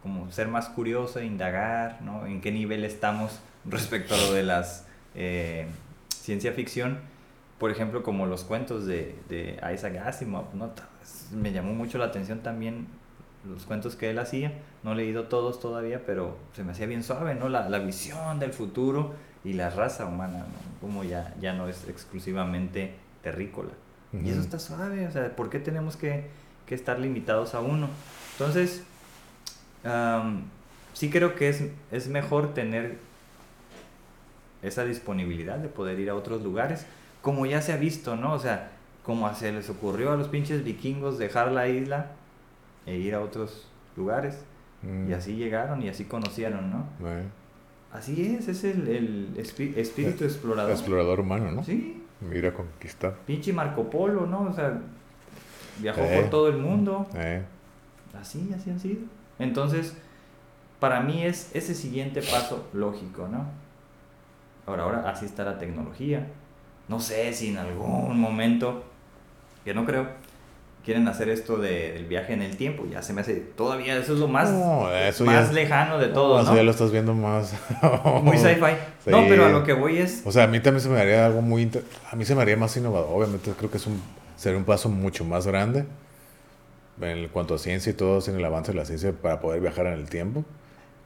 [0.02, 2.26] como ser más curioso, indagar, ¿no?
[2.26, 5.68] En qué nivel estamos respecto a lo de las eh,
[6.16, 7.00] ciencia ficción.
[7.60, 10.72] Por ejemplo, como los cuentos de, de Isaac Asimov, ¿no?
[11.34, 12.88] Me llamó mucho la atención también
[13.44, 14.54] los cuentos que él hacía.
[14.84, 17.50] No he leído todos todavía, pero se me hacía bien suave, ¿no?
[17.50, 20.80] La, la visión del futuro y la raza humana, ¿no?
[20.82, 23.72] Como ya, ya no es exclusivamente terrícola.
[24.24, 26.28] Y eso está suave, o sea, ¿por qué tenemos que,
[26.66, 27.90] que estar limitados a uno?
[28.34, 28.84] Entonces,
[30.94, 32.98] sí creo que es, es mejor tener
[34.62, 36.86] esa disponibilidad de poder ir a otros lugares,
[37.22, 38.34] como ya se ha visto, ¿no?
[38.34, 38.72] O sea,
[39.04, 42.12] como se les ocurrió a los pinches vikingos dejar la isla
[42.86, 43.68] e ir a otros
[43.98, 44.44] lugares.
[44.82, 45.14] Y mm.
[45.14, 46.86] así llegaron y así conocieron, ¿no?
[47.96, 50.72] Así es, es el, el espíritu eh, explorador.
[50.72, 51.64] Explorador humano, ¿no?
[51.64, 52.04] Sí.
[52.20, 53.16] Mira conquistar.
[53.26, 54.42] Pinche Marco Polo, ¿no?
[54.42, 54.82] O sea,
[55.80, 56.28] viajó por eh.
[56.30, 57.08] todo el mundo.
[57.16, 57.44] Eh.
[58.20, 59.02] Así, así han sido.
[59.40, 59.96] Entonces,
[60.80, 63.46] para mí es ese siguiente paso lógico, ¿no?
[64.66, 66.28] Ahora, ahora así está la tecnología.
[66.90, 68.84] No sé si en algún momento
[69.64, 70.10] que no creo,
[70.86, 72.86] quieren hacer esto de, del viaje en el tiempo.
[72.90, 76.08] Ya se me hace todavía, eso es lo más, No, eso más ya- lejano de
[76.10, 76.56] todo, Eso ¿no?
[76.56, 77.54] ya lo estás viendo más.
[78.24, 78.74] Muy sci-fi.
[79.04, 79.10] Sí.
[79.10, 80.22] No, pero a lo que voy es...
[80.26, 81.64] O sea, a mí también se me haría algo muy...
[81.64, 83.10] inter- A mí se me haría más innovador.
[83.12, 84.00] Obviamente creo que es un,
[84.38, 85.86] sería un paso mucho más grande
[87.02, 89.88] en cuanto a ciencia y todo, en el avance de la ciencia para poder viajar
[89.88, 90.46] en el tiempo.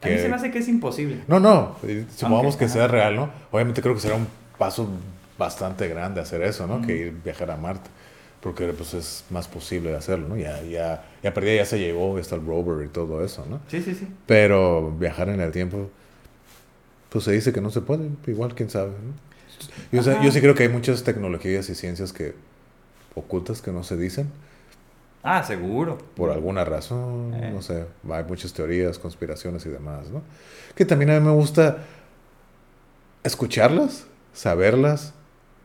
[0.02, 1.18] A mí se me hace que es imposible.
[1.28, 1.76] No, no,
[2.16, 3.30] supongamos que sea real, ¿no?
[3.52, 4.28] Obviamente creo que será un
[4.58, 4.88] paso
[5.38, 6.82] bastante grande hacer eso, ¿no?
[6.86, 7.90] Que ir viajar a Marte.
[8.42, 10.38] Porque pues es más posible hacerlo, ¿no?
[10.38, 13.60] Ya, ya, ya perdí, ya se llegó, ya está el rover y todo eso, ¿no?
[13.68, 14.08] Sí, sí, sí.
[14.26, 15.90] Pero viajar en el tiempo,
[17.10, 19.14] pues se dice que no se puede, igual quién sabe, ¿no?
[19.92, 20.24] Yo, sé- Ajá.
[20.24, 22.34] yo sí creo que hay muchas tecnologías y ciencias que
[23.16, 24.30] ocultas que no se dicen
[25.22, 25.98] Ah, seguro.
[26.16, 27.52] por alguna razón, Eh.
[27.54, 30.22] no sé, hay muchas teorías, conspiraciones y demás, ¿no?
[30.76, 31.80] Que también a mí me gusta
[33.24, 35.14] escucharlas, saberlas,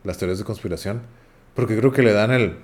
[0.03, 1.03] las teorías de conspiración,
[1.55, 2.57] porque creo que le dan el,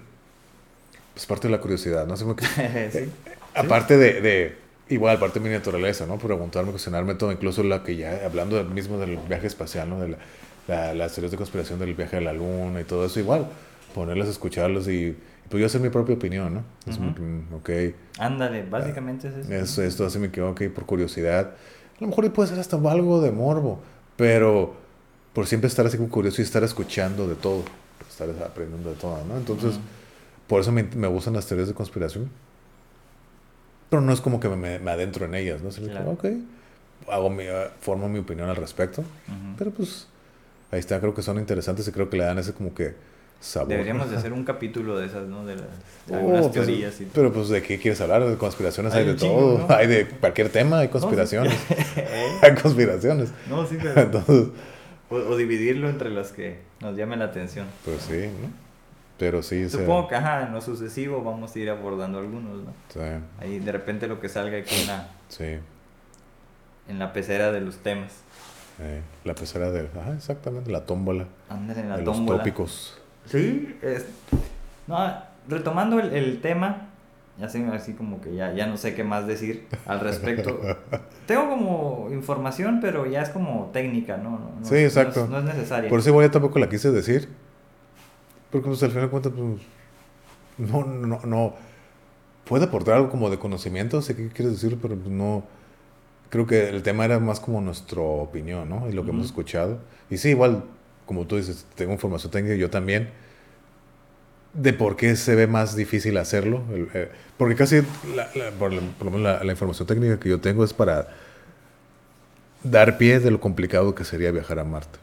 [1.15, 2.17] pues parte de la curiosidad, ¿no?
[2.17, 2.35] Se me-
[2.91, 3.11] sí.
[3.55, 4.57] Aparte de, de,
[4.89, 6.19] igual, parte de mi naturaleza, ¿no?
[6.19, 10.01] Preguntarme, cuestionarme todo, incluso la que ya, hablando del mismo del viaje espacial, ¿no?
[10.01, 10.19] De la,
[10.69, 13.47] la- las teorías de conspiración del viaje a la luna y todo eso, igual,
[13.95, 15.17] ponerlas, escucharlas y,
[15.49, 16.63] pues yo hacer mi propia opinión, ¿no?
[16.87, 17.71] Es como que, mm, ok,
[18.19, 19.83] Ándale, básicamente es eso.
[19.83, 21.55] es, esto me quedo, ok, por curiosidad.
[21.99, 23.81] A lo mejor puede ser hasta algo de morbo,
[24.17, 24.75] pero
[25.33, 27.65] por siempre estar así como curioso y estar escuchando de todo,
[28.09, 29.37] estar aprendiendo de todo, ¿no?
[29.37, 29.81] Entonces, Ujú.
[30.47, 32.31] por eso me, me gustan las teorías de conspiración.
[33.89, 35.71] Pero no es como que me, me adentro en ellas, ¿no?
[35.73, 36.17] Sino Claro.
[36.19, 39.01] que, ok, hago mi, eh, formo mi opinión al respecto.
[39.03, 39.57] Ujú.
[39.59, 40.07] Pero pues,
[40.71, 42.95] ahí está, creo que son interesantes y creo que le dan ese como que
[43.41, 43.69] sabor.
[43.71, 45.45] Deberíamos de hacer un capítulo de esas, ¿no?
[45.45, 45.65] De las,
[46.07, 47.01] de Oh, algunas pues, teorías.
[47.01, 47.07] Y...
[47.07, 48.25] Pero pues, ¿de qué quieres hablar?
[48.25, 49.59] De conspiraciones hay, Hay de chingo, todo.
[49.67, 49.75] ¿no?
[49.75, 51.55] Hay de cualquier tema, hay conspiraciones.
[51.97, 52.39] ¿Eh?
[52.43, 53.31] hay conspiraciones.
[53.49, 54.01] No, sí, pero...
[54.03, 54.49] Entonces,
[55.11, 57.67] O, o dividirlo entre las que nos llamen la atención.
[57.85, 58.49] pues sí, ¿no?
[59.19, 62.73] Pero sí, sea, Supongo que, ajá, en lo sucesivo vamos a ir abordando algunos, ¿no?
[62.89, 63.01] sí,
[63.39, 65.59] Ahí de repente lo que salga aquí en la, sí.
[66.89, 68.13] en la pecera de los temas.
[68.79, 69.89] eh, la pecera de...
[70.01, 71.27] Ajá, exactamente, la tómbola.
[71.51, 72.39] Ándale en la de los tómbola.
[72.39, 72.99] tópicos.
[73.27, 74.07] Sí, es...
[74.87, 75.13] No,
[75.49, 76.89] retomando el, el tema,
[77.41, 80.61] ya sé, así como que ya, ya no sé qué más decir al respecto.
[81.27, 84.31] Tengo como información, pero ya es como técnica, ¿no?
[84.31, 85.27] no, no Sí, es- exacto.
[85.29, 85.89] No es, no es necesaria.
[85.91, 87.29] Por eso igual ya tampoco la quise decir.
[88.51, 89.63] Porque pues al final de cuentas, pues,
[90.71, 91.55] no, no, no.
[92.45, 95.45] Puede aportar algo como de conocimiento, sé qué quieres decir, pero pues, no.
[96.31, 98.89] Creo que el tema era más como nuestra opinión, ¿no?
[98.89, 99.79] Y lo que hemos escuchado.
[100.11, 100.65] Y sí, igual,
[101.07, 103.11] como tú dices, tengo información técnica, yo también.
[104.53, 106.63] De por qué se ve más difícil hacerlo.
[106.95, 107.83] Eh, porque casi,
[108.15, 110.73] la, la- por, la- por lo menos la, la información técnica que yo tengo es
[110.75, 111.09] para
[112.63, 114.99] dar pie de lo complicado que sería viajar a Marte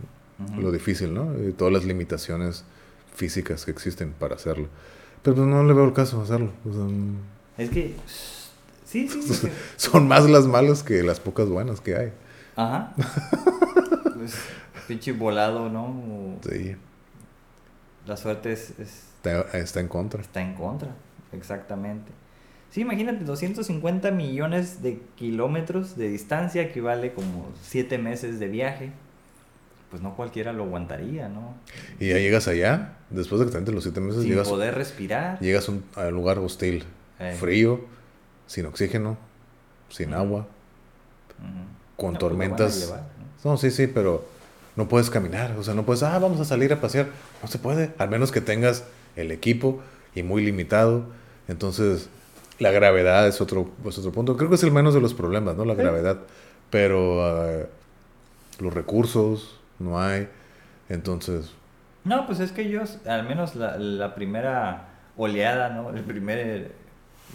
[0.60, 1.34] lo difícil, ¿no?
[1.48, 2.64] Y todas las limitaciones
[3.16, 4.68] físicas que existen para hacerlo.
[5.24, 6.52] Pero pues no le veo el caso hacerlo.
[6.70, 6.86] O sea,
[7.66, 7.96] Es que...
[8.86, 9.48] Sí, sí, sí.
[9.78, 12.12] son más las malas que las pocas buenas que hay.
[12.56, 12.94] Ajá.
[14.18, 14.34] Pues,
[14.88, 15.86] pinche volado, ¿no?
[15.86, 16.76] O Sí,
[18.08, 20.22] La suerte es, es- está, está en contra.
[20.22, 20.90] está en contra,
[21.34, 22.12] exactamente.
[22.72, 28.92] Sí, imagínate, 250 millones de kilómetros de distancia equivale como 7 meses de viaje.
[29.90, 31.54] Pues no cualquiera lo aguantaría, ¿no?
[32.00, 35.40] Y ya llegas allá, después de que te los siete meses, Sin llegas, poder respirar.
[35.40, 36.84] llegas un- a un lugar hostil,
[37.20, 37.38] Eh.
[37.40, 37.80] frío,
[38.48, 39.18] sin oxígeno,
[39.90, 40.18] sin Ujú.
[40.20, 40.40] agua,
[41.40, 41.48] Ujú.
[41.96, 42.94] con No, a tormentas.
[43.44, 43.52] ¿no?
[43.52, 44.28] No, sí, sí, pero
[44.78, 45.56] no puedes caminar.
[45.60, 47.08] O sea, no puedes, ah, vamos a salir a pasear.
[47.42, 48.86] No se puede, al menos que tengas
[49.18, 49.82] el equipo
[50.16, 51.04] y muy limitado.
[51.50, 52.10] Entonces,
[52.60, 54.38] la gravedad es otro, es otro punto.
[54.38, 55.66] Creo que es el menos de los problemas, ¿no?
[55.66, 55.82] La Sí.
[55.82, 56.20] gravedad.
[56.70, 57.68] Pero eh,
[58.60, 60.30] los recursos no hay.
[60.90, 61.52] Entonces,
[62.04, 64.88] No, pues es que ellos, al menos la, la primera
[65.18, 65.90] oleada, ¿no?
[65.90, 66.72] El primer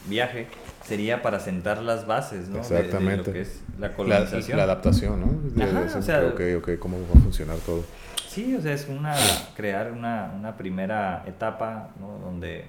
[0.09, 0.47] viaje
[0.85, 2.59] sería para sentar las bases, ¿no?
[2.62, 3.27] De- De, Exactamente.
[3.28, 4.56] lo que es la la, colonización.
[4.59, 5.51] la adaptación, ¿no?
[5.51, 7.85] De- Ajá, de decir, o sea- ok, ok, cómo va a funcionar todo.
[8.28, 9.14] Sí, o sea, es una
[9.55, 12.19] crear una, una primera etapa, ¿no?
[12.19, 12.64] Donde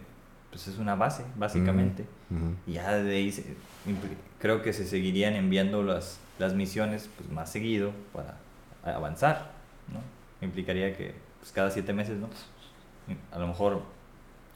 [0.52, 2.04] pues es una base, básicamente.
[2.30, 2.54] Ujú.
[2.68, 3.56] Y ya de ahí se-
[4.40, 8.36] creo que se seguirían enviando las, las misiones pues, más seguido para
[8.96, 9.50] avanzar,
[9.92, 10.00] ¿no?
[10.46, 12.30] Implicaría que pues, cada siete meses, ¿no?
[13.32, 13.82] A lo mejor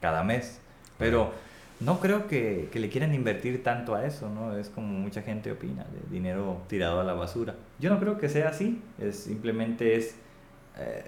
[0.01, 0.59] cada mes.
[0.99, 1.33] Pero
[1.79, 4.57] no creo que, que le quieran invertir tanto a eso, ¿no?
[4.57, 7.55] Es como mucha gente opina, de dinero tirado a la basura.
[7.79, 10.15] Yo no creo que sea así, es, simplemente es
[10.77, 11.05] eh,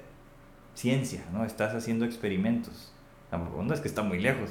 [0.75, 1.43] ciencia, ¿no?
[1.45, 2.91] Estás haciendo experimentos.
[3.31, 4.49] La onda es que está muy lejos.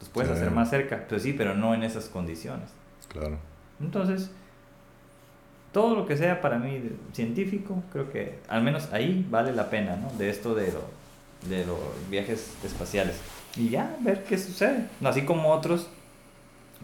[0.00, 0.36] Los puedes Sí.
[0.36, 2.70] hacer más cerca, pues sí, pero no en esas condiciones.
[3.08, 3.38] Claro.
[3.80, 4.30] Entonces,
[5.72, 9.96] todo lo que sea para mí científico, creo que al menos ahí vale la pena,
[9.96, 10.10] ¿no?
[10.18, 11.78] De esto de, lo- de los
[12.10, 13.16] viajes espaciales.
[13.56, 14.86] Y ya, ver qué sucede.
[15.02, 15.88] Así como otros,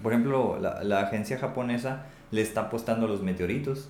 [0.02, 3.88] por ejemplo, la, la agencia japonesa le está apostando a los meteoritos.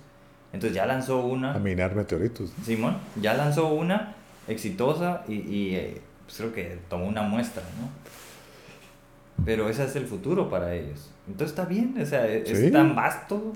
[0.53, 1.53] Entonces ya lanzó una.
[1.53, 2.51] A minar meteoritos.
[2.65, 4.15] Simón, ya lanzó una
[4.47, 9.45] exitosa y, y eh, pues creo que tomó una muestra, ¿no?
[9.45, 11.09] Pero ese es el futuro para ellos.
[11.27, 12.71] Entonces está bien, o sea, es Sí.
[12.71, 13.53] tan vasto,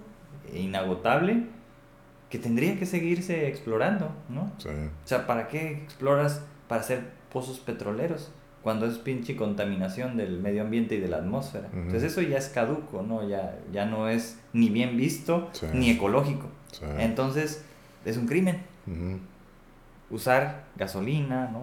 [0.53, 1.43] e inagotable,
[2.29, 4.51] que tendría que seguirse explorando, ¿no?
[4.57, 4.69] Sí.
[4.69, 8.31] O sea, ¿para qué exploras para hacer pozos petroleros?
[8.65, 11.67] Cuando es pinche contaminación del medio ambiente y de la atmósfera.
[11.67, 11.77] Ujú.
[11.81, 13.29] Entonces eso ya es caduco, ¿no?
[13.29, 15.67] Ya, ya no es ni bien visto Sí.
[15.71, 16.47] ni ecológico.
[16.71, 16.83] Sí.
[16.97, 17.63] Entonces
[18.05, 19.19] es un crimen Ujú.
[20.09, 21.59] usar gasolina, ¿no?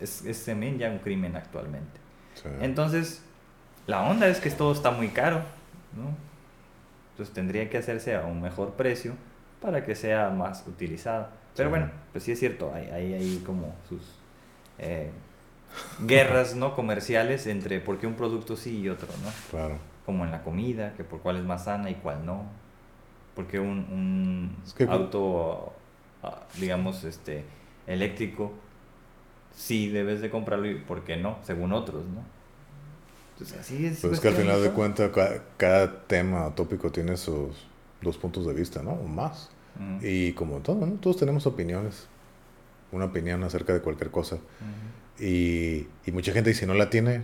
[0.00, 2.00] Es, es también ya un crimen actualmente.
[2.34, 2.48] Sí.
[2.60, 3.22] Entonces,
[3.86, 5.36] la onda es que todo está muy caro,
[5.96, 6.16] ¿no?
[7.12, 9.12] Entonces tendría que hacerse a un mejor precio
[9.62, 11.28] para que sea más utilizado.
[11.56, 14.02] Pero bueno, pues sí es cierto, hay, hay, hay como sus
[14.78, 15.10] eh,
[16.06, 19.30] guerras no comerciales entre por qué un producto sí y otro, ¿no?
[19.50, 19.78] Claro.
[20.04, 22.44] Como en la comida, que por cuál es más sana y cuál no.
[23.34, 25.72] Porque un, un Es que- auto,
[26.22, 27.44] ah, digamos, este,
[27.86, 28.52] eléctrico,
[29.54, 32.22] sí debes de comprarlo y por qué no, según otros, ¿no?
[33.34, 34.00] Entonces así es.
[34.00, 37.66] Pues es que al final de cuentas ca- cada, tema tópico tiene sus
[38.00, 38.92] dos puntos de vista, ¿no?
[38.92, 39.50] O más.
[40.00, 40.94] Y como todo, ¿no?
[40.94, 42.08] Todos tenemos opiniones.
[42.92, 44.36] Una opinión acerca de cualquier cosa.
[44.36, 45.24] ujú.
[45.24, 47.22] Y, y mucha gente, y si no la tiene,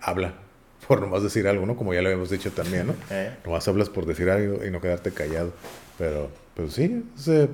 [0.00, 0.34] habla.
[0.88, 1.76] Por nomás decir algo, ¿no?
[1.76, 2.94] Como ya lo habíamos dicho también, ¿no?
[3.10, 5.52] Eh, Nomás hablas por decir algo y no quedarte callado.
[5.98, 7.48] Pero, pues sí, es, eh,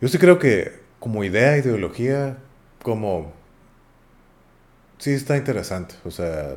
[0.00, 2.38] yo sí creo que como idea, ideología,
[2.82, 3.32] como...
[4.98, 5.94] Sí está interesante.
[6.04, 6.56] O sea,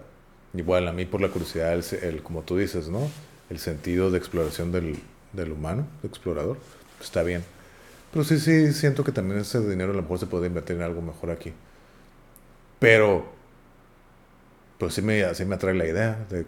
[0.53, 3.09] igual a mí por la curiosidad, el, el- como tú dices, ¿no?
[3.49, 4.99] El sentido de exploración del,
[5.33, 6.57] del humano, del explorador,
[7.01, 7.43] está bien.
[8.11, 10.81] Pero sí, sí, siento que también ese dinero a lo mejor se puede invertir en
[10.81, 11.53] algo mejor aquí.
[12.80, 13.26] Pero,
[14.77, 16.45] pues sí me, sí me atrae la idea de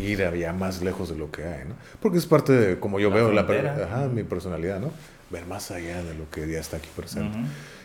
[0.00, 1.74] ir allá más lejos de lo que hay, ¿no?
[2.00, 4.92] Porque es parte de, como yo La veo, la, ajá, mi personalidad, ¿no?
[5.30, 7.36] Ver más allá de lo que ya está aquí presente.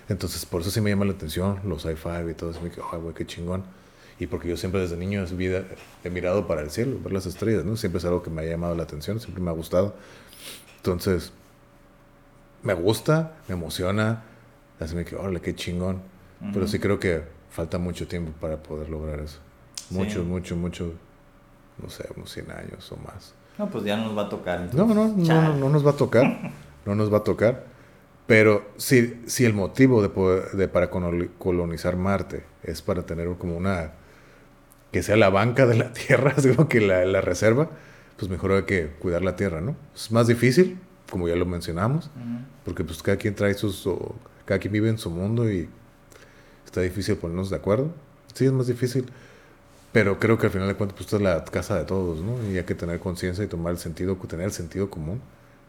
[0.07, 2.61] Entonces, por eso sí me llama la atención los sci-fi y todo eso.
[2.61, 3.63] Me quedo, ay, güey, qué chingón.
[4.19, 5.63] Y porque yo siempre desde niño es vida,
[6.03, 7.77] he mirado para el cielo, ver las estrellas, ¿no?
[7.77, 9.95] Siempre es algo que me ha llamado la atención, siempre me ha gustado.
[10.77, 11.31] Entonces,
[12.63, 14.23] me gusta, me emociona.
[14.79, 16.01] Así me quedo, órale, qué chingón.
[16.53, 19.39] Pero sí creo que falta mucho tiempo para poder lograr eso.
[19.89, 20.25] Mucho, Sí.
[20.25, 20.93] mucho, mucho,
[21.81, 23.33] no sé, unos 100 años o más.
[23.57, 24.69] No, pues ya nos va a tocar.
[24.73, 25.17] No, no, entonces.
[25.17, 25.47] no, Chale.
[25.49, 26.51] no, no nos va a tocar.
[26.85, 27.65] No nos va a tocar.
[28.25, 33.27] Pero si, si el motivo de, poder- de para coloni- colonizar Marte es para tener
[33.37, 33.91] como una...
[34.91, 37.69] que sea la banca de la Tierra, como que la, la reserva,
[38.17, 39.75] pues mejor hay que cuidar la Tierra, ¿no?
[39.93, 40.79] Es más difícil,
[41.09, 42.45] como ya lo mencionamos, Ujú.
[42.65, 43.85] porque pues cada quien trae sus...
[43.87, 44.15] o
[44.45, 45.69] cada quien vive en su mundo y
[46.65, 47.91] está difícil ponernos de acuerdo.
[48.33, 49.05] Sí, es más difícil.
[49.91, 52.35] Pero creo que al final de cuentas, pues esta es la casa de todos, ¿no?
[52.51, 55.19] Y hay que tener conciencia y tomar el sentido, tener el sentido común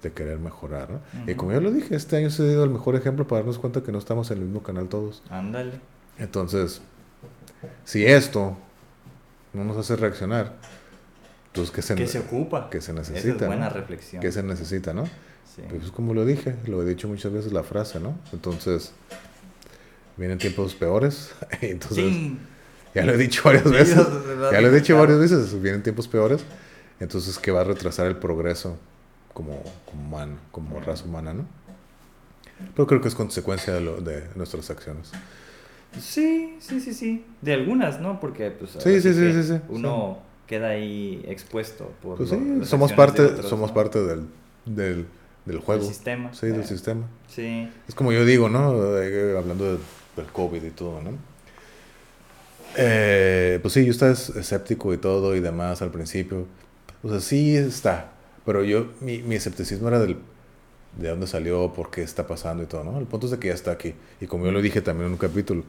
[0.02, 1.00] de querer mejorar, ¿no?
[1.26, 1.36] Y Ujú.
[1.36, 3.82] como ya lo dije, este año se ha sido el mejor ejemplo para darnos cuenta
[3.82, 5.22] que no estamos en el mismo canal todos.
[5.30, 5.72] Ándale.
[6.18, 6.80] Entonces,
[7.84, 8.56] si esto
[9.52, 10.54] no nos hace reaccionar,
[11.48, 12.70] entonces ¿qué se, ¿Qué se ocupa?
[12.70, 13.34] que se Esa necesita?
[13.44, 13.74] es buena ¿no?
[13.74, 14.20] reflexión.
[14.22, 15.04] ¿Qué se necesita, no?
[15.68, 15.76] Sí.
[15.78, 18.16] Pues como lo dije, lo he dicho muchas veces la frase, ¿no?
[18.32, 18.92] Entonces,
[20.16, 21.32] vienen tiempos peores.
[21.60, 22.38] Entonces, Sí.
[22.94, 23.96] ya lo he dicho varias Sí, veces.
[24.52, 25.00] Ya lo he dicho claro.
[25.00, 26.44] varias veces, vienen tiempos peores.
[26.98, 28.76] Entonces, que va a retrasar el progreso
[29.32, 31.46] como, como humano, como raza humana, ¿no?
[32.74, 35.10] Pero creo que es consecuencia de, lo, de nuestras acciones.
[35.98, 37.24] Sí, sí, sí, sí.
[37.40, 38.20] De algunas, ¿no?
[38.20, 39.60] Porque pues Sí, ahora sí, sí, que sí, sí.
[39.70, 43.74] uno queda ahí expuesto por Pues lo- sí, somos de parte, otros, somos ¿no?
[43.74, 44.26] parte del,
[44.66, 45.06] del,
[45.46, 45.82] del juego.
[45.82, 46.32] Del sistema.
[46.34, 47.06] Sí, del Eh, sistema.
[47.28, 47.68] Sí.
[47.88, 48.98] Es como yo digo, ¿no?
[48.98, 49.78] Eh, hablando de-
[50.16, 51.10] del COVID y todo, ¿no?
[52.76, 56.46] Eh, pues sí, yo estaba es- escéptico y todo y demás al principio.
[57.02, 58.12] O sea, sí está.
[58.46, 60.16] Pero yo, mi, mi escepticismo era del,
[60.98, 62.98] de dónde salió, por qué está pasando y todo, ¿no?
[62.98, 63.94] El punto es de que ya está aquí.
[64.20, 65.64] Y como yo lo dije también en un capítulo,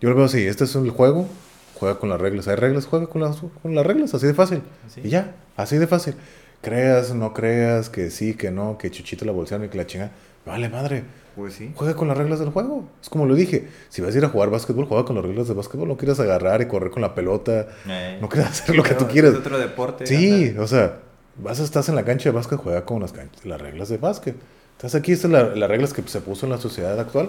[0.00, 1.26] yo lo veo así, este es el juego,
[1.74, 2.46] juega con las reglas.
[2.48, 4.62] Hay reglas, juega con las, con las reglas, así de fácil.
[4.92, 5.00] Sí.
[5.04, 6.14] Y ya, así de fácil.
[6.60, 10.10] Creas, no creas, que sí, que no, que chuchito la bolsearon y que la chinga.
[10.44, 11.04] Vale, madre.
[11.36, 11.70] Pues sí.
[11.76, 12.84] Juega con las reglas del juego.
[13.00, 13.68] Es como lo dije.
[13.90, 15.86] Si vas a ir a jugar básquetbol, juega con las reglas de básquetbol.
[15.86, 17.68] No quieras agarrar y correr con la pelota.
[17.88, 19.32] Eh, No quieras hacer lo que tú quieras.
[19.34, 20.04] Es otro deporte.
[20.06, 20.62] Sí, anda.
[20.62, 20.98] o sea,
[21.36, 23.14] vas a estás en la cancha de básquet, juega con las,
[23.44, 24.34] las reglas de básquet.
[24.76, 27.28] Estás aquí, estas son la- las reglas que se puso en la sociedad actual.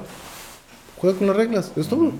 [0.98, 2.06] Juega con las reglas, es todo.
[2.06, 2.14] Ujú.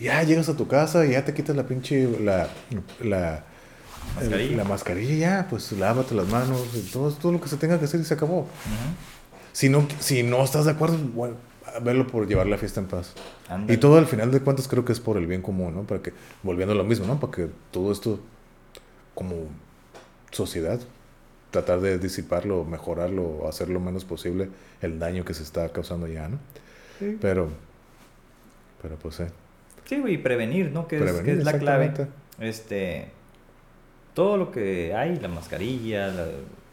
[0.00, 2.48] Ya llegas a tu casa y ya te quitas la pinche, la,
[3.02, 3.44] la,
[4.16, 4.56] Mascarilla.
[4.56, 6.60] la mascarilla ya, pues lávate las manos,
[6.92, 8.40] todo, todo lo que se tenga que hacer y se acabó.
[8.40, 8.48] Ujú.
[9.52, 11.36] Si no, si no estás de acuerdo, bueno,
[11.82, 13.12] verlo por llevar la fiesta en paz.
[13.68, 15.82] Y todo al final de cuentas creo que es por el bien común, ¿no?
[15.82, 16.12] Para que,
[16.42, 17.18] volviendo a lo mismo, ¿no?
[17.18, 18.20] Para que todo esto,
[19.14, 19.34] como
[20.30, 20.80] sociedad,
[21.50, 24.48] tratar de disiparlo, mejorarlo, hacer lo menos posible
[24.82, 26.38] el daño que se está causando ya, ¿no?
[26.98, 27.16] Sí.
[27.20, 27.48] Pero,
[28.82, 29.24] pero pues sí.
[29.86, 30.86] Sí, y prevenir, ¿no?
[30.86, 31.92] Que es, Prevenir, que es la clave.
[32.38, 33.08] Este,
[34.18, 36.26] todo lo que hay, la mascarilla, la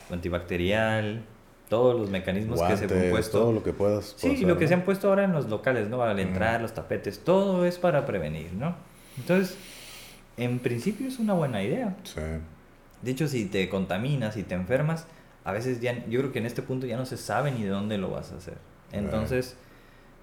[0.10, 1.24] antibacterial,
[1.70, 3.40] todos los mecanismos que se han puesto.
[3.40, 4.16] todo lo que puedas.
[4.18, 4.68] Sí, lo que ¿no?
[4.68, 6.02] se han puesto ahora en los locales, ¿no?
[6.02, 6.64] Al entrar, Mm.
[6.64, 8.76] los tapetes, todo es para prevenir, ¿no?
[9.20, 9.56] Entonces,
[10.38, 11.96] en principio es una buena idea.
[12.04, 12.20] Sí.
[13.04, 15.06] De hecho, si te contaminas y te enfermas,
[15.44, 17.70] a veces ya, yo creo que en este punto ya no se sabe ni de
[17.70, 18.58] dónde lo vas a hacer.
[18.92, 19.56] Entonces,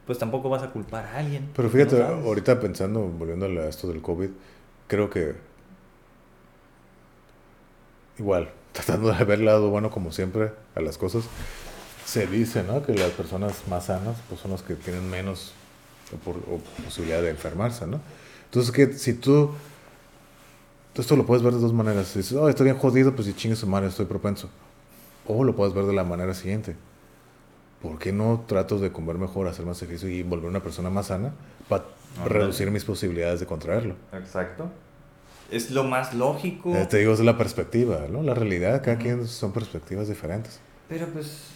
[0.07, 1.51] pues tampoco vas a culpar a alguien.
[1.55, 4.31] Pero fíjate, no ahorita pensando, volviendo a esto del COVID,
[4.89, 5.52] creo que
[8.19, 11.25] igual, tratando de ver el lado bueno como siempre a las cosas,
[12.07, 12.83] se dice, ¿no?
[12.85, 15.53] Que las personas más sanas pues son las que tienen menos
[16.13, 18.01] opor- o posibilidad de enfermarse, ¿no?
[18.47, 19.51] Entonces, que si tú,
[20.93, 22.09] tú esto lo puedes ver de dos maneras.
[22.09, 24.51] Si dices, oh, estoy bien jodido, pues si chingue su madre, estoy propenso.
[25.27, 26.77] O lo puedes ver de la manera siguiente.
[27.81, 31.07] ¿Por qué no trato de comer mejor, hacer más ejercicio y volver una persona más
[31.07, 31.33] sana
[31.69, 31.85] para
[32.19, 32.41] Ándale.
[32.41, 33.95] reducir mis posibilidades de contraerlo?
[34.13, 34.69] Exacto.
[35.53, 36.75] Es lo más lógico.
[36.75, 38.23] Eh, te digo, es la perspectiva, ¿no?
[38.23, 40.61] La realidad, cada quien son perspectivas diferentes.
[40.89, 41.53] Pero pues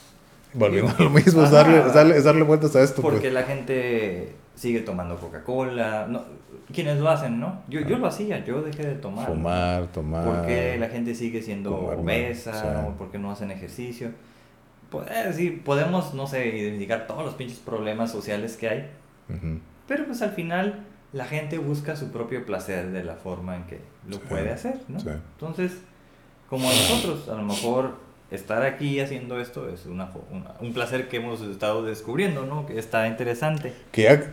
[0.52, 3.02] Volviendo a lo mismo, es darle, es darle, es darle vueltas a esto.
[3.02, 3.32] porque pues.
[3.32, 6.24] la gente sigue tomando Coca-Cola, no,
[6.72, 7.62] quienes lo hacen, ¿no?
[7.68, 9.26] Yo, yo lo hacía, yo dejé de tomar.
[9.26, 10.24] Fumar, tomar.
[10.24, 12.86] ¿Por qué la gente sigue siendo obesa?
[12.88, 14.10] ¿O por qué no hacen ejercicio?
[14.90, 18.90] Pues, eh, sí, podemos, no sé, identificar todos los pinches problemas sociales que hay,
[19.28, 19.58] Ujú.
[19.88, 23.80] pero pues al final la gente busca su propio placer de la forma en que
[24.08, 25.00] lo Sí, puede hacer, ¿no?
[25.00, 25.08] sí.
[25.08, 25.72] Entonces,
[26.50, 27.94] como nosotros, a lo mejor
[28.30, 32.66] estar aquí haciendo esto es una, una- un placer que hemos estado descubriendo, ¿no?
[32.66, 33.72] Que está interesante.
[33.92, 34.32] Que ya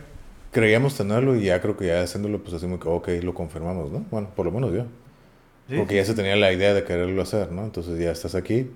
[0.50, 3.90] creíamos tenerlo y ya creo que ya haciéndolo, pues así como que, ok, lo confirmamos,
[3.90, 4.04] ¿no?
[4.10, 4.84] Bueno, por lo menos yo.
[5.68, 5.76] ¿sí?
[5.78, 7.64] Porque ya se tenía la idea de quererlo hacer, ¿no?
[7.64, 8.70] Entonces ya estás aquí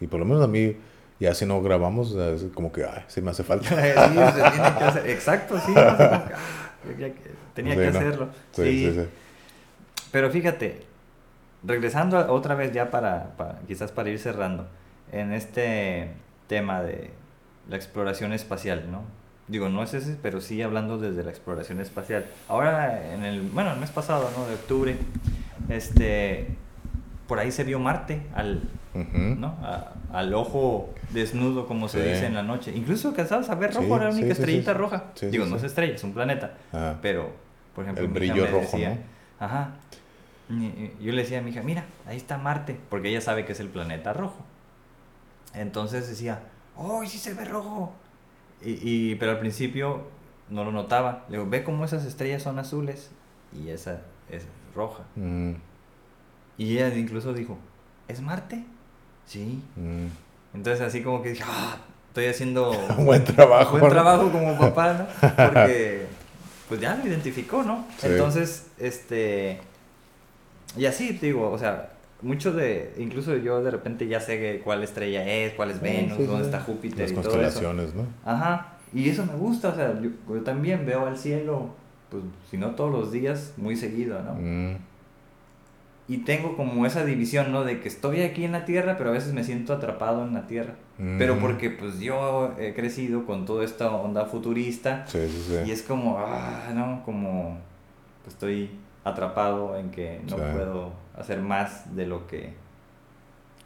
[0.00, 0.76] y por lo menos a mí,
[1.20, 3.68] ya si no grabamos, es como que, ay, sí me hace falta.
[3.70, 5.10] Sí, se tiene que hacer.
[5.10, 5.66] Exacto, sí.
[5.74, 6.28] como que, ah,
[6.98, 7.14] ya que-
[7.54, 7.98] tenía Sí, que ¿no?
[7.98, 8.28] hacerlo.
[8.52, 9.08] Sí, Sí, sí, sí.
[10.12, 10.82] Pero fíjate,
[11.64, 14.66] regresando otra vez ya para, para- quizás para ir cerrando,
[15.12, 16.10] en este
[16.46, 17.10] tema de
[17.68, 19.02] la exploración espacial, ¿no?
[19.48, 22.26] Digo, no es ese, pero sí hablando desde la exploración espacial.
[22.48, 24.46] Ahora, en el, bueno, el mes pasado, ¿no?
[24.46, 24.96] De octubre,
[25.68, 26.48] este,
[27.26, 28.62] por ahí se vio Marte al,
[29.38, 29.56] ¿no?
[29.62, 32.08] A- al ojo desnudo, como se Sí.
[32.10, 32.72] dice en la noche.
[32.74, 35.04] Incluso alcanzabas a ver rojo, Sí, era la única sí, estrellita roja.
[35.30, 36.54] Digo, no es estrella, es un planeta.
[36.72, 36.98] Ajá.
[37.02, 37.30] Pero,
[37.74, 39.44] por ejemplo, El brillo me rojo, decía, ¿no?
[39.46, 39.70] Ajá.
[41.00, 43.60] Yo le decía a mi hija, mira, ahí está Marte, porque ella sabe que es
[43.60, 44.36] el planeta rojo.
[45.54, 46.40] Entonces decía,
[46.76, 47.92] ¡oh, sí se ve rojo!
[48.62, 50.08] Y, y- pero al principio
[50.48, 51.24] no lo notaba.
[51.28, 53.10] Le digo, ve cómo esas estrellas son azules
[53.52, 54.00] y esa
[54.30, 55.04] es roja.
[55.16, 55.52] Mm,
[56.56, 57.56] Y ella incluso dijo,
[58.08, 58.64] ¿es Marte?
[59.28, 59.62] Sí.
[59.76, 60.06] mm.
[60.54, 61.76] Entonces así como que dije, ah,
[62.08, 63.72] estoy haciendo Buen trabajo.
[63.72, 63.90] buen ¿no?
[63.90, 65.06] trabajo como papá, ¿no?
[65.36, 66.06] Porque
[66.68, 67.86] pues ya lo identificó, ¿no?
[67.98, 68.06] Sí.
[68.08, 69.60] Entonces, este,
[70.76, 71.90] y así te digo, o sea,
[72.22, 76.24] mucho de, incluso yo de repente ya sé cuál estrella es, cuál es Venus, sí,
[76.24, 77.30] dónde está Júpiter Las y todo eso.
[77.30, 78.06] constelaciones, ¿no?
[78.24, 81.68] Ajá, y eso me gusta, o sea, yo, yo también veo al cielo,
[82.10, 84.34] pues si no todos los días, muy seguido, ¿no?
[84.34, 84.76] Mm,
[86.08, 87.64] Y tengo como esa división, ¿no?
[87.64, 90.46] De que estoy aquí en la Tierra, pero a veces me siento atrapado en la
[90.46, 90.74] Tierra.
[90.96, 95.54] Pero porque pues yo he crecido con toda esta onda futurista Sí, sí, sí.
[95.66, 97.02] y es como, ah, ¿no?
[97.04, 97.58] Como
[98.24, 98.70] pues, estoy
[99.04, 102.54] atrapado en que no puedo hacer más de lo que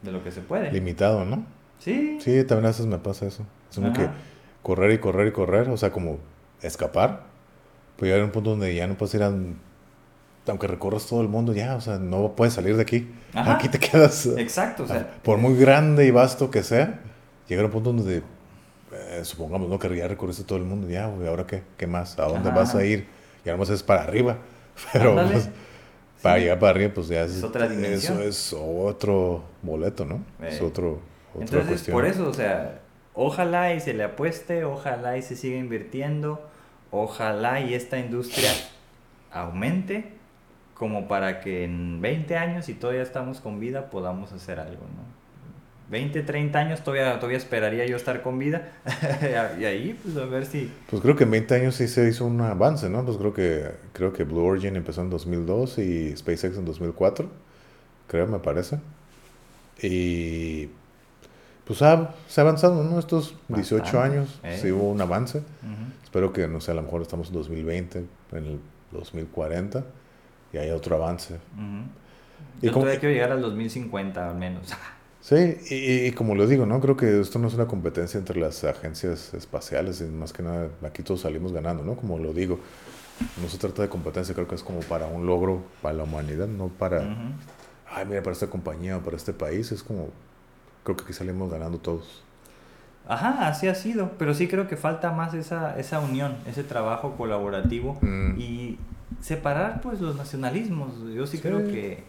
[0.03, 0.71] de lo que se puede.
[0.71, 1.45] Limitado, ¿no?
[1.79, 2.17] Sí.
[2.21, 3.45] Sí, también a veces me pasa eso.
[3.69, 4.07] Es como que
[4.61, 6.19] correr y correr y correr, o sea, como
[6.61, 7.23] escapar.
[7.97, 9.33] Pues llegar a un punto donde ya no puedes ir a...
[10.47, 13.09] Aunque recorras todo el mundo, ya, o sea, no puedes salir de aquí.
[13.33, 13.55] Ajá.
[13.55, 14.25] Aquí te quedas.
[14.25, 16.99] Exacto, o sea, Por muy grande y vasto que sea,
[17.47, 18.17] llegar a un punto donde,
[18.91, 19.79] eh, supongamos, ¿no?
[19.79, 21.63] Que ya recorriste todo el mundo, ya, güey, ¿ahora qué?
[21.77, 22.19] ¿Qué más?
[22.19, 22.59] ¿A dónde Ajá.
[22.59, 23.07] vas a ir?
[23.45, 24.37] Y además es para arriba.
[24.93, 25.49] Pero pues,
[26.21, 26.41] para Sí.
[26.41, 28.21] llegar para arriba, pues ya es, Es otra dimensión.
[28.21, 30.23] Eso es otro boleto, ¿no?
[30.45, 30.99] Es Eh, otro,
[31.33, 31.93] otra Entonces, cuestión.
[31.95, 32.81] por eso, o sea,
[33.13, 36.41] ojalá y se le apueste, ojalá y se siga invirtiendo,
[36.91, 38.51] ojalá y esta industria
[39.31, 40.13] aumente
[40.73, 45.23] como para que en 20 años, si todavía estamos con vida, podamos hacer algo, ¿no?
[45.89, 48.71] 20, 30 años todavía, todavía esperaría yo estar con vida
[49.59, 50.71] y ahí pues a ver si...
[50.89, 53.05] Pues creo que en 20 años sí se hizo un avance, ¿no?
[53.05, 57.29] Pues creo que, creo que Blue Origin empezó en 2002 y SpaceX en 2004,
[58.07, 58.79] creo, me parece.
[59.81, 60.69] Y
[61.65, 62.97] pues ha, se ha avanzado, ¿no?
[62.97, 64.57] Estos 18 Bastante, años, eh.
[64.61, 65.41] sí hubo un avance.
[66.03, 68.59] Espero que, no sé, a lo mejor estamos en 2020, en el
[68.91, 69.83] 2040,
[70.53, 71.33] y haya otro avance.
[71.55, 71.83] Ujú.
[72.61, 74.69] ¿Y Yo todavía quiero llegar al 2050 al menos.
[75.23, 76.81] Sí, y, y como lo digo, ¿no?
[76.81, 80.67] Creo que esto no es una competencia entre las agencias espaciales, y más que nada
[80.85, 81.95] aquí todos salimos ganando, ¿no?
[81.95, 82.59] Como lo digo,
[83.41, 86.47] no se trata de competencia, creo que es como para un logro para la humanidad,
[86.47, 87.05] no para,
[87.89, 90.09] ay, mira, para esta compañía o para este país, es como,
[90.83, 92.21] creo que aquí salimos ganando todos.
[93.07, 97.15] Ajá, así ha sido, pero sí creo que falta más esa, esa unión, ese trabajo
[97.15, 98.35] colaborativo Mm.
[98.37, 98.77] y
[99.21, 100.93] separar pues los nacionalismos.
[101.13, 101.43] Yo sí, Sí.
[101.43, 102.03] creo que,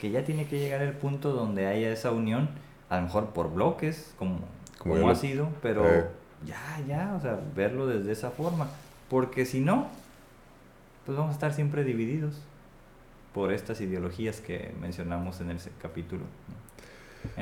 [0.00, 2.48] que ya tiene que llegar el punto donde haya esa unión,
[2.88, 4.40] a lo mejor por bloques, como,
[4.78, 6.06] Como ha sido, pero eh.
[6.44, 8.68] ya, ya, o sea, verlo desde esa forma,
[9.08, 9.88] porque si no,
[11.04, 12.40] pues vamos a estar siempre divididos
[13.32, 16.22] por estas ideologías que mencionamos en ese capítulo.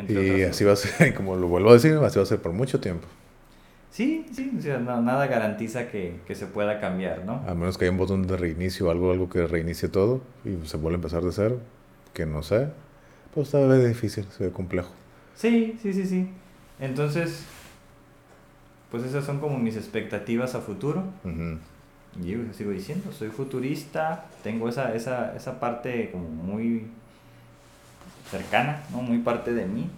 [0.09, 2.41] Y otras así va a ser, como lo vuelvo a decir, así va a ser
[2.41, 3.07] por mucho tiempo.
[3.95, 7.45] Sí, sí, o sea, no- nada garantiza que, que se pueda cambiar, ¿no?
[7.47, 10.67] A menos que haya un botón de reinicio o algo, algo que reinicie todo y
[10.67, 11.61] se vuelve a empezar de cero,
[12.13, 12.71] que no sé,
[13.33, 14.91] pues se ve difícil, se ve complejo.
[15.37, 16.29] Sí, sí, sí, sí.
[16.81, 17.45] Entonces,
[18.91, 21.05] pues esas son como mis expectativas a futuro.
[22.21, 26.89] Y yo sigo diciendo, soy futurista, tengo esa, esa, esa parte como muy
[28.29, 29.03] cercana, ¿no?
[29.03, 29.89] Muy parte de mí.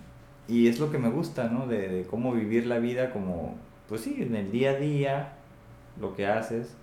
[0.48, 1.66] Y es lo que me gusta, ¿no?
[1.66, 3.56] De, de cómo vivir la vida como,
[3.89, 5.33] pues sí, en el día a día,
[6.01, 6.75] lo que haces,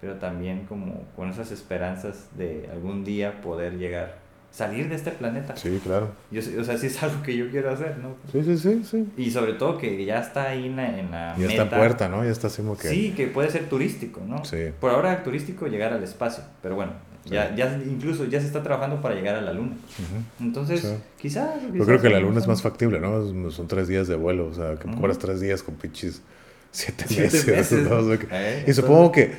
[0.00, 4.16] pero también como con esas esperanzas de algún día poder llegar,
[4.50, 5.56] salir de este planeta.
[5.56, 6.10] Sí, claro.
[6.30, 8.16] Yo, o sea, sí es algo que yo quiero hacer, ¿no?
[8.30, 9.12] Sí, sí, sí, sí.
[9.16, 12.08] Y sobre todo que ya está ahí en la, en la Ya está en puerta,
[12.08, 12.22] ¿no?
[12.24, 12.88] Ya está así como que...
[12.88, 14.44] Sí, que puede ser turístico, ¿no?
[14.44, 14.72] Sí.
[14.78, 16.92] Por ahora turístico llegar al espacio, pero bueno,
[17.26, 17.54] ya, Sí.
[17.56, 19.72] ya incluso ya se está trabajando para llegar a la luna.
[19.72, 20.44] Ujú.
[20.44, 20.88] Entonces, Sí.
[21.18, 21.50] quizás...
[21.72, 23.50] Yo creo que la luna es más factible, ¿no?
[23.50, 24.96] Son tres días de vuelo, o sea, que Ujú.
[25.00, 26.22] cobras tres días con pinches
[26.70, 27.46] siete, Siete meses.
[27.46, 27.88] meses.
[27.88, 27.96] ¿no?
[27.98, 29.32] O sea que- Eh, Y supongo que,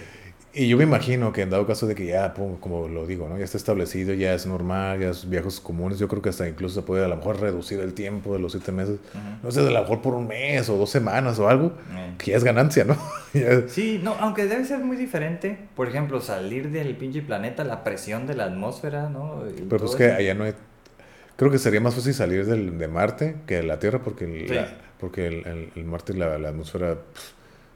[0.56, 3.28] y yo me imagino que en dado caso de que ya, pum, como lo digo,
[3.30, 3.38] ¿no?
[3.38, 6.76] Ya está establecido, ya es normal, ya es viajes comunes, yo creo que hasta incluso
[6.76, 9.00] se puede a lo mejor reducir el tiempo de los siete meses,
[9.44, 11.74] no sé, a lo mejor por un mes o dos semanas o algo,
[12.18, 12.96] que ya es ganancia, ¿no?
[13.68, 18.26] Sí, no, aunque debe ser muy diferente, por ejemplo, salir del pinche planeta, la presión
[18.28, 19.44] de la atmósfera, ¿no?
[19.50, 20.16] Y pero pues que eso.
[20.16, 20.54] allá no hay...
[21.36, 24.48] Creo que sería más fácil salir del, de Marte que de la Tierra porque el,
[24.48, 24.56] Sí.
[24.56, 24.70] la-
[25.02, 26.96] porque el, el- el Marte la, la atmósfera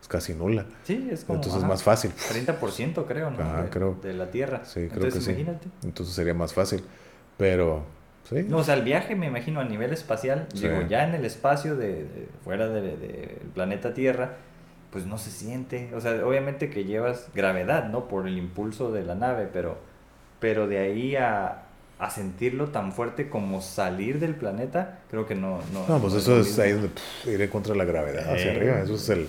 [0.02, 0.66] es casi nula.
[0.84, 1.38] Sí, es como...
[1.38, 2.12] Entonces es más fácil.
[2.12, 3.40] 30%, creo, ¿no?
[3.44, 3.98] Ajá, de, creo.
[4.02, 4.62] de la Tierra.
[4.66, 5.32] Sí, creo Entonces, que sí.
[5.32, 5.68] imagínate.
[5.84, 6.84] Entonces sería más fácil.
[7.38, 7.84] Pero,
[8.30, 8.46] sí.
[8.48, 10.68] No, o sea, el viaje, me imagino, a nivel espacial, Sí.
[10.68, 14.38] digo, ya en el espacio de, de- fuera del planeta Tierra,
[14.92, 15.92] pues no se siente.
[15.96, 18.08] O sea, obviamente que llevas gravedad, ¿no?
[18.08, 19.78] Por el impulso de la nave, pero,
[20.40, 21.64] pero de ahí a,
[22.00, 25.60] a sentirlo tan fuerte como salir del planeta, creo que no.
[25.74, 28.34] No, No, pues no eso es ahí donde pf, ir en contra de la gravedad
[28.34, 28.56] hacia Eh.
[28.56, 28.80] arriba.
[28.82, 29.28] Eso es el.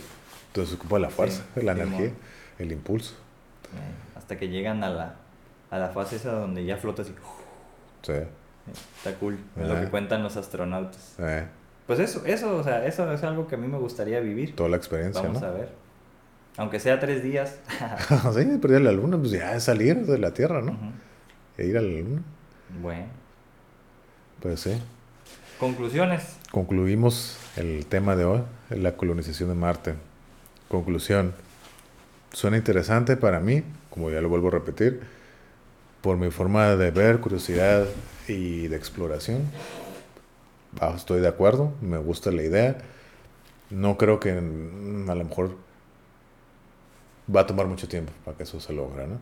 [0.51, 2.11] Entonces ocupa la fuerza, Sí, la energía,
[2.59, 3.15] el impulso.
[3.73, 5.15] Eh, hasta que llegan a la,
[5.71, 7.11] a la fase esa donde ya flotas y.
[8.03, 8.13] Sí.
[8.13, 8.27] eh,
[8.97, 11.15] Está cool, es lo que cuentan los astronautas.
[11.19, 11.47] Eh,
[11.87, 14.55] Pues eso, eso, o sea, eso es algo que a mí me gustaría vivir.
[14.55, 15.49] toda la experiencia, Vamos ¿no?
[15.49, 15.69] a ver.
[16.57, 17.57] Aunque sea tres días.
[18.35, 20.77] sí, pero la luna, pues ya es salir de la Tierra, ¿no?
[21.57, 22.23] E ir a la luna.
[22.83, 23.07] Bueno.
[24.43, 24.81] Pues sí.
[25.59, 26.37] Conclusiones.
[26.51, 29.95] Concluimos el tema de hoy, la colonización de Marte.
[30.71, 31.35] Conclusión.
[32.33, 35.01] Suena interesante para mí, como ya lo vuelvo a repetir,
[36.01, 37.87] por mi forma de ver, curiosidad
[38.29, 39.43] y de exploración.
[40.81, 42.79] Ah, estoy de acuerdo, me gusta la idea.
[43.71, 45.57] No creo que mm, a lo mejor
[47.35, 49.19] va a tomar mucho tiempo para que eso se logre, ¿no?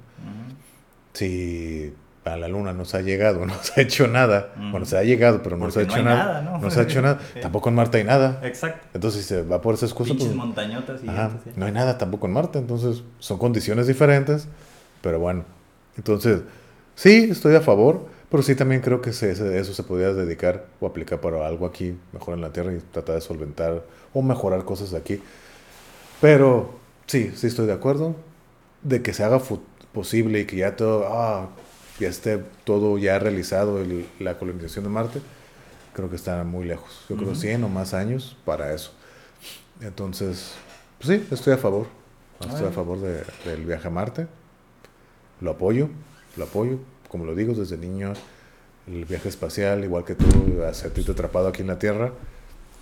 [1.14, 1.94] Si
[2.32, 5.02] a la luna no se ha llegado, no se ha hecho nada, bueno, se ha
[5.02, 6.58] llegado, pero no Porque se ha hecho nada, nada, ¿no?
[6.58, 8.40] no se ha hecho nada, tampoco en Marte hay nada.
[8.44, 8.86] Exacto.
[8.94, 12.26] Entonces, si se va por esa excusa, pues, montañotas y ajá, no hay nada tampoco
[12.26, 12.58] en Marte.
[12.58, 14.48] Entonces, son condiciones diferentes,
[15.02, 15.44] pero bueno.
[15.96, 16.40] Entonces,
[16.94, 20.86] sí, estoy a favor, pero sí también creo que se- eso se podría dedicar o
[20.86, 23.82] aplicar para algo aquí, mejor en la Tierra, y tratar de solventar
[24.14, 25.20] o mejorar cosas aquí.
[26.20, 26.70] Pero
[27.06, 28.16] sí, sí estoy de acuerdo
[28.82, 29.40] de que se haga
[29.92, 31.48] posible y que ya todo, ah,
[31.98, 35.20] ya esté todo ya realizado, el- la colonización de Marte,
[35.94, 37.04] creo que está muy lejos.
[37.08, 37.40] Yo creo Ujú.
[37.40, 38.92] 100 o más años para eso.
[39.80, 40.52] Entonces,
[41.00, 41.86] pues sí, estoy a favor.
[42.40, 42.72] Estoy a Bueno.
[42.74, 44.26] favor de- del viaje a Marte.
[45.40, 45.88] Lo apoyo,
[46.36, 46.78] lo apoyo.
[47.08, 48.12] Como lo digo, desde niño,
[48.86, 52.12] el viaje espacial, igual que tú, a sentirte atrapado aquí en la Tierra.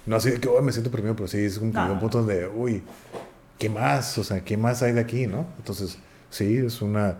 [0.04, 1.92] No así de que "Uy, me siento primero, pero sí, es que No.
[1.92, 2.82] un punto donde, uy,
[3.58, 4.16] ¿qué más?
[4.18, 5.46] O sea, ¿qué más hay de aquí, no?
[5.58, 5.98] Entonces,
[6.30, 7.16] sí, es, una,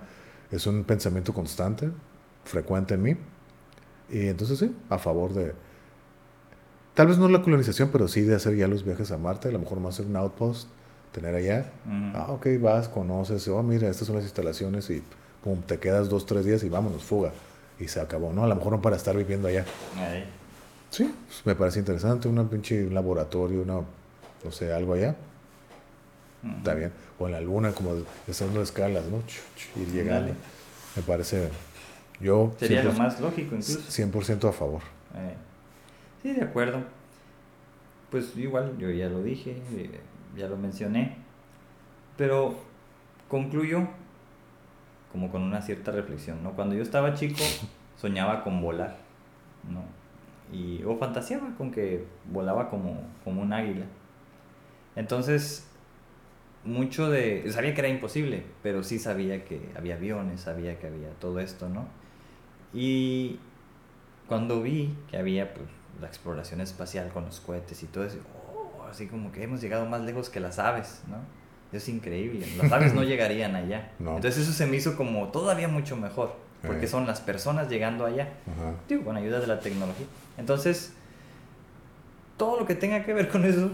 [0.50, 1.90] es un pensamiento constante,
[2.44, 3.16] frecuente en mí.
[4.08, 5.52] Y entonces sí, a favor de,
[6.96, 9.48] Tal vez no la colonización, pero sí de hacer ya los viajes a Marte.
[9.48, 10.66] A lo mejor más hacer un outpost,
[11.12, 11.70] tener allá.
[11.84, 12.16] Ujú.
[12.16, 13.46] Ah, ok, vas, conoces.
[13.48, 15.02] Oh, mira, estas son las instalaciones y
[15.44, 17.32] pum, te quedas dos, tres días y vámonos, fuga.
[17.78, 18.44] Y se acabó, ¿no?
[18.44, 19.66] A lo mejor no para estar viviendo allá.
[19.98, 20.24] Ahí.
[20.88, 22.28] Sí, pues, me parece interesante.
[22.28, 25.16] Una pinche laboratorio, una, no sé, algo allá.
[26.58, 26.92] Está bien.
[27.18, 27.94] O en la luna, como
[28.28, 29.22] haciendo escalas, ¿no?
[29.80, 30.28] Ir llegando.
[30.28, 30.34] Dale.
[30.96, 31.50] Me parece.
[32.20, 32.54] Yo.
[32.58, 33.80] Sería lo 100%, más lógico incluso.
[33.80, 34.82] 100% a favor.
[35.14, 35.34] Eh,
[36.22, 36.82] sí, de acuerdo.
[38.10, 40.00] Pues igual, yo ya lo dije, eh,
[40.36, 41.16] ya lo mencioné,
[42.16, 42.56] pero
[43.28, 43.88] concluyo
[45.12, 46.52] como con una cierta reflexión, ¿no?
[46.52, 47.42] Cuando yo estaba chico
[48.00, 48.96] soñaba con volar,
[49.70, 49.82] ¿no?
[50.56, 53.86] Y, o fantaseaba con que volaba como, como un águila.
[54.94, 55.65] Entonces,
[56.66, 57.50] mucho de...
[57.50, 61.68] Sabía que era imposible, pero sí sabía que había aviones, sabía que había todo esto,
[61.68, 61.86] ¿no?
[62.74, 63.38] Y
[64.28, 65.66] cuando vi que había pues,
[66.00, 68.18] la exploración espacial con los cohetes y todo eso,
[68.54, 71.16] oh, así como que hemos llegado más lejos que las aves, ¿no?
[71.76, 73.92] Es increíble, las aves no llegarían allá.
[73.98, 74.16] No.
[74.16, 76.88] Entonces eso se me hizo como todavía mucho mejor, porque Eh.
[76.88, 78.74] son las personas llegando allá, Ajá.
[78.88, 80.06] digo, con ayuda de la tecnología.
[80.38, 80.92] Entonces,
[82.36, 83.70] todo lo que tenga que ver con eso,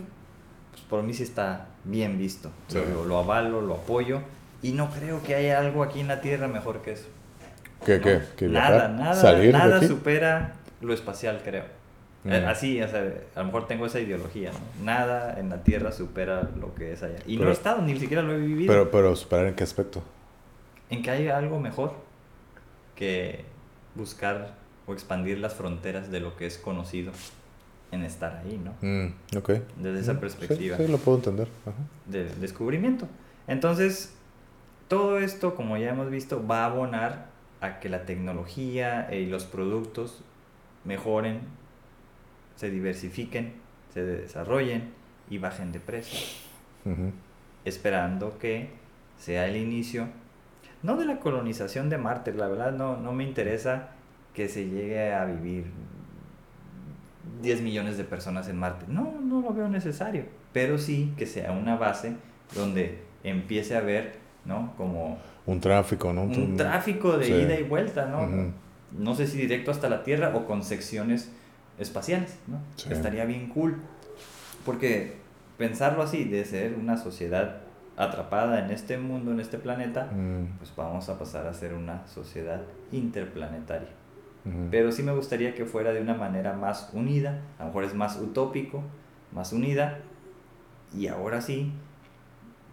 [0.73, 2.51] pues por mí sí está bien visto.
[2.69, 2.79] Sí.
[2.93, 4.21] Lo, lo avalo, lo apoyo,
[4.63, 7.07] y no creo que haya algo aquí en la Tierra mejor que eso.
[7.87, 8.05] ¿Qué, ¿no?
[8.05, 8.21] qué?
[8.37, 9.87] ¿Que nada, nada, ¿Salir de nada aquí?
[9.87, 11.65] supera lo espacial, creo.
[12.25, 12.49] Eh, Mm.
[12.49, 13.01] Así, o sea,
[13.35, 14.85] a lo mejor tengo esa ideología, ¿no?
[14.85, 17.19] Nada en la Tierra supera lo que es allá.
[17.27, 18.73] Y no Pero- he estado, ni siquiera lo he vivido.
[18.73, 20.05] Pero, pero superar en qué aspecto?
[20.89, 21.95] En que haya algo mejor
[22.95, 23.45] que
[23.97, 24.55] buscar
[24.87, 27.11] o expandir las fronteras de lo que es conocido
[27.93, 28.73] en estar ahí, ¿no?
[28.81, 29.51] Mm, ok.
[29.77, 30.77] Desde esa Mm, sí, perspectiva.
[30.79, 31.49] Sí, lo puedo entender.
[31.67, 31.77] Ajá.
[32.07, 33.07] de descubrimiento.
[33.47, 34.15] Entonces,
[34.89, 37.27] todo esto, como ya hemos visto, va a abonar
[37.61, 40.23] a que la tecnología y los productos
[40.85, 41.41] mejoren,
[42.57, 43.55] se diversifiquen,
[43.95, 44.91] se desarrollen
[45.31, 46.19] y bajen de precio,
[47.65, 48.71] esperando que
[49.19, 50.07] sea el inicio,
[50.83, 53.91] no de la colonización de Marte, la verdad no, no me interesa
[54.35, 55.67] que se llegue a vivir
[57.43, 58.87] 10 millones de personas en Marte.
[58.89, 60.25] No, no lo veo necesario.
[60.53, 62.15] Pero sí que sea una base
[62.55, 64.75] donde empiece a haber, ¿no?
[64.77, 66.23] Como Un tráfico, ¿no?
[66.23, 67.33] un tráfico de sí.
[67.33, 68.53] ida y vuelta, ¿no?
[68.93, 71.31] No sé si directo hasta la Tierra o con secciones
[71.79, 72.59] espaciales, ¿no?
[72.77, 72.93] Sí.
[72.93, 73.77] Estaría bien cool.
[74.67, 75.17] Porque
[75.59, 77.59] pensarlo así, de ser una sociedad
[77.97, 82.07] atrapada en este mundo, en este planeta, Mm, pues vamos a pasar a ser una
[82.07, 83.89] sociedad interplanetaria.
[84.73, 87.95] Pero sí me gustaría que fuera de una manera más unida, a lo mejor es
[87.95, 88.83] más utópico,
[89.33, 89.99] más unida,
[90.99, 91.73] y ahora sí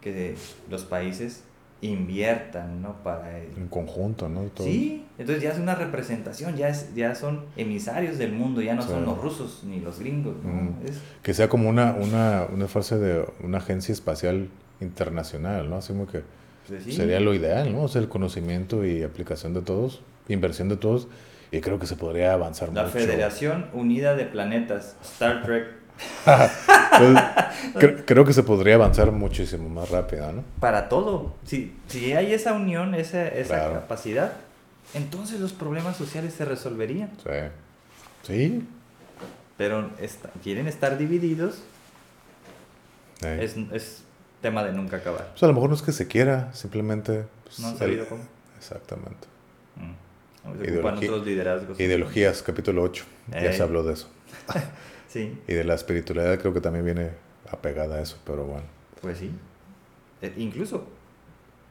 [0.01, 0.35] que
[0.69, 1.43] los países
[1.81, 2.95] inviertan, ¿no?
[3.03, 3.53] Para ello.
[3.55, 4.41] En conjunto, ¿no?
[4.45, 4.65] Todo.
[4.67, 8.81] Sí, entonces ya es una representación, ya, es, ya son emisarios del mundo, ya no
[8.81, 10.51] son los rusos ni los gringos, ¿no?
[10.51, 10.75] Mm.
[10.85, 14.49] Es- Que sea como una, una, una fase de una agencia espacial
[14.81, 15.77] internacional, ¿no?
[15.77, 16.21] Así como que
[16.67, 16.91] pues sí.
[16.93, 17.83] sería lo ideal, ¿no?
[17.83, 21.07] O sea, el conocimiento y aplicación de todos, inversión de todos,
[21.51, 22.93] y creo que se podría avanzar La mucho.
[22.93, 25.65] Federación Unida de Planetas, Star Trek,
[26.25, 27.17] Pues,
[27.75, 30.43] cre- creo que se podría avanzar muchísimo más rápido, ¿no?
[30.59, 31.35] para todo.
[31.45, 33.73] Si, si hay esa unión, esa, esa Claro.
[33.73, 34.33] capacidad,
[34.93, 37.09] entonces los problemas sociales se resolverían.
[37.23, 37.39] Sí.
[38.23, 38.67] Sí.
[39.57, 39.89] Pero
[40.43, 41.59] quieren estar divididos,
[43.21, 44.03] es, es
[44.41, 45.27] tema de nunca acabar.
[45.31, 47.25] Pues a lo mejor no es que se quiera, simplemente...
[47.43, 48.23] pues, No han el- sabido cómo.
[48.57, 49.27] Exactamente.
[49.75, 49.91] Mm.
[50.45, 51.79] Ideología- otros liderazgos.
[51.79, 53.03] Ideologías, capítulo 8.
[53.31, 54.09] Ya se habló de eso.
[55.07, 57.09] Sí, Y de la espiritualidad creo que también viene
[57.49, 58.65] apegada a eso, pero bueno.
[59.01, 59.31] pues sí.
[60.21, 60.85] Eh, incluso,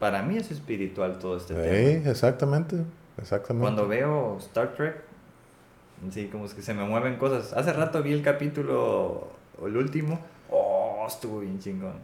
[0.00, 2.10] para mí es espiritual todo este tema.
[2.10, 2.76] Exactamente,
[3.16, 3.62] exactamente.
[3.62, 4.96] Cuando veo Star Trek,
[6.10, 7.52] sí, como es que se me mueven cosas.
[7.52, 9.28] Hace rato vi el capítulo,
[9.64, 10.18] el último.
[10.50, 11.94] Oh, estuvo bien chingón.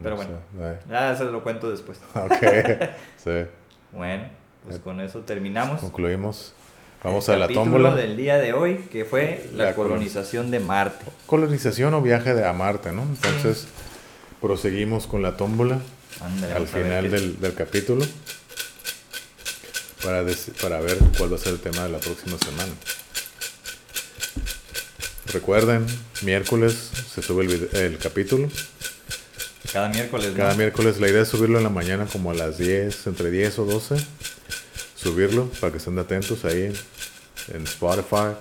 [0.00, 2.00] Pero No bueno, sé, ya se lo cuento después.
[2.14, 2.36] Ok,
[3.16, 3.46] sí.
[3.90, 4.24] Bueno,
[4.66, 5.80] pues con eso terminamos.
[5.80, 6.52] Concluimos.
[7.02, 7.94] Vamos el a la tómbola.
[7.94, 11.04] del día de hoy, que fue la, La colonización de Marte.
[11.26, 13.02] Colonización o viaje de a Marte, ¿no?
[13.02, 13.66] Entonces,
[14.40, 15.80] proseguimos con la tómbola
[16.56, 18.06] al final del, del capítulo
[20.02, 20.24] para,
[20.62, 22.72] para ver cuál va a ser el tema de la próxima semana.
[25.32, 25.86] Recuerden,
[26.22, 28.48] miércoles se sube el, el capítulo.
[29.72, 30.36] Cada miércoles, ¿no?
[30.36, 33.58] Cada miércoles la idea es subirlo en la mañana como a las 10, entre 10
[33.58, 33.96] o 12.
[35.04, 36.74] Subirlo para que estén atentos ahí en,
[37.56, 38.34] en Spotify,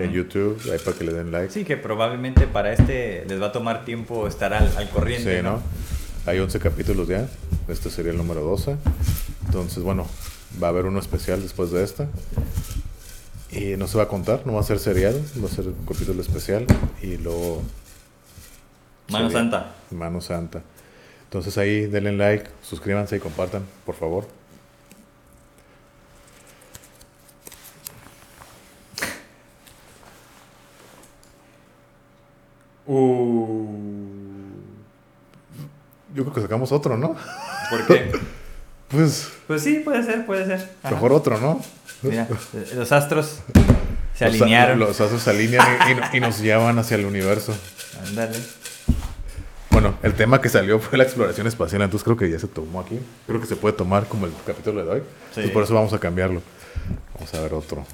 [0.00, 1.52] en YouTube, ahí para que le den like.
[1.52, 5.42] Sí, que probablemente para este les va a tomar tiempo estar al, al corriente, Sí,
[5.42, 5.60] ¿no?
[6.24, 7.28] Hay 11 capítulos ya.
[7.68, 8.74] Este sería el número 12.
[9.44, 10.06] Entonces, bueno,
[10.60, 12.08] va a haber uno especial después de esta.
[13.52, 15.84] Y no se va a contar, no va a ser serial, va a ser un
[15.86, 16.66] capítulo especial.
[17.02, 17.62] Y luego.
[19.08, 19.74] Mano sería- Santa.
[19.90, 20.62] Mano Santa.
[21.24, 24.26] Entonces ahí denle like, suscríbanse y compartan, por favor.
[36.14, 37.16] Yo creo que sacamos otro, ¿no?
[37.70, 38.12] ¿Por qué?
[38.88, 40.70] Pues Pues sí, puede ser, puede ser.
[40.84, 40.94] Ajá.
[40.94, 41.60] mejor otro, ¿no?
[42.02, 42.28] Mira,
[42.76, 43.40] los astros
[44.14, 44.78] se Los alinearon.
[44.78, 45.66] Los astros se alinean
[46.12, 47.52] y, nos llevan hacia el universo.
[48.06, 48.38] Ándale.
[49.70, 52.80] Bueno, el tema que salió fue la exploración espacial, entonces creo que ya se tomó
[52.80, 53.00] aquí.
[53.26, 55.02] Creo que se puede tomar como el capítulo de hoy.
[55.30, 56.40] Entonces por eso vamos a cambiarlo.
[57.14, 57.84] Vamos a ver otro.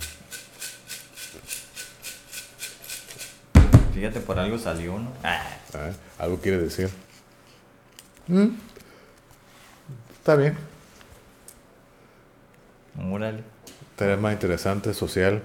[4.03, 5.13] Fíjate, por algo salió uno.
[5.23, 5.41] Ah,
[5.75, 5.93] ¿eh?
[6.19, 6.91] Algo quiere decir.
[8.27, 8.49] Mm.
[10.19, 10.57] Está bien.
[13.13, 13.45] órale.
[13.95, 15.41] Tema interesante, social.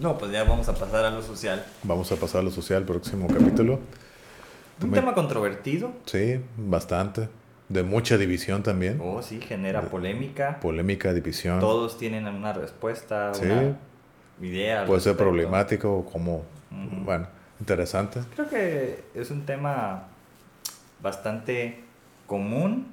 [0.00, 1.64] No, pues ya vamos a pasar a lo social.
[1.84, 3.78] Vamos a pasar a lo social, próximo capítulo.
[4.82, 5.92] Un Me- tema controvertido.
[6.06, 7.28] Sí, bastante.
[7.68, 9.00] De mucha división también.
[9.00, 10.58] Oh, sí, genera polémica.
[10.58, 11.60] Polémica, división.
[11.60, 13.44] Todos tienen una respuesta, Sí.
[13.44, 13.76] una
[14.42, 14.84] idea.
[14.84, 16.42] Puede ser problemático o como...
[17.04, 17.28] Bueno,
[17.60, 18.20] interesante.
[18.34, 20.04] Creo que es un tema
[21.02, 21.82] bastante
[22.26, 22.86] común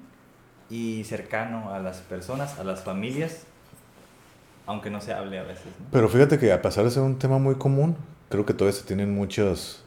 [0.69, 3.43] y cercano a las personas, a las familias,
[4.65, 5.65] aunque no se hable a veces.
[5.65, 5.87] ¿no?
[5.91, 7.97] Pero fíjate que a pesar de ser un tema muy común,
[8.29, 9.83] creo que todavía se tienen muchos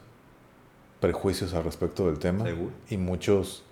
[1.00, 2.44] prejuicios al respecto del tema.
[2.44, 2.72] Seguro.
[2.88, 3.64] Y muchos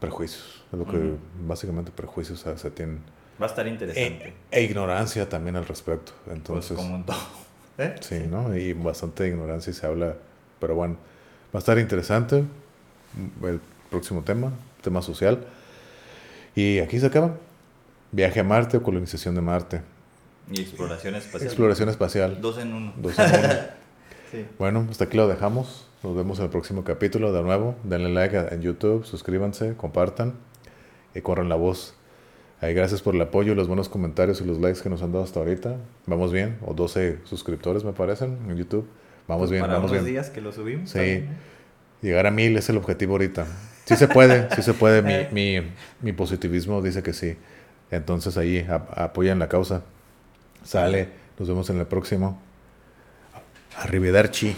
[0.00, 0.64] prejuicios.
[0.72, 1.14] Es lo que
[1.46, 3.00] básicamente prejuicios o sea, se tienen.
[3.40, 4.34] Va a estar interesante.
[4.50, 6.12] E, e ignorancia también al respecto.
[6.24, 7.16] pues Entonces, como en todo.
[7.82, 7.94] ¿Eh?
[8.00, 8.56] sí, ¿no?
[8.56, 10.14] Y bastante ignorancia y se habla.
[10.58, 10.96] Pero bueno,
[11.54, 12.44] va a estar interesante
[13.42, 13.60] el
[13.90, 14.52] próximo tema,
[14.82, 15.44] tema social.
[16.54, 17.36] Y aquí se acaba.
[18.10, 19.82] Viaje a Marte o colonización de Marte.
[20.50, 21.46] Y exploración espacial.
[21.46, 22.40] Exploración espacial.
[22.40, 22.92] Dos en uno.
[22.96, 23.48] Dos en uno.
[24.32, 24.46] Sí.
[24.58, 25.86] Bueno, hasta aquí lo dejamos.
[26.02, 27.74] Nos vemos en el próximo capítulo de nuevo.
[27.84, 30.32] Denle like en YouTube, suscríbanse, compartan
[31.14, 31.94] y corran la voz.
[32.62, 35.24] Ahí gracias por el apoyo, los buenos comentarios y los likes que nos han dado
[35.24, 35.76] hasta ahorita.
[36.06, 38.86] Vamos bien, o 12 suscriptores me parecen en YouTube.
[39.28, 40.14] Vamos bien, Pues Para vamos unos bien.
[40.14, 40.88] días que lo subimos.
[40.90, 40.98] Sí.
[41.00, 41.26] bien, ¿eh?
[42.02, 43.46] Llegar a mil es el objetivo ahorita.
[43.84, 44.98] Sí se puede, sí se puede.
[45.00, 45.28] Eh.
[45.32, 45.68] Mi, mi,
[46.00, 47.36] mi positivismo dice que sí.
[47.90, 48.64] Entonces ahí
[48.96, 49.82] apoyan la causa.
[50.64, 51.08] Sale,
[51.38, 52.40] nos vemos en el próximo.
[53.76, 54.56] Arrivederci.